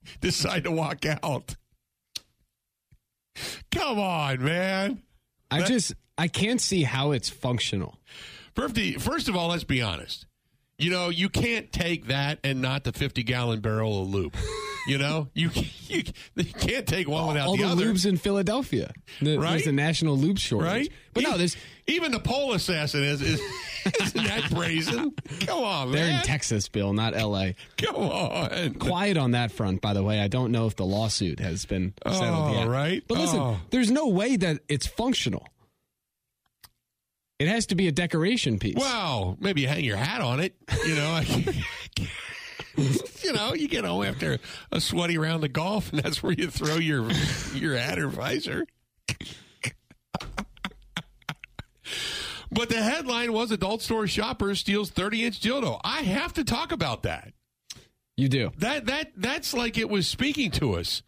decide 0.22 0.64
to 0.64 0.72
walk 0.72 1.06
out 1.24 1.56
come 3.72 4.00
on 4.00 4.44
man 4.44 5.02
I 5.50 5.60
That- 5.60 5.68
just 5.68 5.94
I 6.18 6.28
can't 6.28 6.62
see 6.62 6.84
how 6.84 7.12
it's 7.12 7.28
functional. 7.30 7.98
First, 8.56 8.78
first 9.00 9.28
of 9.30 9.36
all, 9.36 9.48
let's 9.50 9.64
be 9.64 9.82
honest. 9.82 10.28
You 10.84 10.90
know, 10.90 11.10
you 11.10 11.30
can't 11.30 11.72
take 11.72 12.08
that 12.08 12.40
and 12.44 12.62
not 12.62 12.84
the 12.84 12.92
50 12.92 13.24
gallon 13.24 13.62
barrel 13.62 14.02
of 14.02 14.10
lube. 14.10 14.36
You 14.86 14.98
know, 14.98 15.30
you, 15.34 15.50
you, 15.88 16.04
you 16.36 16.44
can't 16.44 16.86
take 16.86 17.08
one 17.08 17.28
without 17.28 17.48
All 17.48 17.56
the, 17.56 17.64
the, 17.64 17.70
other. 17.70 17.86
lubes 17.86 18.06
in 18.06 18.18
Philadelphia. 18.18 18.92
The- 19.22 19.38
Right? 19.38 19.52
There's 19.52 19.68
a 19.68 19.72
national 19.72 20.18
lube 20.18 20.38
shortage. 20.40 20.68
Right? 20.68 20.92
But 21.14 21.24
no, 21.24 21.38
there's 21.38 21.56
even 21.88 22.12
the 22.12 22.20
pole 22.20 22.54
assassin 22.54 23.04
is, 23.04 23.22
is 23.22 23.40
isn't 24.02 24.24
that 24.26 24.50
brazen? 24.52 25.14
Come 25.46 25.64
on, 25.64 25.92
they're 25.94 26.10
in 26.18 26.22
Texas, 26.24 26.68
Bill, 26.68 26.92
not 26.92 27.16
L.A. 27.16 27.56
Come 27.78 27.96
on. 27.96 28.74
Quiet 28.76 29.16
on 29.18 29.32
that 29.32 29.52
front, 29.52 29.80
by 29.82 29.94
the 29.94 30.04
way. 30.04 30.20
I 30.20 30.28
don't 30.28 30.52
know 30.52 30.66
if 30.68 30.76
the 30.76 30.86
lawsuit 30.86 31.40
has 31.40 31.66
been 31.66 31.94
settled 32.06 32.50
Oh, 32.52 32.54
yet. 32.60 32.68
right? 32.68 33.04
But 33.08 33.20
listen, 33.20 33.40
Oh. 33.40 33.58
there's 33.70 33.92
no 33.92 34.08
way 34.10 34.36
that 34.38 34.60
it's 34.68 34.88
functional. 34.88 35.48
It 37.40 37.48
has 37.48 37.66
to 37.68 37.76
be 37.76 37.88
a 37.88 37.92
decoration 37.92 38.60
piece. 38.60 38.76
Well, 38.76 39.38
maybe 39.40 39.62
you 39.62 39.68
hang 39.68 39.84
your 39.84 39.98
hat 39.98 40.22
on 40.22 40.40
it. 40.40 40.56
You 40.86 40.96
know, 40.96 41.22
you 43.24 43.34
know, 43.34 43.54
you 43.54 43.68
get 43.68 43.86
home 43.86 44.04
after 44.06 44.38
a 44.72 44.80
sweaty 44.80 45.18
round 45.18 45.44
of 45.44 45.52
golf, 45.54 45.92
and 45.92 46.02
that's 46.02 46.22
where 46.24 46.32
you 46.34 46.50
throw 46.50 46.76
your 46.76 47.10
your 47.54 47.76
hat 47.76 48.00
or 48.00 48.08
visor. 48.08 48.66
but 52.52 52.70
the 52.70 52.82
headline 52.82 53.34
was 53.34 53.52
adult 53.52 53.82
store 53.82 54.08
shopper 54.08 54.54
steals 54.56 54.90
30 54.92 55.26
inch 55.26 55.40
dildo. 55.42 55.80
I 55.84 56.02
have 56.02 56.34
to 56.34 56.44
talk 56.44 56.72
about 56.72 57.04
that. 57.04 57.34
you 58.16 58.30
do. 58.30 58.52
That 58.60 58.86
that 58.86 59.12
that's 59.18 59.54
like 59.54 59.78
it 59.78 59.90
was 59.90 60.08
speaking 60.08 60.52
to 60.52 60.74
us. 60.76 61.02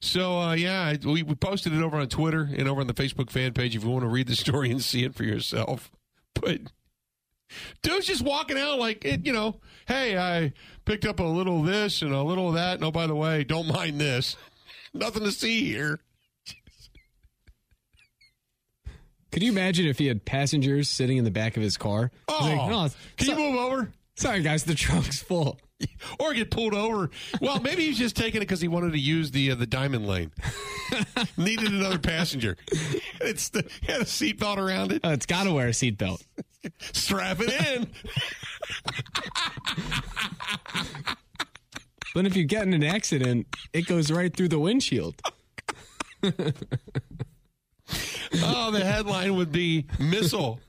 So 0.00 0.38
uh, 0.38 0.54
yeah, 0.54 0.94
we, 1.04 1.22
we 1.22 1.34
posted 1.34 1.72
it 1.72 1.82
over 1.82 1.96
on 1.96 2.08
Twitter 2.08 2.48
and 2.56 2.68
over 2.68 2.80
on 2.80 2.86
the 2.86 2.94
Facebook 2.94 3.30
fan 3.30 3.52
page 3.52 3.74
if 3.74 3.82
you 3.82 3.90
want 3.90 4.04
to 4.04 4.08
read 4.08 4.28
the 4.28 4.36
story 4.36 4.70
and 4.70 4.82
see 4.82 5.04
it 5.04 5.14
for 5.14 5.24
yourself. 5.24 5.90
But 6.40 6.60
dude's 7.82 8.06
just 8.06 8.22
walking 8.22 8.56
out 8.56 8.78
like 8.78 9.04
it, 9.04 9.26
you 9.26 9.32
know, 9.32 9.56
hey, 9.88 10.16
I 10.16 10.52
picked 10.84 11.04
up 11.04 11.18
a 11.18 11.24
little 11.24 11.60
of 11.60 11.66
this 11.66 12.00
and 12.02 12.12
a 12.12 12.22
little 12.22 12.48
of 12.48 12.54
that. 12.54 12.74
And 12.74 12.84
oh, 12.84 12.92
by 12.92 13.08
the 13.08 13.16
way, 13.16 13.42
don't 13.42 13.66
mind 13.66 14.00
this. 14.00 14.36
Nothing 14.94 15.24
to 15.24 15.32
see 15.32 15.64
here. 15.64 15.98
Could 19.32 19.42
you 19.42 19.50
imagine 19.50 19.86
if 19.86 19.98
he 19.98 20.06
had 20.06 20.24
passengers 20.24 20.88
sitting 20.88 21.16
in 21.16 21.24
the 21.24 21.32
back 21.32 21.56
of 21.56 21.62
his 21.62 21.76
car? 21.76 22.12
Oh, 22.28 22.38
like, 22.40 22.70
"No, 22.70 22.88
can 23.16 23.26
so- 23.26 23.32
you 23.32 23.50
move 23.50 23.58
over? 23.58 23.92
Sorry, 24.14 24.40
guys, 24.42 24.62
the 24.62 24.74
trunk's 24.74 25.20
full. 25.20 25.58
Or 26.18 26.34
get 26.34 26.50
pulled 26.50 26.74
over. 26.74 27.10
Well, 27.40 27.60
maybe 27.60 27.84
he's 27.84 27.98
just 27.98 28.16
taking 28.16 28.38
it 28.38 28.46
because 28.46 28.60
he 28.60 28.68
wanted 28.68 28.92
to 28.92 28.98
use 28.98 29.30
the 29.30 29.52
uh, 29.52 29.54
the 29.54 29.66
diamond 29.66 30.06
lane. 30.06 30.32
Needed 31.36 31.72
another 31.72 31.98
passenger. 31.98 32.56
It's 33.20 33.48
the, 33.50 33.68
had 33.86 34.00
a 34.00 34.04
seatbelt 34.04 34.56
around 34.58 34.92
it. 34.92 35.00
Oh, 35.04 35.10
it's 35.10 35.26
got 35.26 35.44
to 35.44 35.52
wear 35.52 35.68
a 35.68 35.70
seatbelt. 35.70 36.24
Strap 36.92 37.38
it 37.40 37.52
in. 37.68 37.86
But 42.14 42.26
if 42.26 42.34
you 42.36 42.44
get 42.44 42.66
in 42.66 42.74
an 42.74 42.82
accident, 42.82 43.46
it 43.72 43.86
goes 43.86 44.10
right 44.10 44.34
through 44.34 44.48
the 44.48 44.58
windshield. 44.58 45.20
Oh, 48.42 48.70
the 48.70 48.84
headline 48.84 49.36
would 49.36 49.52
be 49.52 49.86
missile 49.98 50.60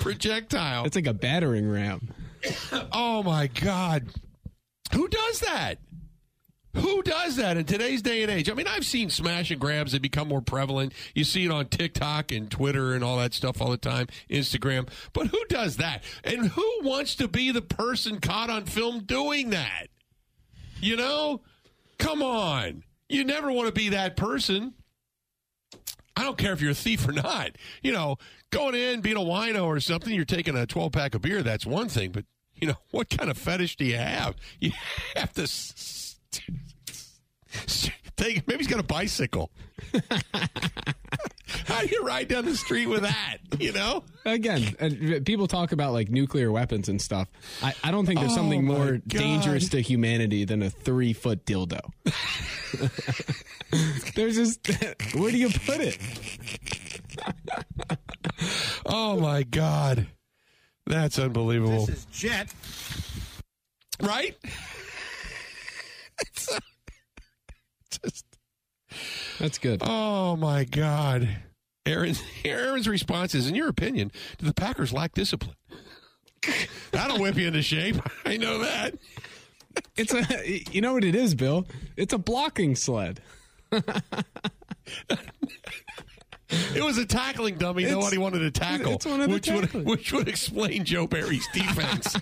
projectile. 0.00 0.84
It's 0.84 0.96
like 0.96 1.06
a 1.06 1.14
battering 1.14 1.70
ram. 1.70 2.12
Oh 2.92 3.22
my 3.22 3.46
God. 3.46 4.06
Who 4.92 5.08
does 5.08 5.40
that? 5.40 5.78
Who 6.74 7.02
does 7.02 7.36
that 7.36 7.56
in 7.56 7.64
today's 7.64 8.02
day 8.02 8.22
and 8.22 8.30
age? 8.30 8.48
I 8.50 8.54
mean, 8.54 8.68
I've 8.68 8.84
seen 8.84 9.10
smash 9.10 9.50
and 9.50 9.60
grabs 9.60 9.92
that 9.92 10.02
become 10.02 10.28
more 10.28 10.42
prevalent. 10.42 10.92
You 11.14 11.24
see 11.24 11.44
it 11.44 11.50
on 11.50 11.66
TikTok 11.66 12.30
and 12.30 12.50
Twitter 12.50 12.94
and 12.94 13.02
all 13.02 13.18
that 13.18 13.34
stuff 13.34 13.60
all 13.60 13.70
the 13.70 13.76
time, 13.78 14.06
Instagram. 14.30 14.88
But 15.12 15.28
who 15.28 15.44
does 15.48 15.76
that? 15.78 16.04
And 16.24 16.46
who 16.48 16.80
wants 16.82 17.16
to 17.16 17.26
be 17.26 17.50
the 17.50 17.62
person 17.62 18.20
caught 18.20 18.50
on 18.50 18.66
film 18.66 19.00
doing 19.00 19.50
that? 19.50 19.88
You 20.80 20.96
know? 20.96 21.42
Come 21.98 22.22
on. 22.22 22.84
You 23.08 23.24
never 23.24 23.50
want 23.50 23.66
to 23.66 23.72
be 23.72 23.88
that 23.88 24.16
person. 24.16 24.74
I 26.16 26.22
don't 26.22 26.36
care 26.36 26.52
if 26.52 26.60
you're 26.60 26.72
a 26.72 26.74
thief 26.74 27.08
or 27.08 27.12
not. 27.12 27.52
You 27.82 27.92
know, 27.92 28.16
going 28.50 28.74
in, 28.74 29.00
being 29.00 29.16
a 29.16 29.20
wino 29.20 29.64
or 29.64 29.80
something, 29.80 30.12
you're 30.12 30.24
taking 30.24 30.56
a 30.56 30.66
12 30.66 30.92
pack 30.92 31.14
of 31.14 31.22
beer, 31.22 31.42
that's 31.42 31.64
one 31.64 31.88
thing. 31.88 32.10
But, 32.10 32.24
you 32.60 32.68
know, 32.68 32.76
what 32.90 33.08
kind 33.10 33.30
of 33.30 33.38
fetish 33.38 33.76
do 33.76 33.84
you 33.84 33.96
have? 33.96 34.34
You 34.60 34.72
have 35.16 35.32
to 35.34 35.46
take, 38.16 38.46
maybe 38.46 38.58
he's 38.58 38.66
got 38.66 38.80
a 38.80 38.84
bicycle. 38.84 39.50
How 41.66 41.80
do 41.82 41.86
you 41.86 42.02
ride 42.04 42.28
down 42.28 42.44
the 42.44 42.56
street 42.56 42.86
with 42.86 43.02
that? 43.02 43.38
You 43.58 43.72
know? 43.72 44.04
Again, 44.24 45.22
people 45.24 45.46
talk 45.46 45.72
about 45.72 45.92
like 45.92 46.10
nuclear 46.10 46.50
weapons 46.52 46.88
and 46.88 47.00
stuff. 47.00 47.28
I, 47.62 47.74
I 47.84 47.90
don't 47.90 48.06
think 48.06 48.20
there's 48.20 48.32
Oh, 48.32 48.36
something 48.36 48.64
more 48.64 48.92
God. 48.92 49.08
dangerous 49.08 49.68
to 49.70 49.80
humanity 49.80 50.44
than 50.44 50.62
a 50.62 50.70
three 50.70 51.12
foot 51.12 51.44
dildo. 51.46 51.80
there's 54.14 54.36
just, 54.36 54.66
where 55.14 55.30
do 55.30 55.38
you 55.38 55.48
put 55.48 55.80
it? 55.80 55.98
Oh, 58.86 59.18
my 59.20 59.42
God. 59.42 60.06
That's 60.88 61.18
unbelievable. 61.18 61.84
This 61.84 61.98
is 61.98 62.04
Jet. 62.06 62.48
right? 64.02 64.34
It's, 66.20 66.50
uh, 66.52 66.58
just, 68.02 68.24
That's 69.38 69.58
good. 69.58 69.82
oh 69.84 70.34
my 70.36 70.64
God. 70.64 71.28
Aaron, 71.84 72.14
Aaron's 72.44 72.88
response 72.88 73.34
is, 73.34 73.48
in 73.48 73.54
your 73.54 73.68
opinion, 73.68 74.10
do 74.38 74.46
the 74.46 74.54
Packers 74.54 74.92
lack 74.92 75.12
discipline? 75.12 75.56
That'll 76.92 77.20
whip 77.20 77.36
you 77.36 77.48
into 77.48 77.60
shape. 77.62 77.96
I 78.24 78.38
know 78.38 78.58
that. 78.58 78.94
It's 79.96 80.14
a, 80.14 80.24
you 80.72 80.80
know 80.80 80.94
what 80.94 81.04
it 81.04 81.14
is, 81.14 81.34
Bill? 81.34 81.66
It's 81.96 82.14
a 82.14 82.18
blocking 82.18 82.76
sled. 82.76 83.20
It 86.74 86.82
was 86.82 86.96
a 86.98 87.04
tackling 87.06 87.56
dummy. 87.56 87.82
It's- 87.84 87.94
Nobody 87.98 88.18
wanted 88.18 88.38
to 88.40 88.50
tackle, 88.50 88.94
it's 88.94 89.06
one 89.06 89.20
of 89.20 89.28
the 89.28 89.34
which 89.34 89.50
would 89.50 89.72
which 89.86 90.12
would 90.12 90.28
explain 90.28 90.84
Joe 90.84 91.06
Barry's 91.06 91.46
defense. 91.52 92.16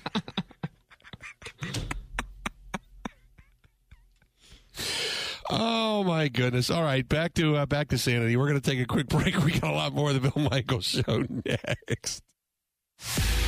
oh 5.51 6.05
my 6.05 6.29
goodness! 6.29 6.71
All 6.71 6.83
right, 6.83 7.07
back 7.09 7.35
to 7.35 7.57
uh, 7.57 7.67
back 7.67 7.89
to 7.89 7.99
sanity. 7.99 8.37
We're 8.37 8.49
going 8.49 8.61
to 8.61 8.71
take 8.71 8.81
a 8.81 8.87
quick 8.87 9.09
break. 9.09 9.37
We 9.45 9.53
got 9.59 9.71
a 9.71 9.77
lot 9.77 9.93
more 9.95 10.11
of 10.11 10.21
the 10.21 10.31
Bill 10.31 10.49
Michaels 10.51 10.85
show 10.87 11.25
next. 11.45 12.23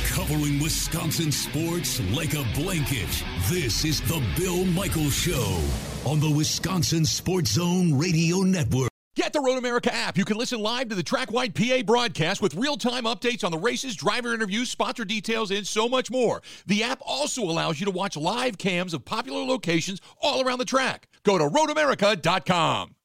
Covering 0.09 0.59
Wisconsin 0.59 1.31
sports 1.31 1.99
like 2.11 2.33
a 2.33 2.43
blanket. 2.55 3.07
This 3.49 3.85
is 3.85 4.01
the 4.01 4.23
Bill 4.37 4.65
Michaels 4.65 5.13
Show 5.15 5.61
on 6.05 6.19
the 6.19 6.29
Wisconsin 6.29 7.05
Sports 7.05 7.51
Zone 7.51 7.97
Radio 7.97 8.37
Network. 8.41 8.88
Get 9.19 9.33
the 9.33 9.41
Road 9.41 9.57
America 9.57 9.93
app. 9.93 10.17
You 10.17 10.23
can 10.23 10.37
listen 10.37 10.61
live 10.61 10.87
to 10.87 10.95
the 10.95 11.03
Track 11.03 11.29
Wide 11.29 11.53
PA 11.53 11.81
broadcast 11.85 12.41
with 12.41 12.55
real 12.55 12.77
time 12.77 13.03
updates 13.03 13.43
on 13.43 13.51
the 13.51 13.57
races, 13.57 13.93
driver 13.93 14.33
interviews, 14.33 14.69
sponsor 14.69 15.03
details, 15.03 15.51
and 15.51 15.67
so 15.67 15.89
much 15.89 16.09
more. 16.09 16.41
The 16.67 16.83
app 16.83 17.01
also 17.05 17.41
allows 17.41 17.81
you 17.81 17.85
to 17.87 17.91
watch 17.91 18.15
live 18.15 18.57
cams 18.57 18.93
of 18.93 19.03
popular 19.03 19.43
locations 19.43 19.99
all 20.21 20.41
around 20.41 20.59
the 20.59 20.65
track. 20.65 21.09
Go 21.23 21.37
to 21.37 21.43
roadamerica.com. 21.43 22.95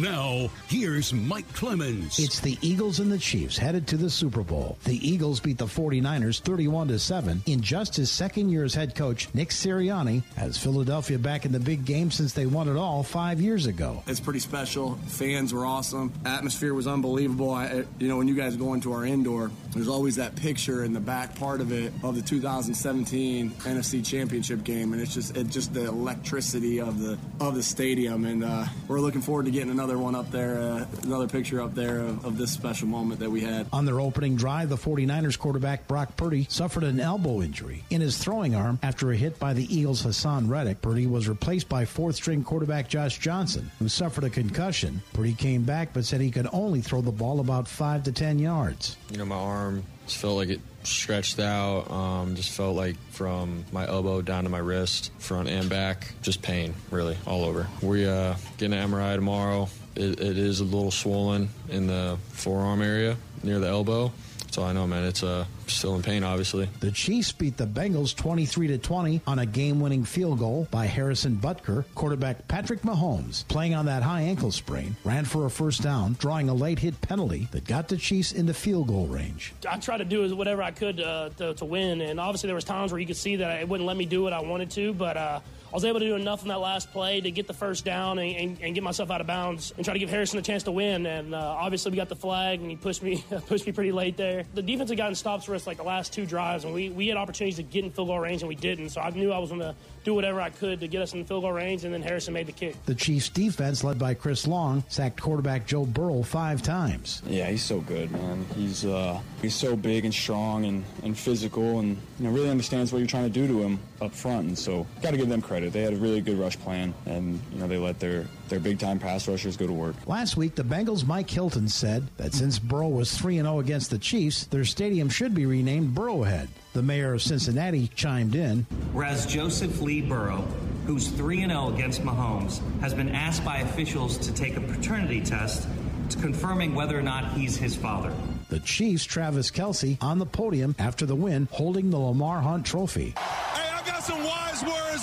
Now, 0.00 0.50
here's 0.68 1.14
Mike 1.14 1.50
Clemens. 1.54 2.18
It's 2.18 2.40
the 2.40 2.58
Eagles 2.60 3.00
and 3.00 3.10
the 3.10 3.16
Chiefs 3.18 3.56
headed 3.56 3.86
to 3.88 3.96
the 3.96 4.10
Super 4.10 4.42
Bowl. 4.42 4.76
The 4.84 4.96
Eagles 4.96 5.40
beat 5.40 5.56
the 5.56 5.64
49ers 5.64 6.40
31 6.40 6.88
to 6.88 6.98
7 6.98 7.42
in 7.46 7.62
just 7.62 7.96
his 7.96 8.10
second 8.10 8.50
year 8.50 8.64
as 8.64 8.74
head 8.74 8.94
coach. 8.94 9.28
Nick 9.32 9.48
Sirianni 9.48 10.22
has 10.34 10.58
Philadelphia 10.58 11.18
back 11.18 11.46
in 11.46 11.52
the 11.52 11.60
big 11.60 11.86
game 11.86 12.10
since 12.10 12.34
they 12.34 12.44
won 12.44 12.68
it 12.68 12.76
all 12.76 13.02
5 13.02 13.40
years 13.40 13.64
ago. 13.64 14.02
It's 14.06 14.20
pretty 14.20 14.40
special. 14.40 14.96
Fans 15.06 15.54
were 15.54 15.64
awesome. 15.64 16.12
Atmosphere 16.26 16.74
was 16.74 16.86
unbelievable. 16.86 17.50
I, 17.50 17.84
you 17.98 18.08
know, 18.08 18.18
when 18.18 18.28
you 18.28 18.34
guys 18.34 18.54
go 18.56 18.74
into 18.74 18.92
our 18.92 19.06
indoor, 19.06 19.50
there's 19.72 19.88
always 19.88 20.16
that 20.16 20.36
picture 20.36 20.84
in 20.84 20.92
the 20.92 21.00
back 21.00 21.34
part 21.36 21.62
of 21.62 21.72
it 21.72 21.92
of 22.02 22.16
the 22.16 22.22
2017 22.22 23.50
NFC 23.50 24.04
Championship 24.04 24.62
game, 24.62 24.92
and 24.92 25.00
it's 25.00 25.14
just 25.14 25.36
it's 25.36 25.52
just 25.52 25.72
the 25.72 25.86
electricity 25.86 26.80
of 26.80 27.00
the 27.00 27.18
of 27.40 27.54
the 27.54 27.62
stadium. 27.62 28.24
And 28.26 28.44
uh, 28.44 28.66
we're 28.88 29.00
looking 29.00 29.22
forward 29.22 29.46
to 29.46 29.50
getting 29.50 29.70
another 29.70 29.85
one 29.94 30.14
up 30.14 30.30
there, 30.30 30.58
uh, 30.58 30.86
another 31.02 31.28
picture 31.28 31.60
up 31.60 31.74
there 31.74 32.00
of, 32.00 32.24
of 32.24 32.38
this 32.38 32.50
special 32.50 32.88
moment 32.88 33.20
that 33.20 33.30
we 33.30 33.40
had. 33.40 33.66
On 33.72 33.84
their 33.84 34.00
opening 34.00 34.36
drive, 34.36 34.68
the 34.68 34.76
49ers 34.76 35.38
quarterback 35.38 35.86
Brock 35.86 36.16
Purdy 36.16 36.46
suffered 36.48 36.82
an 36.82 36.98
elbow 36.98 37.42
injury 37.42 37.84
in 37.90 38.00
his 38.00 38.18
throwing 38.18 38.54
arm 38.54 38.78
after 38.82 39.12
a 39.12 39.16
hit 39.16 39.38
by 39.38 39.52
the 39.52 39.72
Eagles' 39.74 40.04
Haason 40.04 40.48
Reddick. 40.48 40.82
Purdy 40.82 41.06
was 41.06 41.28
replaced 41.28 41.68
by 41.68 41.84
fourth 41.84 42.16
string 42.16 42.42
quarterback 42.42 42.88
Josh 42.88 43.18
Johnson, 43.18 43.70
who 43.78 43.88
suffered 43.88 44.24
a 44.24 44.30
concussion. 44.30 45.00
Purdy 45.12 45.34
came 45.34 45.62
back 45.62 45.92
but 45.92 46.04
said 46.04 46.20
he 46.20 46.30
could 46.30 46.48
only 46.52 46.80
throw 46.80 47.00
the 47.00 47.12
ball 47.12 47.40
about 47.40 47.68
5 47.68 48.02
to 48.04 48.12
10 48.12 48.38
yards. 48.38 48.96
You 49.10 49.18
know, 49.18 49.24
my 49.24 49.36
arm 49.36 49.84
Just 50.06 50.18
felt 50.18 50.36
like 50.36 50.48
it 50.48 50.60
stretched 50.84 51.38
out. 51.40 51.90
Um, 51.90 52.36
just 52.36 52.50
felt 52.50 52.76
like 52.76 52.96
from 53.10 53.64
my 53.72 53.86
elbow 53.86 54.22
down 54.22 54.44
to 54.44 54.50
my 54.50 54.58
wrist, 54.58 55.10
front 55.18 55.48
and 55.48 55.68
back, 55.68 56.12
just 56.22 56.42
pain, 56.42 56.74
really, 56.90 57.16
all 57.26 57.44
over. 57.44 57.66
We 57.82 58.06
uh, 58.06 58.36
getting 58.56 58.78
an 58.78 58.90
MRI 58.90 59.16
tomorrow. 59.16 59.68
It, 59.94 60.20
it 60.20 60.38
is 60.38 60.60
a 60.60 60.64
little 60.64 60.90
swollen 60.90 61.48
in 61.68 61.86
the 61.86 62.18
forearm 62.30 62.82
area 62.82 63.16
near 63.42 63.58
the 63.58 63.68
elbow. 63.68 64.12
So 64.50 64.62
I 64.62 64.72
know, 64.72 64.86
man. 64.86 65.04
It's 65.04 65.22
uh, 65.22 65.44
still 65.74 65.96
in 65.96 66.02
pain, 66.02 66.24
obviously. 66.24 66.68
The 66.80 66.90
Chiefs 66.90 67.32
beat 67.32 67.56
the 67.56 67.66
Bengals 67.66 68.14
23 68.14 68.68
to 68.68 68.78
20 68.78 69.20
on 69.26 69.38
a 69.38 69.46
game-winning 69.46 70.04
field 70.04 70.38
goal 70.38 70.68
by 70.70 70.86
Harrison 70.86 71.36
Butker. 71.36 71.84
Quarterback 71.94 72.46
Patrick 72.48 72.82
Mahomes, 72.82 73.46
playing 73.48 73.74
on 73.74 73.86
that 73.86 74.02
high 74.02 74.22
ankle 74.22 74.50
sprain, 74.50 74.96
ran 75.04 75.24
for 75.24 75.46
a 75.46 75.50
first 75.50 75.82
down, 75.82 76.16
drawing 76.18 76.48
a 76.48 76.54
late 76.54 76.78
hit 76.78 77.00
penalty 77.00 77.48
that 77.52 77.64
got 77.64 77.88
the 77.88 77.96
Chiefs 77.96 78.32
into 78.32 78.54
field 78.54 78.88
goal 78.88 79.06
range. 79.06 79.54
I 79.68 79.78
tried 79.78 79.98
to 79.98 80.04
do 80.04 80.34
whatever 80.34 80.62
I 80.62 80.70
could 80.70 81.00
uh, 81.00 81.30
to, 81.36 81.54
to, 81.54 81.64
win, 81.64 82.00
and 82.00 82.20
obviously 82.20 82.46
there 82.46 82.54
was 82.54 82.64
times 82.64 82.92
where 82.92 83.00
you 83.00 83.06
could 83.06 83.16
see 83.16 83.36
that 83.36 83.60
it 83.60 83.68
wouldn't 83.68 83.86
let 83.86 83.96
me 83.96 84.06
do 84.06 84.22
what 84.22 84.32
I 84.32 84.40
wanted 84.40 84.70
to, 84.72 84.94
but. 84.94 85.16
Uh, 85.16 85.40
I 85.40 85.55
was 85.76 85.84
able 85.84 86.00
to 86.00 86.06
do 86.06 86.16
enough 86.16 86.40
in 86.40 86.48
that 86.48 86.58
last 86.58 86.90
play 86.90 87.20
to 87.20 87.30
get 87.30 87.46
the 87.46 87.52
first 87.52 87.84
down 87.84 88.18
and, 88.18 88.34
and, 88.34 88.58
and, 88.62 88.74
get 88.74 88.82
myself 88.82 89.10
out 89.10 89.20
of 89.20 89.26
bounds 89.26 89.74
and 89.76 89.84
try 89.84 89.92
to 89.92 90.00
give 90.00 90.08
Harrison 90.08 90.38
a 90.38 90.42
chance 90.42 90.62
to 90.62 90.72
win. 90.72 91.04
And 91.04 91.34
uh, 91.34 91.38
obviously, 91.38 91.90
we 91.90 91.96
got 91.96 92.08
the 92.08 92.16
flag, 92.16 92.60
and 92.60 92.70
he 92.70 92.76
pushed 92.76 93.02
me 93.02 93.22
pushed 93.46 93.66
me 93.66 93.72
pretty 93.72 93.92
late 93.92 94.16
there. 94.16 94.44
The 94.54 94.62
defense 94.62 94.88
had 94.88 94.96
gotten 94.96 95.14
stops 95.14 95.44
for 95.44 95.54
us 95.54 95.66
like 95.66 95.76
the 95.76 95.82
last 95.82 96.14
two 96.14 96.24
drives, 96.24 96.64
and 96.64 96.72
we, 96.72 96.88
we 96.88 97.08
had 97.08 97.18
opportunities 97.18 97.56
to 97.56 97.62
get 97.62 97.84
in 97.84 97.90
field 97.90 98.08
goal 98.08 98.18
range, 98.18 98.40
and 98.40 98.48
we 98.48 98.54
didn't. 98.54 98.88
So 98.88 99.02
I 99.02 99.10
knew 99.10 99.32
I 99.32 99.38
was 99.38 99.50
going 99.50 99.60
to 99.60 99.74
do 100.02 100.14
whatever 100.14 100.40
I 100.40 100.48
could 100.48 100.80
to 100.80 100.88
get 100.88 101.02
us 101.02 101.12
in 101.12 101.26
field 101.26 101.42
goal 101.42 101.52
range, 101.52 101.84
and 101.84 101.92
then 101.92 102.00
Harrison 102.00 102.32
made 102.32 102.46
the 102.46 102.52
kick. 102.52 102.82
The 102.86 102.94
Chiefs' 102.94 103.28
defense, 103.28 103.84
led 103.84 103.98
by 103.98 104.14
Chris 104.14 104.46
Long, 104.46 104.82
sacked 104.88 105.20
quarterback 105.20 105.66
Joe 105.66 105.84
Burrow 105.84 106.22
five 106.22 106.62
times. 106.62 107.20
Yeah, 107.26 107.50
he's 107.50 107.62
so 107.62 107.80
good, 107.80 108.10
man. 108.12 108.46
He's 108.54 108.86
uh, 108.86 109.20
he's 109.42 109.54
so 109.54 109.76
big 109.76 110.06
and 110.06 110.14
strong 110.14 110.64
and, 110.64 110.84
and 111.02 111.18
physical, 111.18 111.80
and 111.80 111.98
you 112.18 112.24
know 112.24 112.30
really 112.30 112.48
understands 112.48 112.94
what 112.94 113.00
you're 113.00 113.06
trying 113.06 113.30
to 113.30 113.30
do 113.30 113.46
to 113.46 113.62
him 113.62 113.78
up 114.00 114.12
front. 114.14 114.48
And 114.48 114.58
so, 114.58 114.86
got 115.02 115.10
to 115.10 115.16
give 115.16 115.28
them 115.28 115.42
credit. 115.42 115.72
They 115.72 115.82
had 115.82 115.92
a 115.92 115.96
really 115.96 116.20
good 116.20 116.38
rush 116.38 116.58
plan, 116.58 116.94
and 117.06 117.40
you 117.52 117.60
know 117.60 117.66
they 117.66 117.78
let 117.78 117.98
their 117.98 118.26
their 118.48 118.60
big 118.60 118.78
time 118.78 118.98
pass 118.98 119.28
rushers 119.28 119.56
go 119.56 119.66
to 119.66 119.72
work. 119.72 119.96
Last 120.06 120.36
week, 120.36 120.54
the 120.54 120.62
Bengals' 120.62 121.06
Mike 121.06 121.28
Hilton 121.28 121.68
said 121.68 122.06
that 122.16 122.34
since 122.34 122.58
Burrow 122.58 122.88
was 122.88 123.16
3 123.16 123.38
and 123.38 123.46
0 123.46 123.60
against 123.60 123.90
the 123.90 123.98
Chiefs, 123.98 124.44
their 124.46 124.64
stadium 124.64 125.08
should 125.08 125.34
be 125.34 125.46
renamed 125.46 125.94
Burrowhead. 125.94 126.48
The 126.72 126.82
mayor 126.82 127.14
of 127.14 127.22
Cincinnati 127.22 127.88
chimed 127.88 128.34
in. 128.34 128.66
Whereas 128.92 129.26
Joseph 129.26 129.80
Lee 129.80 130.02
Burrow, 130.02 130.42
who's 130.86 131.08
3 131.08 131.46
0 131.46 131.74
against 131.74 132.02
Mahomes, 132.02 132.60
has 132.80 132.94
been 132.94 133.08
asked 133.08 133.44
by 133.44 133.58
officials 133.58 134.18
to 134.18 134.32
take 134.32 134.56
a 134.56 134.60
paternity 134.60 135.20
test 135.20 135.66
to 136.10 136.18
confirming 136.18 136.74
whether 136.74 136.98
or 136.98 137.02
not 137.02 137.32
he's 137.32 137.56
his 137.56 137.74
father. 137.74 138.14
The 138.48 138.60
Chiefs' 138.60 139.04
Travis 139.04 139.50
Kelce 139.50 140.00
on 140.00 140.18
the 140.18 140.26
podium 140.26 140.76
after 140.78 141.04
the 141.04 141.16
win, 141.16 141.48
holding 141.50 141.90
the 141.90 141.98
Lamar 141.98 142.40
Hunt 142.40 142.64
Trophy. 142.64 143.14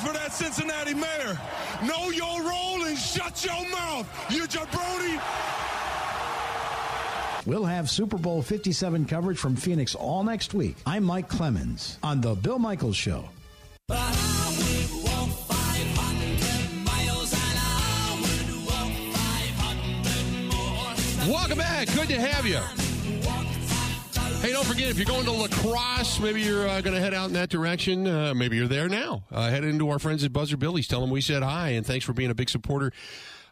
For 0.04 0.14
that 0.14 0.34
Cincinnati 0.34 0.94
mayor. 0.94 1.40
Know 1.84 2.10
your 2.10 2.42
role 2.44 2.84
and 2.84 2.98
shut 2.98 3.44
your 3.46 3.70
mouth, 3.70 4.08
you 4.30 4.44
jabroni. 4.44 5.22
We'll 7.46 7.66
have 7.66 7.90
Super 7.90 8.18
Bowl 8.18 8.42
57 8.42 9.06
coverage 9.06 9.38
from 9.38 9.56
Phoenix 9.56 9.96
all 9.96 10.24
next 10.24 10.54
week. 10.54 10.78
I'm 10.86 11.04
Mike 11.04 11.28
Clemens 11.28 11.98
on 12.04 12.22
The 12.22 12.36
Bill 12.36 12.60
Michaels 12.60 12.96
Show. 12.96 13.30
Welcome 21.28 21.58
back. 21.58 21.88
Good 21.94 22.10
to 22.10 22.20
have 22.20 22.46
you. 22.46 22.93
Hey, 24.44 24.52
don't 24.52 24.66
forget, 24.66 24.90
if 24.90 24.98
you're 24.98 25.06
going 25.06 25.24
to 25.24 25.32
La 25.32 25.48
Crosse, 25.48 26.20
maybe 26.20 26.42
you're 26.42 26.68
uh, 26.68 26.82
going 26.82 26.94
to 26.94 27.00
head 27.00 27.14
out 27.14 27.28
in 27.28 27.34
that 27.34 27.48
direction. 27.48 28.06
Uh, 28.06 28.34
maybe 28.34 28.58
you're 28.58 28.68
there 28.68 28.90
now. 28.90 29.24
Uh, 29.32 29.50
head 29.50 29.64
into 29.64 29.90
our 29.90 30.00
friends 30.00 30.22
at 30.26 30.34
Buzzard 30.34 30.60
Billy's. 30.60 30.86
Tell 30.86 31.00
them 31.00 31.12
we 31.12 31.22
said 31.22 31.44
hi, 31.44 31.70
and 31.70 31.86
thanks 31.86 32.04
for 32.04 32.12
being 32.12 32.30
a 32.30 32.36
big 32.36 32.50
supporter 32.50 32.92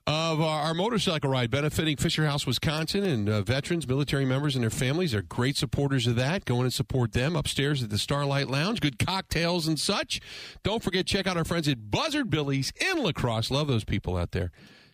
of 0.05 0.41
our, 0.41 0.63
our 0.63 0.73
motorcycle 0.73 1.29
ride 1.29 1.49
benefiting 1.49 1.95
Fisher 1.95 2.25
House, 2.25 2.45
Wisconsin, 2.45 3.05
and 3.05 3.29
uh, 3.29 3.41
veterans, 3.41 3.87
military 3.87 4.25
members, 4.25 4.53
and 4.53 4.63
their 4.63 4.69
families. 4.69 5.13
They're 5.13 5.21
great 5.21 5.55
supporters 5.55 6.07
of 6.07 6.17
that. 6.17 6.43
Go 6.43 6.57
in 6.57 6.63
and 6.63 6.73
support 6.73 7.13
them 7.13 7.37
upstairs 7.37 7.81
at 7.81 7.89
the 7.89 7.97
Starlight 7.97 8.49
Lounge. 8.49 8.81
Good 8.81 8.99
cocktails 8.99 9.69
and 9.69 9.79
such. 9.79 10.19
Don't 10.61 10.83
forget, 10.83 11.05
check 11.05 11.25
out 11.25 11.37
our 11.37 11.45
friends 11.45 11.69
at 11.69 11.89
Buzzard 11.89 12.29
Billy's 12.29 12.73
in 12.81 13.01
La 13.01 13.13
Crosse. 13.13 13.49
Love 13.49 13.67
those 13.67 13.85
people 13.85 14.17
out 14.17 14.31
there. 14.31 14.51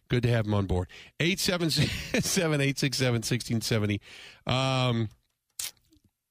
Good 0.09 0.21
to 0.23 0.29
have 0.29 0.45
them 0.45 0.53
on 0.53 0.67
board. 0.67 0.89
877 1.19 2.61
867 2.61 3.13
1670. 3.13 3.99
Um, 4.45 5.09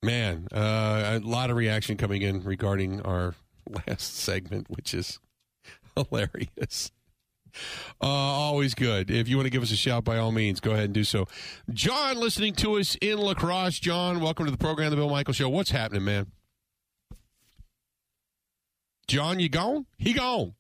man, 0.06 0.48
uh, 0.52 1.18
a 1.22 1.26
lot 1.26 1.50
of 1.50 1.56
reaction 1.56 1.98
coming 1.98 2.22
in 2.22 2.42
regarding 2.42 3.02
our 3.02 3.34
last 3.86 4.16
segment, 4.16 4.70
which 4.70 4.94
is 4.94 5.18
hilarious. 5.96 6.90
Uh, 8.00 8.06
always 8.06 8.74
good. 8.74 9.10
If 9.10 9.28
you 9.28 9.36
want 9.36 9.46
to 9.46 9.50
give 9.50 9.62
us 9.62 9.70
a 9.70 9.76
shout, 9.76 10.04
by 10.04 10.18
all 10.18 10.32
means, 10.32 10.60
go 10.60 10.72
ahead 10.72 10.84
and 10.84 10.94
do 10.94 11.04
so. 11.04 11.26
John, 11.70 12.18
listening 12.18 12.54
to 12.56 12.78
us 12.78 12.96
in 13.00 13.18
La 13.18 13.34
Crosse. 13.34 13.78
John, 13.78 14.20
welcome 14.20 14.44
to 14.44 14.50
the 14.50 14.58
program, 14.58 14.90
The 14.90 14.96
Bill 14.96 15.10
Michael 15.10 15.34
Show. 15.34 15.48
What's 15.48 15.70
happening, 15.70 16.04
man? 16.04 16.32
John, 19.08 19.40
you 19.40 19.48
gone? 19.48 19.86
He 19.98 20.12
gone. 20.12 20.54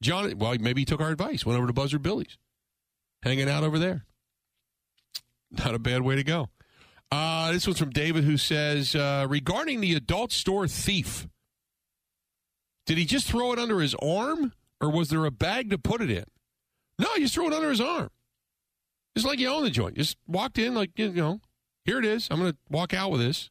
John, 0.00 0.36
well, 0.38 0.56
maybe 0.60 0.82
he 0.82 0.84
took 0.84 1.00
our 1.00 1.10
advice, 1.10 1.44
went 1.44 1.58
over 1.58 1.66
to 1.66 1.72
Buzzard 1.72 2.02
Billy's, 2.02 2.38
hanging 3.22 3.48
out 3.48 3.64
over 3.64 3.78
there. 3.78 4.04
Not 5.50 5.74
a 5.74 5.78
bad 5.78 6.02
way 6.02 6.16
to 6.16 6.22
go. 6.22 6.48
Uh, 7.10 7.52
this 7.52 7.66
one's 7.66 7.78
from 7.78 7.90
David, 7.90 8.24
who 8.24 8.36
says 8.36 8.94
uh, 8.94 9.26
regarding 9.28 9.80
the 9.80 9.94
adult 9.94 10.32
store 10.32 10.68
thief, 10.68 11.26
did 12.86 12.98
he 12.98 13.04
just 13.04 13.26
throw 13.26 13.52
it 13.52 13.58
under 13.58 13.80
his 13.80 13.94
arm, 13.96 14.52
or 14.80 14.90
was 14.90 15.08
there 15.08 15.24
a 15.24 15.30
bag 15.30 15.70
to 15.70 15.78
put 15.78 16.00
it 16.00 16.10
in? 16.10 16.24
No, 16.98 17.08
he 17.14 17.22
just 17.22 17.34
threw 17.34 17.46
it 17.46 17.52
under 17.52 17.70
his 17.70 17.80
arm. 17.80 18.10
It's 19.14 19.24
like 19.24 19.38
you 19.38 19.48
own 19.48 19.64
the 19.64 19.70
joint. 19.70 19.96
Just 19.96 20.16
walked 20.26 20.58
in, 20.58 20.74
like 20.74 20.90
you 20.96 21.10
know, 21.12 21.40
here 21.84 21.98
it 21.98 22.04
is. 22.04 22.28
I'm 22.30 22.38
going 22.38 22.52
to 22.52 22.58
walk 22.70 22.92
out 22.92 23.10
with 23.10 23.20
this. 23.20 23.50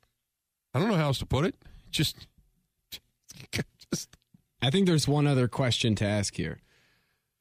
I 0.74 0.80
don't 0.80 0.89
know 0.89 0.95
how 0.95 1.05
else 1.05 1.20
to 1.20 1.26
put 1.26 1.45
it. 1.45 1.55
Just, 1.91 2.28
just 3.91 4.16
I 4.62 4.70
think 4.70 4.86
there's 4.86 5.08
one 5.08 5.28
other 5.28 5.47
question 5.47 5.95
to 5.95 6.05
ask 6.05 6.36
here. 6.36 6.60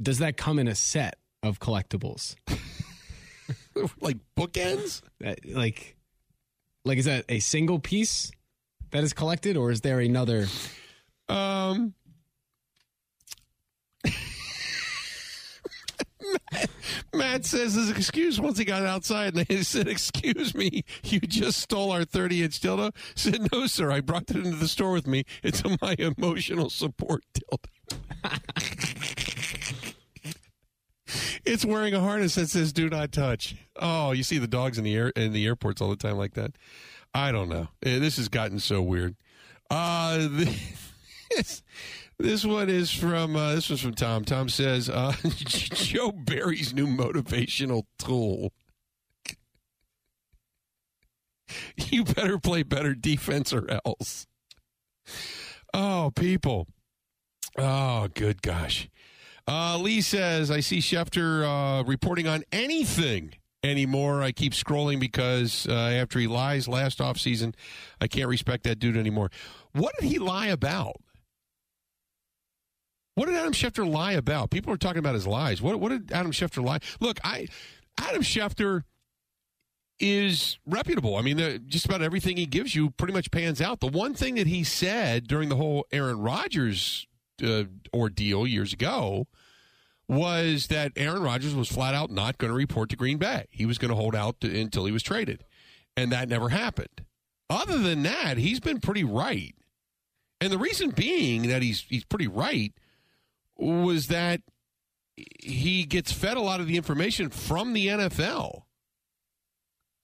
Does 0.01 0.19
that 0.19 0.37
come 0.37 0.59
in 0.59 0.69
a 0.69 0.75
set 0.75 1.17
of 1.43 1.61
collectibles? 1.61 2.37
like 4.01 4.19
bookends? 4.37 5.03
like 5.45 5.96
like 6.87 6.99
is 6.99 7.05
that 7.07 7.25
a 7.29 7.41
single 7.41 7.79
piece 7.79 8.31
that 8.93 9.03
is 9.05 9.13
collected 9.13 9.57
or 9.57 9.71
is 9.71 9.81
there 9.83 10.01
another 10.01 10.47
um 11.29 11.93
Matt 17.13 17.45
says 17.45 17.75
his 17.75 17.91
excuse 17.91 18.41
once 18.41 18.59
he 18.59 18.65
got 18.65 18.83
outside 18.83 19.35
and 19.37 19.47
they 19.47 19.63
said, 19.63 19.89
Excuse 19.89 20.55
me, 20.55 20.85
you 21.05 21.21
just 21.21 21.61
stole 21.61 21.91
our 21.91 22.05
30 22.05 22.45
inch 22.45 22.61
dildo? 22.61 22.95
said, 23.15 23.49
No, 23.53 23.67
sir, 23.67 23.91
I 23.91 24.01
brought 24.01 24.31
it 24.31 24.37
into 24.37 24.57
the 24.57 24.69
store 24.69 24.93
with 24.93 25.07
me. 25.07 25.25
It's 25.43 25.63
my 25.81 25.97
emotional 25.99 26.71
support 26.71 27.25
dildo. 27.35 27.65
it's 31.47 31.65
wearing 31.65 31.95
a 31.95 32.01
harness 32.01 32.35
that 32.35 32.49
says 32.49 32.73
"Do 32.73 32.89
not 32.91 33.13
touch." 33.13 33.57
Oh, 33.77 34.13
you 34.13 34.23
see 34.23 34.39
the 34.39 34.47
dogs 34.47 34.79
in 34.79 34.85
the 34.85 34.95
air 34.95 35.09
in 35.11 35.33
the 35.33 35.47
airports 35.47 35.81
all 35.81 35.89
the 35.89 35.97
time 35.97 36.17
like 36.17 36.35
that. 36.35 36.53
I 37.15 37.33
don't 37.33 37.49
know. 37.49 37.69
Eh, 37.83 37.99
this 37.99 38.17
has 38.19 38.29
gotten 38.29 38.59
so 38.61 38.83
weird. 38.83 39.17
Uh, 39.71 40.29
this, 41.31 41.63
this 42.19 42.45
one 42.45 42.69
is 42.69 42.91
from 42.91 43.37
uh, 43.37 43.55
this 43.55 43.71
was 43.71 43.81
from 43.81 43.95
Tom. 43.95 44.25
Tom 44.25 44.49
says 44.49 44.89
uh, 44.91 45.13
Joe 45.25 46.13
Barry's 46.13 46.75
new 46.75 46.87
motivational 46.87 47.85
tool. 47.99 48.53
You 51.77 52.03
better 52.03 52.41
play 52.41 52.65
better 52.65 52.93
defense 52.93 53.53
or 53.53 53.71
else. 53.85 54.27
Oh, 55.73 56.11
people. 56.17 56.67
Oh, 57.57 58.09
good 58.15 58.43
gosh. 58.43 58.89
Uh, 59.49 59.79
Lee 59.79 60.01
says, 60.01 60.51
I 60.51 60.61
see 60.61 60.79
Schefter 60.79 61.45
uh, 61.45 61.85
reporting 61.85 62.27
on 62.27 62.43
anything 62.51 63.35
anymore. 63.63 64.23
I 64.23 64.33
keep 64.33 64.53
scrolling 64.53 64.99
because 64.99 65.67
uh, 65.69 65.73
after 65.73 66.19
he 66.19 66.27
lies 66.27 66.67
last 66.67 66.99
offseason, 66.99 67.55
I 68.01 68.09
can't 68.09 68.29
respect 68.29 68.65
that 68.65 68.79
dude 68.79 68.97
anymore. 68.97 69.31
What 69.73 69.95
did 70.01 70.09
he 70.09 70.19
lie 70.19 70.47
about? 70.47 70.97
What 73.15 73.27
did 73.27 73.37
Adam 73.37 73.53
Schefter 73.53 73.89
lie 73.89 74.13
about? 74.13 74.51
People 74.51 74.73
are 74.73 74.77
talking 74.77 74.99
about 74.99 75.15
his 75.15 75.27
lies. 75.27 75.63
What, 75.63 75.81
what 75.81 75.89
did 75.91 76.13
Adam 76.13 76.33
Schefter 76.33 76.63
lie? 76.63 76.81
Look, 77.01 77.19
I 77.25 77.49
Adam 77.99 78.23
Schefter 78.23 78.83
is 79.99 80.59
reputable. 80.67 81.17
I 81.17 81.23
mean, 81.23 81.39
the, 81.39 81.59
just 81.59 81.87
about 81.87 82.03
everything 82.03 82.37
he 82.37 82.45
gives 82.45 82.75
you 82.75 82.91
pretty 82.91 83.15
much 83.15 83.31
pans 83.31 83.63
out. 83.63 83.81
The 83.81 83.87
one 83.87 84.13
thing 84.13 84.35
that 84.35 84.47
he 84.47 84.65
said 84.65 85.27
during 85.27 85.49
the 85.49 85.57
whole 85.57 85.87
Aaron 85.93 86.21
Rodgers 86.21 87.07
uh, 87.43 87.65
ordeal 87.95 88.47
years 88.47 88.73
ago 88.73 89.27
was 90.09 90.69
that 90.69 90.93
Aaron 90.97 91.23
Rodgers 91.23 91.55
was 91.55 91.69
flat 91.69 91.95
out 91.95 92.11
not 92.11 92.39
going 92.39 92.51
to 92.51 92.57
report 92.57 92.91
to 92.91 92.97
Green 92.97 93.19
Bay. 93.19 93.47
He 93.51 93.67
was 93.67 93.79
going 93.79 93.89
to 93.89 93.97
hold 93.97 94.15
out 94.15 94.41
to, 94.41 94.61
until 94.61 94.85
he 94.85 94.93
was 94.93 95.03
traded, 95.03 95.45
and 95.97 96.13
that 96.13 96.29
never 96.29 96.51
happened. 96.51 97.05
other 97.51 97.79
than 97.79 98.03
that, 98.05 98.39
he's 98.39 98.61
been 98.61 98.81
pretty 98.81 99.05
right. 99.05 99.55
And 100.41 100.53
the 100.53 100.59
reason 100.59 100.91
being 100.91 101.49
that 101.49 101.63
he's 101.63 101.87
he's 101.89 102.05
pretty 102.05 102.29
right 102.29 102.73
was 103.57 104.09
that 104.09 104.43
he 105.43 105.85
gets 105.85 106.13
fed 106.13 106.37
a 106.37 106.43
lot 106.43 106.61
of 106.61 106.67
the 106.67 106.77
information 106.77 107.31
from 107.31 107.73
the 107.73 107.87
NFL. 107.87 108.63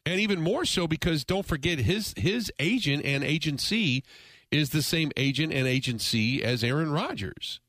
And 0.04 0.18
even 0.18 0.40
more 0.40 0.64
so 0.64 0.88
because 0.88 1.24
don't 1.24 1.46
forget 1.46 1.78
his 1.78 2.14
his 2.16 2.50
agent 2.58 3.04
and 3.04 3.22
agency 3.22 4.02
is 4.52 4.70
the 4.70 4.82
same 4.82 5.10
agent 5.16 5.52
and 5.52 5.66
agency 5.66 6.44
as 6.44 6.62
Aaron 6.62 6.92
Rodgers. 6.92 7.60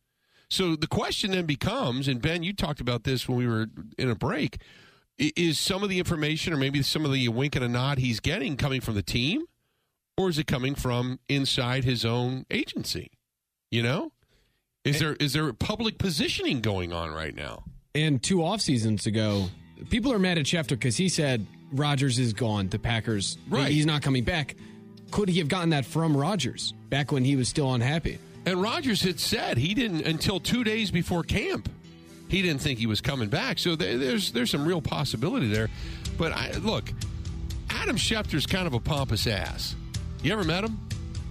So 0.49 0.75
the 0.75 0.87
question 0.87 1.31
then 1.31 1.45
becomes, 1.45 2.07
and 2.07 2.21
Ben, 2.21 2.43
you 2.43 2.53
talked 2.53 2.79
about 2.79 3.05
this 3.05 3.27
when 3.27 3.37
we 3.37 3.47
were 3.47 3.67
in 3.97 4.09
a 4.09 4.15
break, 4.15 4.57
is 5.17 5.57
some 5.57 5.81
of 5.81 5.89
the 5.89 5.97
information 5.97 6.53
or 6.53 6.57
maybe 6.57 6.81
some 6.83 7.05
of 7.05 7.11
the 7.11 7.27
wink 7.29 7.55
and 7.55 7.65
a 7.65 7.69
nod 7.69 7.97
he's 7.97 8.19
getting 8.19 8.57
coming 8.57 8.81
from 8.81 8.95
the 8.95 9.01
team? 9.01 9.45
Or 10.15 10.29
is 10.29 10.37
it 10.37 10.45
coming 10.45 10.75
from 10.75 11.19
inside 11.27 11.85
his 11.85 12.05
own 12.05 12.45
agency? 12.51 13.09
You 13.71 13.81
know? 13.81 14.11
Is 14.83 14.99
there 14.99 15.13
is 15.13 15.33
there 15.33 15.51
public 15.53 15.97
positioning 15.97 16.59
going 16.59 16.91
on 16.91 17.11
right 17.11 17.33
now? 17.33 17.63
And 17.95 18.21
two 18.21 18.43
off 18.43 18.61
seasons 18.61 19.07
ago, 19.07 19.45
people 19.89 20.11
are 20.11 20.19
mad 20.19 20.37
at 20.37 20.45
Schefter 20.45 20.69
because 20.69 20.97
he 20.97 21.09
said 21.09 21.47
Rodgers 21.71 22.19
is 22.19 22.33
gone. 22.33 22.67
The 22.67 22.79
Packers, 22.79 23.37
Right. 23.49 23.71
He's 23.71 23.85
not 23.85 24.01
coming 24.01 24.23
back. 24.23 24.55
Could 25.13 25.29
he 25.29 25.37
have 25.37 25.47
gotten 25.47 25.69
that 25.69 25.85
from 25.85 26.17
Rodgers 26.17 26.73
back 26.89 27.11
when 27.11 27.23
he 27.23 27.35
was 27.35 27.47
still 27.47 27.71
unhappy? 27.75 28.17
And 28.47 28.59
Rodgers 28.59 28.99
had 29.03 29.19
said 29.19 29.59
he 29.59 29.75
didn't 29.75 30.07
until 30.07 30.39
two 30.39 30.63
days 30.63 30.89
before 30.89 31.21
camp. 31.21 31.69
He 32.29 32.41
didn't 32.41 32.61
think 32.61 32.79
he 32.79 32.87
was 32.87 32.99
coming 32.99 33.29
back. 33.29 33.59
So 33.59 33.75
there, 33.75 33.95
there's 33.99 34.31
there's 34.31 34.49
some 34.49 34.65
real 34.65 34.81
possibility 34.81 35.47
there. 35.47 35.69
But 36.17 36.31
I, 36.31 36.53
look, 36.53 36.91
Adam 37.69 37.95
Schefter's 37.95 38.47
kind 38.47 38.65
of 38.65 38.73
a 38.73 38.79
pompous 38.79 39.27
ass. 39.27 39.75
You 40.23 40.33
ever 40.33 40.43
met 40.43 40.63
him? 40.63 40.79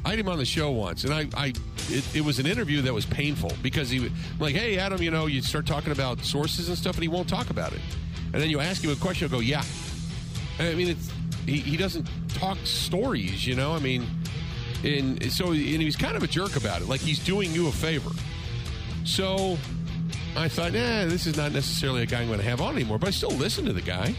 I 0.04 0.10
had 0.10 0.20
him 0.20 0.28
on 0.28 0.38
the 0.38 0.44
show 0.44 0.70
once, 0.70 1.02
and 1.02 1.12
I, 1.12 1.26
I 1.36 1.46
it, 1.88 2.16
it 2.16 2.24
was 2.24 2.38
an 2.38 2.46
interview 2.46 2.82
that 2.82 2.94
was 2.94 3.04
painful 3.04 3.50
because 3.62 3.90
he 3.90 3.98
was 3.98 4.12
like, 4.38 4.54
"Hey, 4.54 4.78
Adam, 4.78 5.02
you 5.02 5.10
know, 5.10 5.26
you 5.26 5.42
start 5.42 5.66
talking 5.66 5.90
about 5.90 6.20
sources 6.20 6.68
and 6.68 6.78
stuff, 6.78 6.94
and 6.94 7.02
he 7.02 7.08
won't 7.08 7.28
talk 7.28 7.50
about 7.50 7.72
it. 7.72 7.80
And 8.32 8.40
then 8.40 8.48
you 8.48 8.60
ask 8.60 8.84
him 8.84 8.92
a 8.92 8.94
question, 8.94 9.28
he'll 9.28 9.38
go, 9.38 9.42
"Yeah." 9.42 9.64
I 10.60 10.74
mean, 10.74 10.90
it's 10.90 11.10
he, 11.46 11.58
he 11.58 11.76
doesn't 11.76 12.06
talk 12.28 12.58
stories, 12.64 13.46
you 13.46 13.54
know. 13.54 13.72
I 13.72 13.78
mean, 13.78 14.06
and 14.84 15.32
so 15.32 15.48
and 15.48 15.58
he's 15.58 15.96
kind 15.96 16.16
of 16.16 16.22
a 16.22 16.26
jerk 16.26 16.56
about 16.56 16.82
it, 16.82 16.88
like 16.88 17.00
he's 17.00 17.18
doing 17.18 17.52
you 17.52 17.68
a 17.68 17.72
favor. 17.72 18.10
So 19.04 19.58
I 20.36 20.48
thought, 20.48 20.72
nah, 20.72 21.04
this 21.06 21.26
is 21.26 21.36
not 21.36 21.52
necessarily 21.52 22.02
a 22.02 22.06
guy 22.06 22.20
I'm 22.20 22.28
going 22.28 22.38
to 22.38 22.44
have 22.44 22.60
on 22.60 22.74
anymore, 22.74 22.98
but 22.98 23.08
I 23.08 23.10
still 23.10 23.30
listen 23.30 23.64
to 23.66 23.72
the 23.72 23.82
guy. 23.82 24.14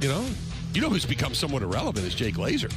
You 0.00 0.08
know, 0.08 0.24
you 0.74 0.80
know 0.80 0.90
who's 0.90 1.06
become 1.06 1.34
somewhat 1.34 1.62
irrelevant 1.62 2.06
is 2.06 2.14
Jay 2.14 2.30
Glazer. 2.30 2.72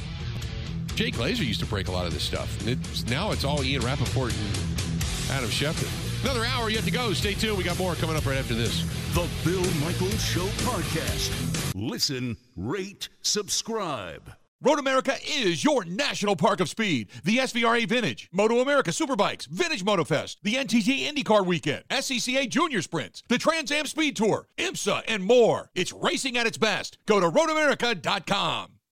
Jay 0.94 1.10
Glazer 1.10 1.46
used 1.46 1.60
to 1.60 1.66
break 1.66 1.88
a 1.88 1.92
lot 1.92 2.06
of 2.06 2.12
this 2.12 2.22
stuff, 2.22 2.60
and 2.60 2.70
it's, 2.70 3.06
now 3.06 3.30
it's 3.32 3.44
all 3.44 3.62
Ian 3.64 3.82
Rapoport 3.82 4.32
and 4.32 5.04
Adam 5.30 5.50
Schefter. 5.50 6.09
Another 6.22 6.44
hour 6.44 6.68
yet 6.68 6.84
to 6.84 6.90
go. 6.90 7.12
Stay 7.12 7.34
tuned. 7.34 7.56
We 7.56 7.64
got 7.64 7.78
more 7.78 7.94
coming 7.94 8.16
up 8.16 8.26
right 8.26 8.38
after 8.38 8.54
this. 8.54 8.82
The 9.14 9.28
Bill 9.44 9.64
Michaels 9.84 10.22
Show 10.24 10.46
podcast. 10.64 11.72
Listen, 11.74 12.36
rate, 12.56 13.08
subscribe. 13.22 14.32
Road 14.62 14.78
America 14.78 15.14
is 15.26 15.64
your 15.64 15.86
national 15.86 16.36
park 16.36 16.60
of 16.60 16.68
speed. 16.68 17.08
The 17.24 17.38
SVRA 17.38 17.88
Vintage, 17.88 18.28
Moto 18.30 18.60
America 18.60 18.90
Superbikes, 18.90 19.46
Vintage 19.46 19.82
MotoFest, 19.82 20.36
the 20.42 20.56
NTT 20.56 21.08
IndyCar 21.08 21.46
Weekend, 21.46 21.84
SCCA 21.88 22.46
Junior 22.46 22.82
Sprints, 22.82 23.22
the 23.28 23.38
Trans 23.38 23.72
Am 23.72 23.86
Speed 23.86 24.16
Tour, 24.16 24.46
IMSA, 24.58 25.02
and 25.08 25.24
more. 25.24 25.70
It's 25.74 25.94
racing 25.94 26.36
at 26.36 26.46
its 26.46 26.58
best. 26.58 26.98
Go 27.06 27.20
to 27.20 27.30
roadamerica.com. 27.30 28.79